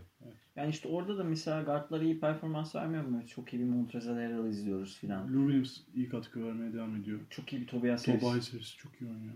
[0.56, 3.22] Yani işte orada da mesela guardlara iyi performans vermiyor mu?
[3.34, 5.34] Çok iyi bir Montrezl izliyoruz filan.
[5.34, 7.20] Lou Williams iyi katkı vermeye devam ediyor.
[7.30, 8.20] Çok iyi bir Tobias Harris.
[8.20, 9.34] Tobias Harris çok iyi oynuyor.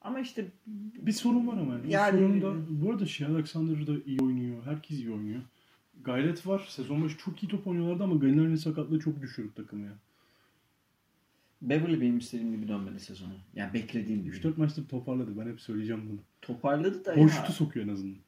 [0.00, 1.92] Ama işte Bir sorun var ama yani.
[1.92, 2.18] Yani-.
[2.18, 4.64] Sorun da, bu arada Shea Alexander da iyi oynuyor.
[4.64, 5.40] Herkes iyi oynuyor.
[6.04, 6.66] Gayret var.
[6.68, 9.92] Sezon başı çok iyi top oynuyorlardı ama Gallinari'nin sakatlığı çok düşürdü takımı ya.
[11.62, 13.32] Beverly benim istediğim gibi dönmedi sezonu.
[13.54, 14.36] Yani beklediğim gibi.
[14.36, 15.38] 3-4 maçta toparladı.
[15.38, 16.18] Ben hep söyleyeceğim bunu.
[16.42, 17.28] Toparladı da Gol ya.
[17.28, 18.18] şutu sokuyor en azından.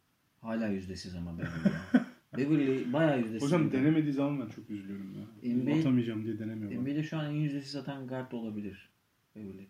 [0.41, 2.07] Hala yüzdesiz ama Beverly ya.
[2.39, 3.45] Beverly bayağı yüzdesi.
[3.47, 5.55] Hocam denemediği zaman ben çok üzülüyorum ya.
[5.55, 6.71] NBA Atamayacağım diye denemiyor.
[6.73, 6.81] bana.
[6.81, 8.89] NBA'de şu an en yüzdesi zaten guard olabilir.
[9.37, 9.67] Beverly.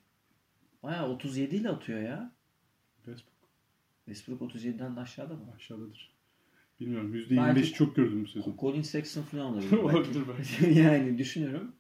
[0.83, 2.33] Bayağı 37 ile atıyor ya.
[3.05, 3.33] Westbrook
[4.07, 5.41] Westbrook 37'den de aşağıda mı?
[5.57, 6.13] aşağıdadır.
[6.81, 7.15] Bilmiyorum.
[7.15, 8.57] %25'i Belki- çok gördüm bu sezon.
[8.61, 9.73] Colin Sexton falan olabilir.
[9.79, 10.79] Olabilir belki.
[10.81, 11.73] yani düşünüyorum.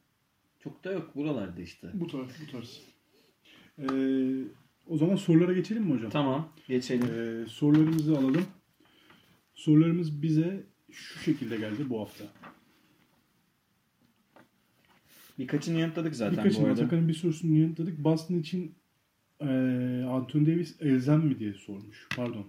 [0.64, 1.90] Çok da yok buralarda işte.
[1.94, 2.80] Bu tarz, bu tarz.
[3.78, 3.84] Ee,
[4.86, 6.10] o zaman sorulara geçelim mi hocam?
[6.10, 7.08] Tamam geçelim.
[7.14, 8.44] Ee, sorularımızı alalım.
[9.54, 12.24] Sorularımız bize şu şekilde geldi bu hafta.
[15.38, 16.80] Birkaçını yanıtladık zaten bu Birkaçını arada.
[16.80, 17.98] Atakan'ın bir sorusunu yanıtladık.
[17.98, 18.74] Boston için
[19.40, 19.46] e,
[20.08, 22.08] Anthony Davis elzem mi diye sormuş.
[22.16, 22.46] Pardon.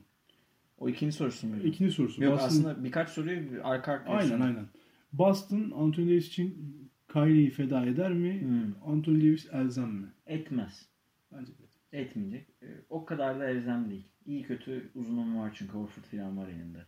[0.78, 1.68] O ikinci sorusu muydu?
[1.68, 2.24] İkinci sorusu.
[2.24, 4.66] Yok Boston- aslında birkaç soruyu arka arkaya Aynen aynen.
[5.14, 6.76] Boston Anthony Davis için
[7.14, 8.42] Kyrie'yi feda eder mi?
[8.42, 8.92] Hmm.
[8.92, 10.08] Anthony Davis elzem mi?
[10.28, 10.86] Etmez.
[11.32, 11.64] Bence de.
[11.92, 12.48] Etmeyecek.
[12.64, 14.06] Ee, O kadar da elzem değil.
[14.26, 16.86] İyi kötü uzunluğu var çünkü Horford falan var elinde.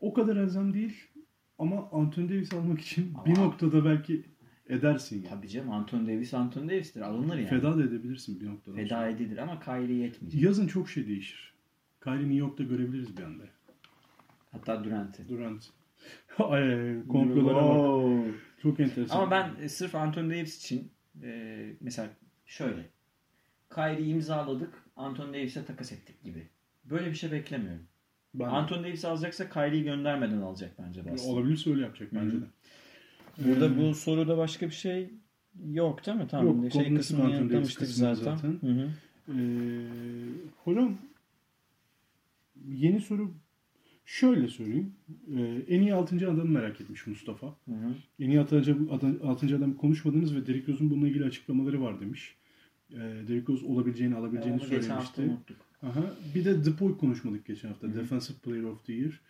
[0.00, 0.96] O kadar elzem değil
[1.58, 4.24] ama Anthony Davis almak için Ama- bir noktada belki
[4.68, 5.28] edersin yani.
[5.28, 7.00] Tabii canım Anthony Davis Anthony Davis'tir.
[7.00, 7.48] Alınır yani.
[7.48, 8.76] Feda da edebilirsin bir noktada.
[8.76, 10.42] Feda edilir ama Kyrie yetmeyecek.
[10.42, 11.54] Yazın çok şey değişir.
[12.04, 13.44] Kyrie New York'ta görebiliriz bir anda.
[14.52, 15.28] Hatta Durant'i.
[15.28, 15.70] Durant.
[16.38, 18.34] Ay, komplolara bak.
[18.62, 19.16] Çok enteresan.
[19.16, 20.90] Ama ben e, sırf Anthony Davis için
[21.22, 22.08] e, mesela
[22.46, 22.86] şöyle.
[23.74, 24.74] Kyrie imzaladık.
[24.96, 26.48] Anthony Davis'e takas ettik gibi.
[26.84, 27.82] Böyle bir şey beklemiyorum.
[28.34, 31.32] ben Anthony Davis alacaksa Kyrie'yi göndermeden alacak bence Boston.
[31.32, 32.44] olabilirse öyle yapacak bence de.
[33.38, 35.10] Burada Ee, bu soruda başka bir şey
[35.70, 36.26] yok değil mi?
[36.30, 36.62] Tamam.
[36.62, 38.14] Yok, şey kısmını yanıtlamıştık zaten.
[38.36, 38.58] zaten.
[38.60, 38.88] Hı hı.
[39.28, 39.34] Ee,
[40.64, 40.98] hocam
[42.68, 43.34] yeni soru
[44.04, 44.92] şöyle sorayım.
[45.36, 46.16] Ee, en iyi 6.
[46.16, 47.46] adamı merak etmiş Mustafa.
[47.46, 47.94] Hı hı.
[48.20, 48.76] En iyi 6.
[48.90, 49.56] adam, 6.
[49.56, 52.36] adam konuşmadınız ve Derrick Rose'un bununla ilgili açıklamaları var demiş.
[52.90, 55.30] Ee, Derrick Rose olabileceğini alabileceğini Onu söylemişti.
[55.82, 56.02] Aha.
[56.34, 57.86] Bir de The Boy konuşmadık geçen hafta.
[57.86, 57.96] Hı hı.
[57.96, 59.20] Defensive Player of the Year.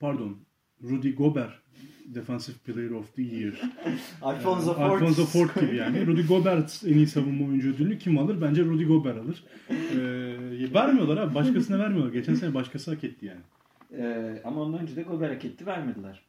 [0.00, 0.36] Pardon.
[0.82, 1.52] Rudy Gobert
[2.06, 3.54] Defensive Player of the Year.
[4.22, 4.90] Alfonso Ee, Ford.
[4.90, 6.06] Alfonso Ford gibi yani.
[6.06, 8.40] Rudy Gobert en iyi savunma oyuncu ödülünü kim alır?
[8.40, 9.44] Bence Rudy Gobert alır.
[9.70, 11.34] Ee, vermiyorlar abi.
[11.34, 12.12] Başkasına vermiyorlar.
[12.12, 13.40] Geçen sene başkası hak etti yani.
[13.92, 16.22] Ee, ama ondan önce de Gobert hak etti vermediler.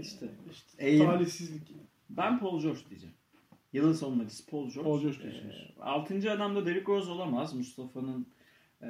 [0.00, 0.28] İşte.
[0.50, 1.62] işte Talihsizlik.
[2.10, 3.14] Ben Paul George diyeceğim.
[3.72, 4.82] Yılın savunmacısı Paul George.
[4.82, 5.28] Paul George.
[5.28, 7.54] Ee, altıncı adam da Derrick Rose olamaz.
[7.54, 8.26] Mustafa'nın
[8.82, 8.88] e,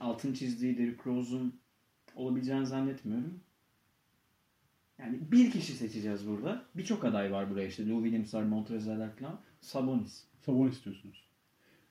[0.00, 1.60] altın çizdiği Derrick Rose'un
[2.16, 3.40] olabileceğini zannetmiyorum.
[4.98, 6.64] Yani bir kişi seçeceğiz burada.
[6.74, 7.88] Birçok aday var buraya işte.
[7.88, 8.88] Lou Williams var, Montrezl
[9.18, 9.40] falan.
[9.60, 10.24] Sabonis.
[10.40, 11.26] Sabonis diyorsunuz.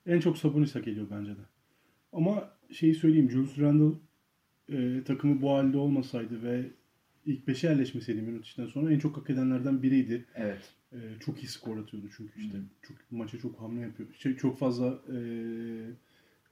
[0.06, 1.40] En çok Sabonis hak ediyor bence de.
[2.12, 3.30] Ama şeyi söyleyeyim.
[3.30, 3.98] Julius Randle
[4.72, 6.70] e, takımı bu halde olmasaydı ve
[7.26, 10.24] ilk beşe yerleşmeseydi Mirotic'ten sonra en çok hak edenlerden biriydi.
[10.34, 10.74] Evet.
[10.92, 12.58] E, çok iyi skor atıyordu çünkü işte.
[12.58, 12.62] Hı.
[12.82, 14.08] Çok maça çok hamle yapıyor.
[14.18, 15.18] Şey, çok fazla e,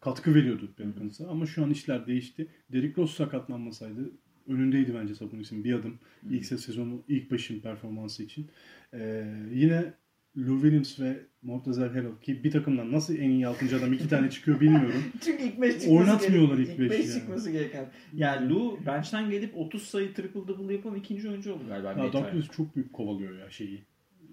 [0.01, 1.29] katkı veriyordu Pelicans'a.
[1.29, 2.49] Ama şu an işler değişti.
[2.73, 4.11] Derrick Rose sakatlanmasaydı
[4.49, 5.99] önündeydi bence Sabonis'in bir adım.
[6.31, 8.47] İlk sezonu, ilk başın performansı için.
[8.95, 9.95] E, yine
[10.39, 13.76] Lou Williams ve Mortezel Harrell ki bir takımdan nasıl en iyi 6.
[13.76, 15.03] adam iki tane çıkıyor bilmiyorum.
[15.24, 17.20] Çünkü ilk 5 çıkması Oynatmıyorlar ilk ilk beşi beş yani.
[17.20, 17.91] çıkması gereken.
[18.14, 21.89] Yani Lou bench'ten gelip 30 sayı triple double yapan ikinci oyuncu oldu galiba.
[21.91, 22.12] Ya.
[22.12, 23.85] Douglas çok büyük kovalıyor ya şeyi.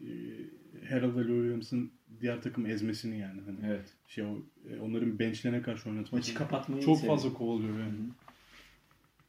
[0.02, 0.10] E,
[0.90, 1.92] Harrell ve Lou Williams'ın
[2.22, 3.42] diğer takım ezmesini yani.
[3.46, 3.94] Hani Evet.
[4.08, 4.38] şey o,
[4.70, 6.16] e, onların benchlerine karşı oynatması.
[6.16, 7.96] Maçı kapatmayı Çok fazla kovalıyor yani.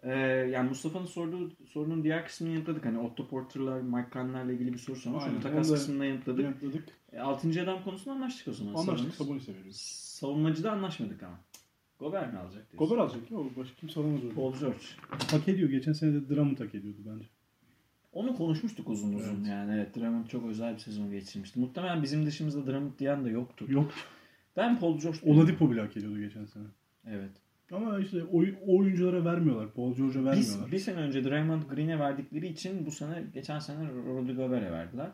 [0.03, 0.11] Ee,
[0.53, 2.85] yani Mustafa'nın sorduğu sorunun diğer kısmını yanıtladık.
[2.85, 5.25] Hani Otto Porter'lar, Mike Conley'lerle ilgili bir soru sormuş.
[5.25, 6.45] Onu takas onu da kısmında yanıtladık.
[6.45, 6.89] Yanıtladık.
[7.13, 8.75] E, altıncı adam konusunda anlaştık o zaman.
[8.75, 9.17] Anlaştık Sabonis.
[9.17, 9.77] Sabonis'e veriyoruz.
[9.77, 11.39] Savunmacıda anlaşmadık ama.
[11.99, 12.89] Gobert mi alacak diyorsun?
[12.89, 14.35] Gober alacak o Başka kimse alamaz öyle.
[14.35, 14.85] Paul George.
[15.31, 15.71] Hak ediyor.
[15.71, 17.27] Geçen sene de Drummond hak ediyordu bence.
[18.13, 19.47] Onu konuşmuştuk uzun uzun Evet.
[19.49, 19.75] yani.
[19.75, 21.61] Evet Drummond çok özel bir sezon geçirmişti.
[21.61, 23.65] Muhtemelen bizim dışımızda Drummond diyen de yoktu.
[23.69, 23.93] Yok.
[24.57, 25.19] Ben Paul George.
[25.27, 26.65] Oladipo bile hak ediyordu geçen sene.
[27.07, 27.31] Evet.
[27.73, 29.73] Ama işte o, o oyunculara vermiyorlar.
[29.73, 30.67] Paul George'a vermiyorlar.
[30.67, 35.11] Biz bir sene önce Draymond Green'e verdikleri için bu sene geçen sene Rudy Gobert'e verdiler.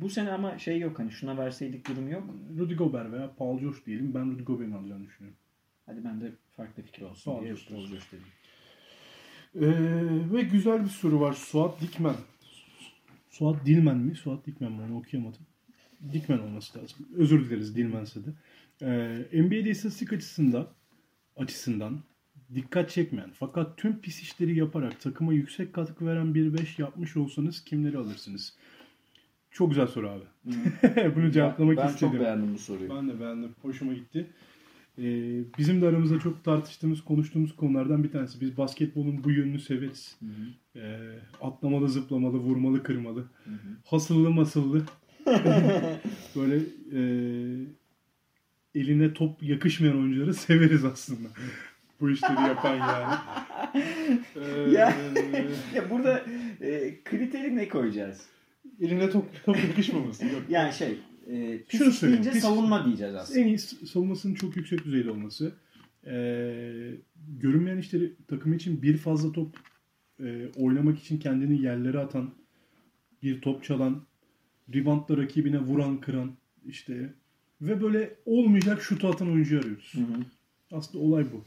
[0.00, 2.24] Bu sene ama şey yok hani şuna verseydik durum yok.
[2.58, 4.14] Rudy Gobert veya Paul George diyelim.
[4.14, 5.38] Ben Rudy Gobert'in alacağını düşünüyorum.
[5.86, 8.26] Hadi ben de farklı fikir olsun Paul diye George Paul George dedim.
[9.54, 11.32] Ee, ve güzel bir soru var.
[11.32, 12.14] Suat Dikmen.
[13.30, 14.14] Suat Dilmen mi?
[14.14, 14.82] Suat Dikmen mi?
[14.82, 15.40] Onu okuyamadım.
[16.12, 16.98] Dikmen olması lazım.
[17.16, 18.30] Özür dileriz Dilmense de.
[18.82, 20.68] Ee, NBA'de istatistik açısından
[21.38, 21.98] açısından
[22.54, 27.64] dikkat çekmeyen fakat tüm pis işleri yaparak takıma yüksek katkı veren bir 5 yapmış olsanız
[27.64, 28.56] kimleri alırsınız?
[29.50, 30.24] Çok güzel soru abi.
[31.16, 32.12] Bunu cevaplamak ben istedim.
[32.12, 32.90] çok beğendim bu soruyu.
[32.90, 33.54] Ben de beğendim.
[33.62, 34.26] Hoşuma gitti.
[34.98, 38.40] Ee, bizim de aramızda çok tartıştığımız, konuştuğumuz konulardan bir tanesi.
[38.40, 40.16] Biz basketbolun bu yönünü severiz.
[40.20, 40.80] Hı hı.
[40.80, 43.20] Ee, atlamalı, zıplamalı, vurmalı, kırmalı.
[43.44, 43.76] Hı hı.
[43.84, 44.82] Hasıllı, masıllı.
[46.36, 46.56] Böyle
[46.92, 47.00] e,
[48.80, 51.28] eline top yakışmayan oyuncuları severiz aslında.
[52.00, 53.14] bu işleri yapan yani.
[54.36, 54.96] Ee, Ya,
[55.74, 56.24] ya burada
[56.60, 58.20] e, kriteri ne koyacağız?
[58.80, 60.24] eline top yakışmaması.
[60.26, 60.42] Yok.
[60.48, 60.98] Yani şey
[61.30, 63.40] e, pis Şunu söyleyeyim, pis- savunma diyeceğiz aslında.
[63.40, 65.52] En iyi savunmasının çok yüksek düzeyde olması.
[66.06, 66.90] Ee,
[67.40, 69.56] görünmeyen işleri takım için bir fazla top
[70.20, 72.30] e, oynamak için kendini yerlere atan,
[73.22, 74.02] bir top çalan,
[74.74, 76.32] reboundla rakibine vuran, kıran
[76.66, 77.14] işte
[77.60, 79.92] ve böyle olmayacak şutu atan oyuncu arıyoruz.
[79.94, 80.22] Hı hı.
[80.72, 81.44] Aslında olay bu.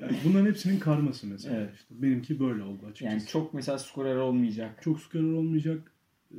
[0.00, 1.56] Yani bunların hepsinin karması mesela.
[1.56, 1.70] Evet.
[1.74, 3.12] İşte benimki böyle oldu açıkçası.
[3.16, 4.80] Yani çok mesela skorer olmayacak.
[4.82, 5.92] çok skorer olmayacak.
[6.32, 6.36] Ee,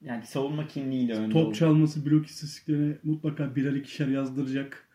[0.00, 1.58] Yani savunma kimliğiyle önde top olacak.
[1.58, 4.88] çalması blok istatistiklerine mutlaka birer ikişer yazdıracak.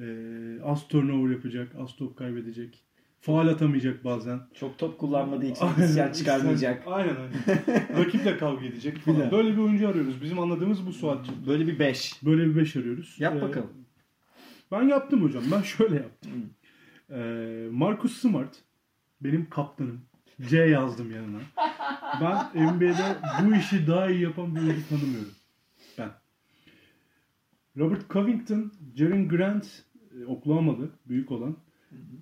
[0.00, 1.74] Ee, az turnover yapacak.
[1.78, 2.84] Az top kaybedecek.
[3.20, 4.40] Faal atamayacak bazen.
[4.54, 6.82] Çok top kullanmadığı için isyan çıkarmayacak.
[6.86, 7.98] Aynen aynen.
[7.98, 9.30] Rakiple kavga edecek falan.
[9.30, 10.22] Böyle bir oyuncu arıyoruz.
[10.22, 11.34] Bizim anladığımız bu Suat'cığım.
[11.46, 12.22] Böyle bir 5.
[12.22, 13.16] Böyle bir beş arıyoruz.
[13.18, 13.70] Yap Ee, bakalım.
[14.72, 15.42] Ben yaptım hocam.
[15.52, 16.30] Ben şöyle yaptım.
[17.10, 18.56] Ee, Marcus Smart
[19.20, 20.00] benim kaptanım.
[20.48, 21.38] C yazdım yanına.
[22.20, 23.16] Ben NBA'de
[23.46, 25.32] bu işi daha iyi yapan bir oyuncu tanımıyorum.
[25.98, 26.10] Ben.
[27.78, 29.66] Robert Covington, Jaren Grant
[30.20, 31.56] e, Oklahoma'lı büyük olan.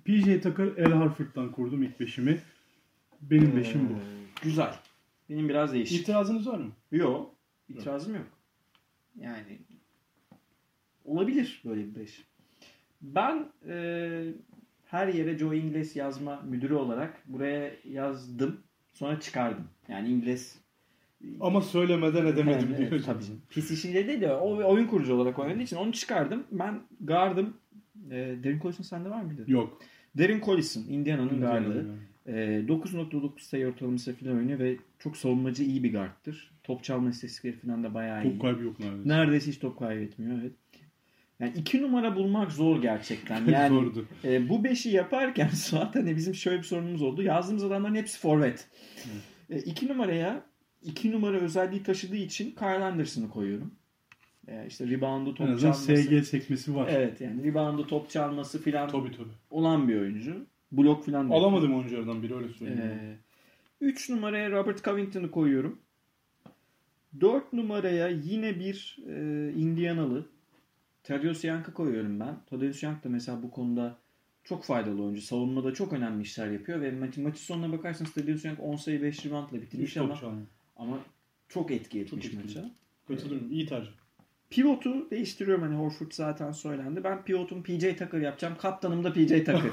[0.05, 2.39] PJ Tucker, El Harford'dan kurdum ilk beşimi.
[3.21, 3.93] Benim beşim bu.
[4.41, 4.73] Güzel.
[5.29, 6.01] Benim biraz değişik.
[6.01, 6.71] İtirazınız var mı?
[6.91, 7.35] Yok.
[7.69, 8.25] İtirazım yok.
[9.21, 9.59] Yani
[11.05, 12.23] olabilir böyle bir 5.
[13.01, 14.33] Ben e,
[14.85, 18.59] her yere Joe Ingles yazma müdürü olarak buraya yazdım.
[18.93, 19.67] Sonra çıkardım.
[19.87, 20.59] Yani İngiliz
[21.39, 22.91] Ama söylemeden edemedim Evet, diyor.
[22.91, 23.23] evet, tabii.
[23.49, 26.43] Pis işiyle değil de o oyun kurucu olarak oynadığı için onu çıkardım.
[26.51, 27.57] Ben gardım.
[28.11, 29.43] E, Derin Collison sende var mıydı?
[29.47, 29.81] Yok.
[30.17, 31.85] Derin Collison, Indiana'nın gardı.
[32.25, 32.31] E,
[32.67, 36.51] 9.9 sayı ortalaması falan oynuyor ve çok savunmacı iyi bir guardtır.
[36.63, 38.31] Top çalma istatistikleri falan da bayağı iyi.
[38.31, 39.09] Top kaybı yok neredeyse.
[39.09, 40.51] Neredeyse hiç top kaybetmiyor evet.
[41.39, 43.45] Yani iki numara bulmak zor gerçekten.
[43.51, 44.05] Yani Zordu.
[44.23, 47.23] e, bu beşi yaparken Suat hani bizim şöyle bir sorunumuz oldu.
[47.23, 48.67] Yazdığımız adamların hepsi forvet.
[49.49, 50.43] E, iki numaraya
[50.83, 53.71] iki numara özelliği taşıdığı için Kyle Anderson'ı koyuyorum.
[54.47, 55.97] E, işte reboundu En top azından çalması.
[55.97, 56.87] SG sekmesi var.
[56.91, 59.27] Evet yani reboundu top çalması filan Tabii tabii.
[59.51, 60.45] olan bir oyuncu.
[60.71, 61.29] Blok filan.
[61.29, 62.81] Alamadım oyunculardan biri öyle söyleyeyim.
[62.81, 63.17] Ee,
[63.81, 65.79] 3 numaraya Robert Covington'ı koyuyorum.
[67.21, 70.25] 4 numaraya yine bir e, Indianalı
[71.03, 72.35] Thaddeus Young'ı koyuyorum ben.
[72.49, 73.97] Thaddeus Young da mesela bu konuda
[74.43, 75.21] çok faydalı oyuncu.
[75.21, 79.25] Savunmada çok önemli işler yapıyor ve maçı, maçı sonuna bakarsanız Thaddeus Young 10 sayı 5
[79.25, 80.19] reboundla bitirmiş ama,
[80.77, 80.99] ama
[81.49, 82.43] çok etki etmiş etkili.
[82.43, 82.71] maça.
[83.07, 83.51] Katılıyorum.
[83.51, 83.91] İyi tercih.
[84.49, 87.03] Pivotu değiştiriyorum hani Horford zaten söylendi.
[87.03, 88.53] Ben pivotum PJ Tucker yapacağım.
[88.61, 89.71] Kaptanım da PJ Tucker.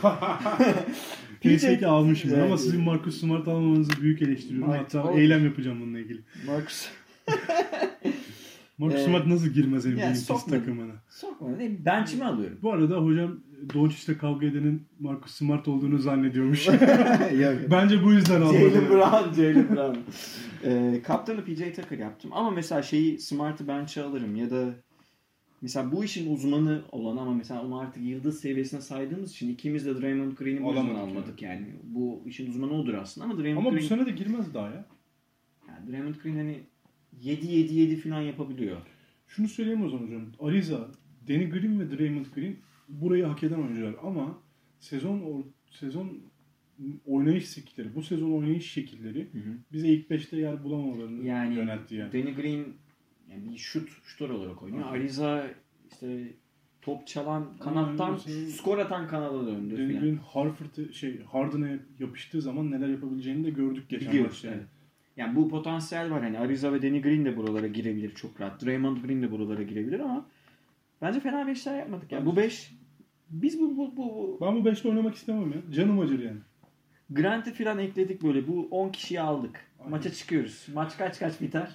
[1.40, 2.44] Ki almışım Evet.
[2.44, 4.68] ama sizin Marcus Smart almamanızı büyük eleştiriyorum.
[4.70, 6.20] Mark- Hatta eylem yapacağım bununla ilgili.
[6.46, 6.88] Marcus
[8.78, 10.58] Marcus Ee, Smart nasıl girmez yani NBA'nin pis sokmadım.
[10.60, 10.92] takımına?
[11.08, 11.48] sokma.
[11.48, 12.58] Ne, bench'imi alıyorum.
[12.62, 13.40] Bu arada hocam
[13.74, 16.68] Doncic'le kavga edenin Marcus Smart olduğunu zannediyormuş.
[17.70, 18.58] Bence bu yüzden almadı.
[18.70, 19.98] Jalen Brown, Jalen Brown.
[20.64, 22.30] Ee, kaptanı PJ Tucker yaptım.
[22.34, 24.74] Ama mesela şeyi Smart'ı bench'e alırım ya da
[25.62, 30.00] mesela bu işin uzmanı olan ama mesela onu artık yıldız seviyesine saydığımız için ikimiz de
[30.00, 31.66] Draymond Green'i bu yüzden almadık yani.
[31.84, 34.84] Bu işin uzmanı odur aslında ama Draymond Ama bu Green, sene de girmez daha ya.
[35.68, 36.60] yani Draymond Green hani
[37.24, 38.76] 7-7-7 falan yapabiliyor.
[39.26, 40.22] Şunu söyleyeyim o zaman hocam.
[40.40, 40.88] Ariza,
[41.28, 42.56] Danny Green ve Draymond Green
[42.88, 44.38] burayı hak eden oyuncular ama
[44.80, 46.18] sezon or- sezon
[47.06, 49.26] oynayış şekilleri, bu sezon oynayış şekilleri
[49.72, 52.12] bize ilk 5'te yer bulamamalarını Yani yöneltti yani.
[52.12, 52.64] Danny Green
[53.30, 54.86] yani bir şut şutör olarak oynuyor.
[54.86, 55.46] Ariza
[55.92, 56.32] işte
[56.82, 59.78] top çalan kanattan şey- skor atan kanada döndü.
[59.78, 59.98] Danny.
[60.00, 64.48] Green Harford'ı şey Harden'a yapıştığı zaman neler yapabileceğini de gördük geçen Biliyoruz, maçta.
[64.48, 64.56] Yani.
[64.58, 64.68] evet.
[65.16, 66.22] Yani bu potansiyel var.
[66.22, 68.64] Hani Ariza ve Danny Green de buralara girebilir çok rahat.
[68.64, 70.26] Draymond Green de buralara girebilir ama
[71.02, 72.12] bence fena beşler yapmadık.
[72.12, 72.74] Yani bu beş
[73.30, 75.58] biz bu, bu, bu Ben bu 5'te oynamak istemem ya.
[75.72, 76.38] Canım acır yani.
[77.10, 78.48] Grant'ı falan ekledik böyle.
[78.48, 79.60] Bu 10 kişiyi aldık.
[79.78, 79.90] Aynen.
[79.90, 80.66] Maça çıkıyoruz.
[80.74, 81.70] Maç kaç kaç biter?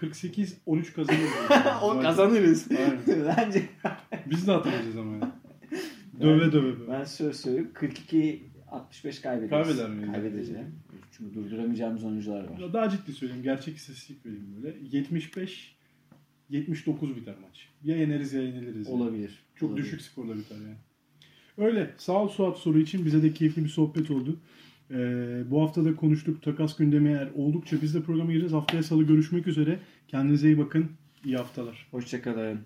[0.00, 1.30] 48-13 kazanırız.
[1.82, 2.02] o Zaten.
[2.02, 2.68] kazanırız.
[2.70, 3.26] Aynen.
[3.36, 3.62] Bence
[4.26, 5.24] Biz de atacağız ama yani.
[6.20, 6.92] Döve döve böyle.
[6.92, 9.50] ben söz söyleyeyim 42 65 kaybederiz.
[9.50, 10.12] Kaybeder miyiz?
[10.12, 10.74] Kaybedeceğim.
[11.16, 12.72] Çünkü durduramayacağımız oyuncular var.
[12.72, 13.42] Daha ciddi söyleyeyim.
[13.42, 14.76] Gerçek istatistik vereyim böyle.
[14.90, 15.76] 75
[16.48, 17.68] 79 biter maç.
[17.84, 18.86] Ya yeneriz ya yeniliriz.
[18.88, 19.02] yani.
[19.02, 19.42] Olabilir.
[19.54, 19.84] Çok Olabilir.
[19.86, 20.76] düşük skorla biter yani.
[21.58, 21.94] Öyle.
[21.98, 23.04] Sağ ol Suat soru için.
[23.06, 24.40] Bize de keyifli bir sohbet oldu.
[24.90, 26.42] Ee, bu hafta da konuştuk.
[26.42, 28.52] Takas gündemi eğer oldukça biz de programa gireceğiz.
[28.52, 29.80] Haftaya salı görüşmek üzere.
[30.08, 30.90] Kendinize iyi bakın.
[31.24, 31.86] İyi haftalar.
[31.90, 32.60] Hoşçakalın.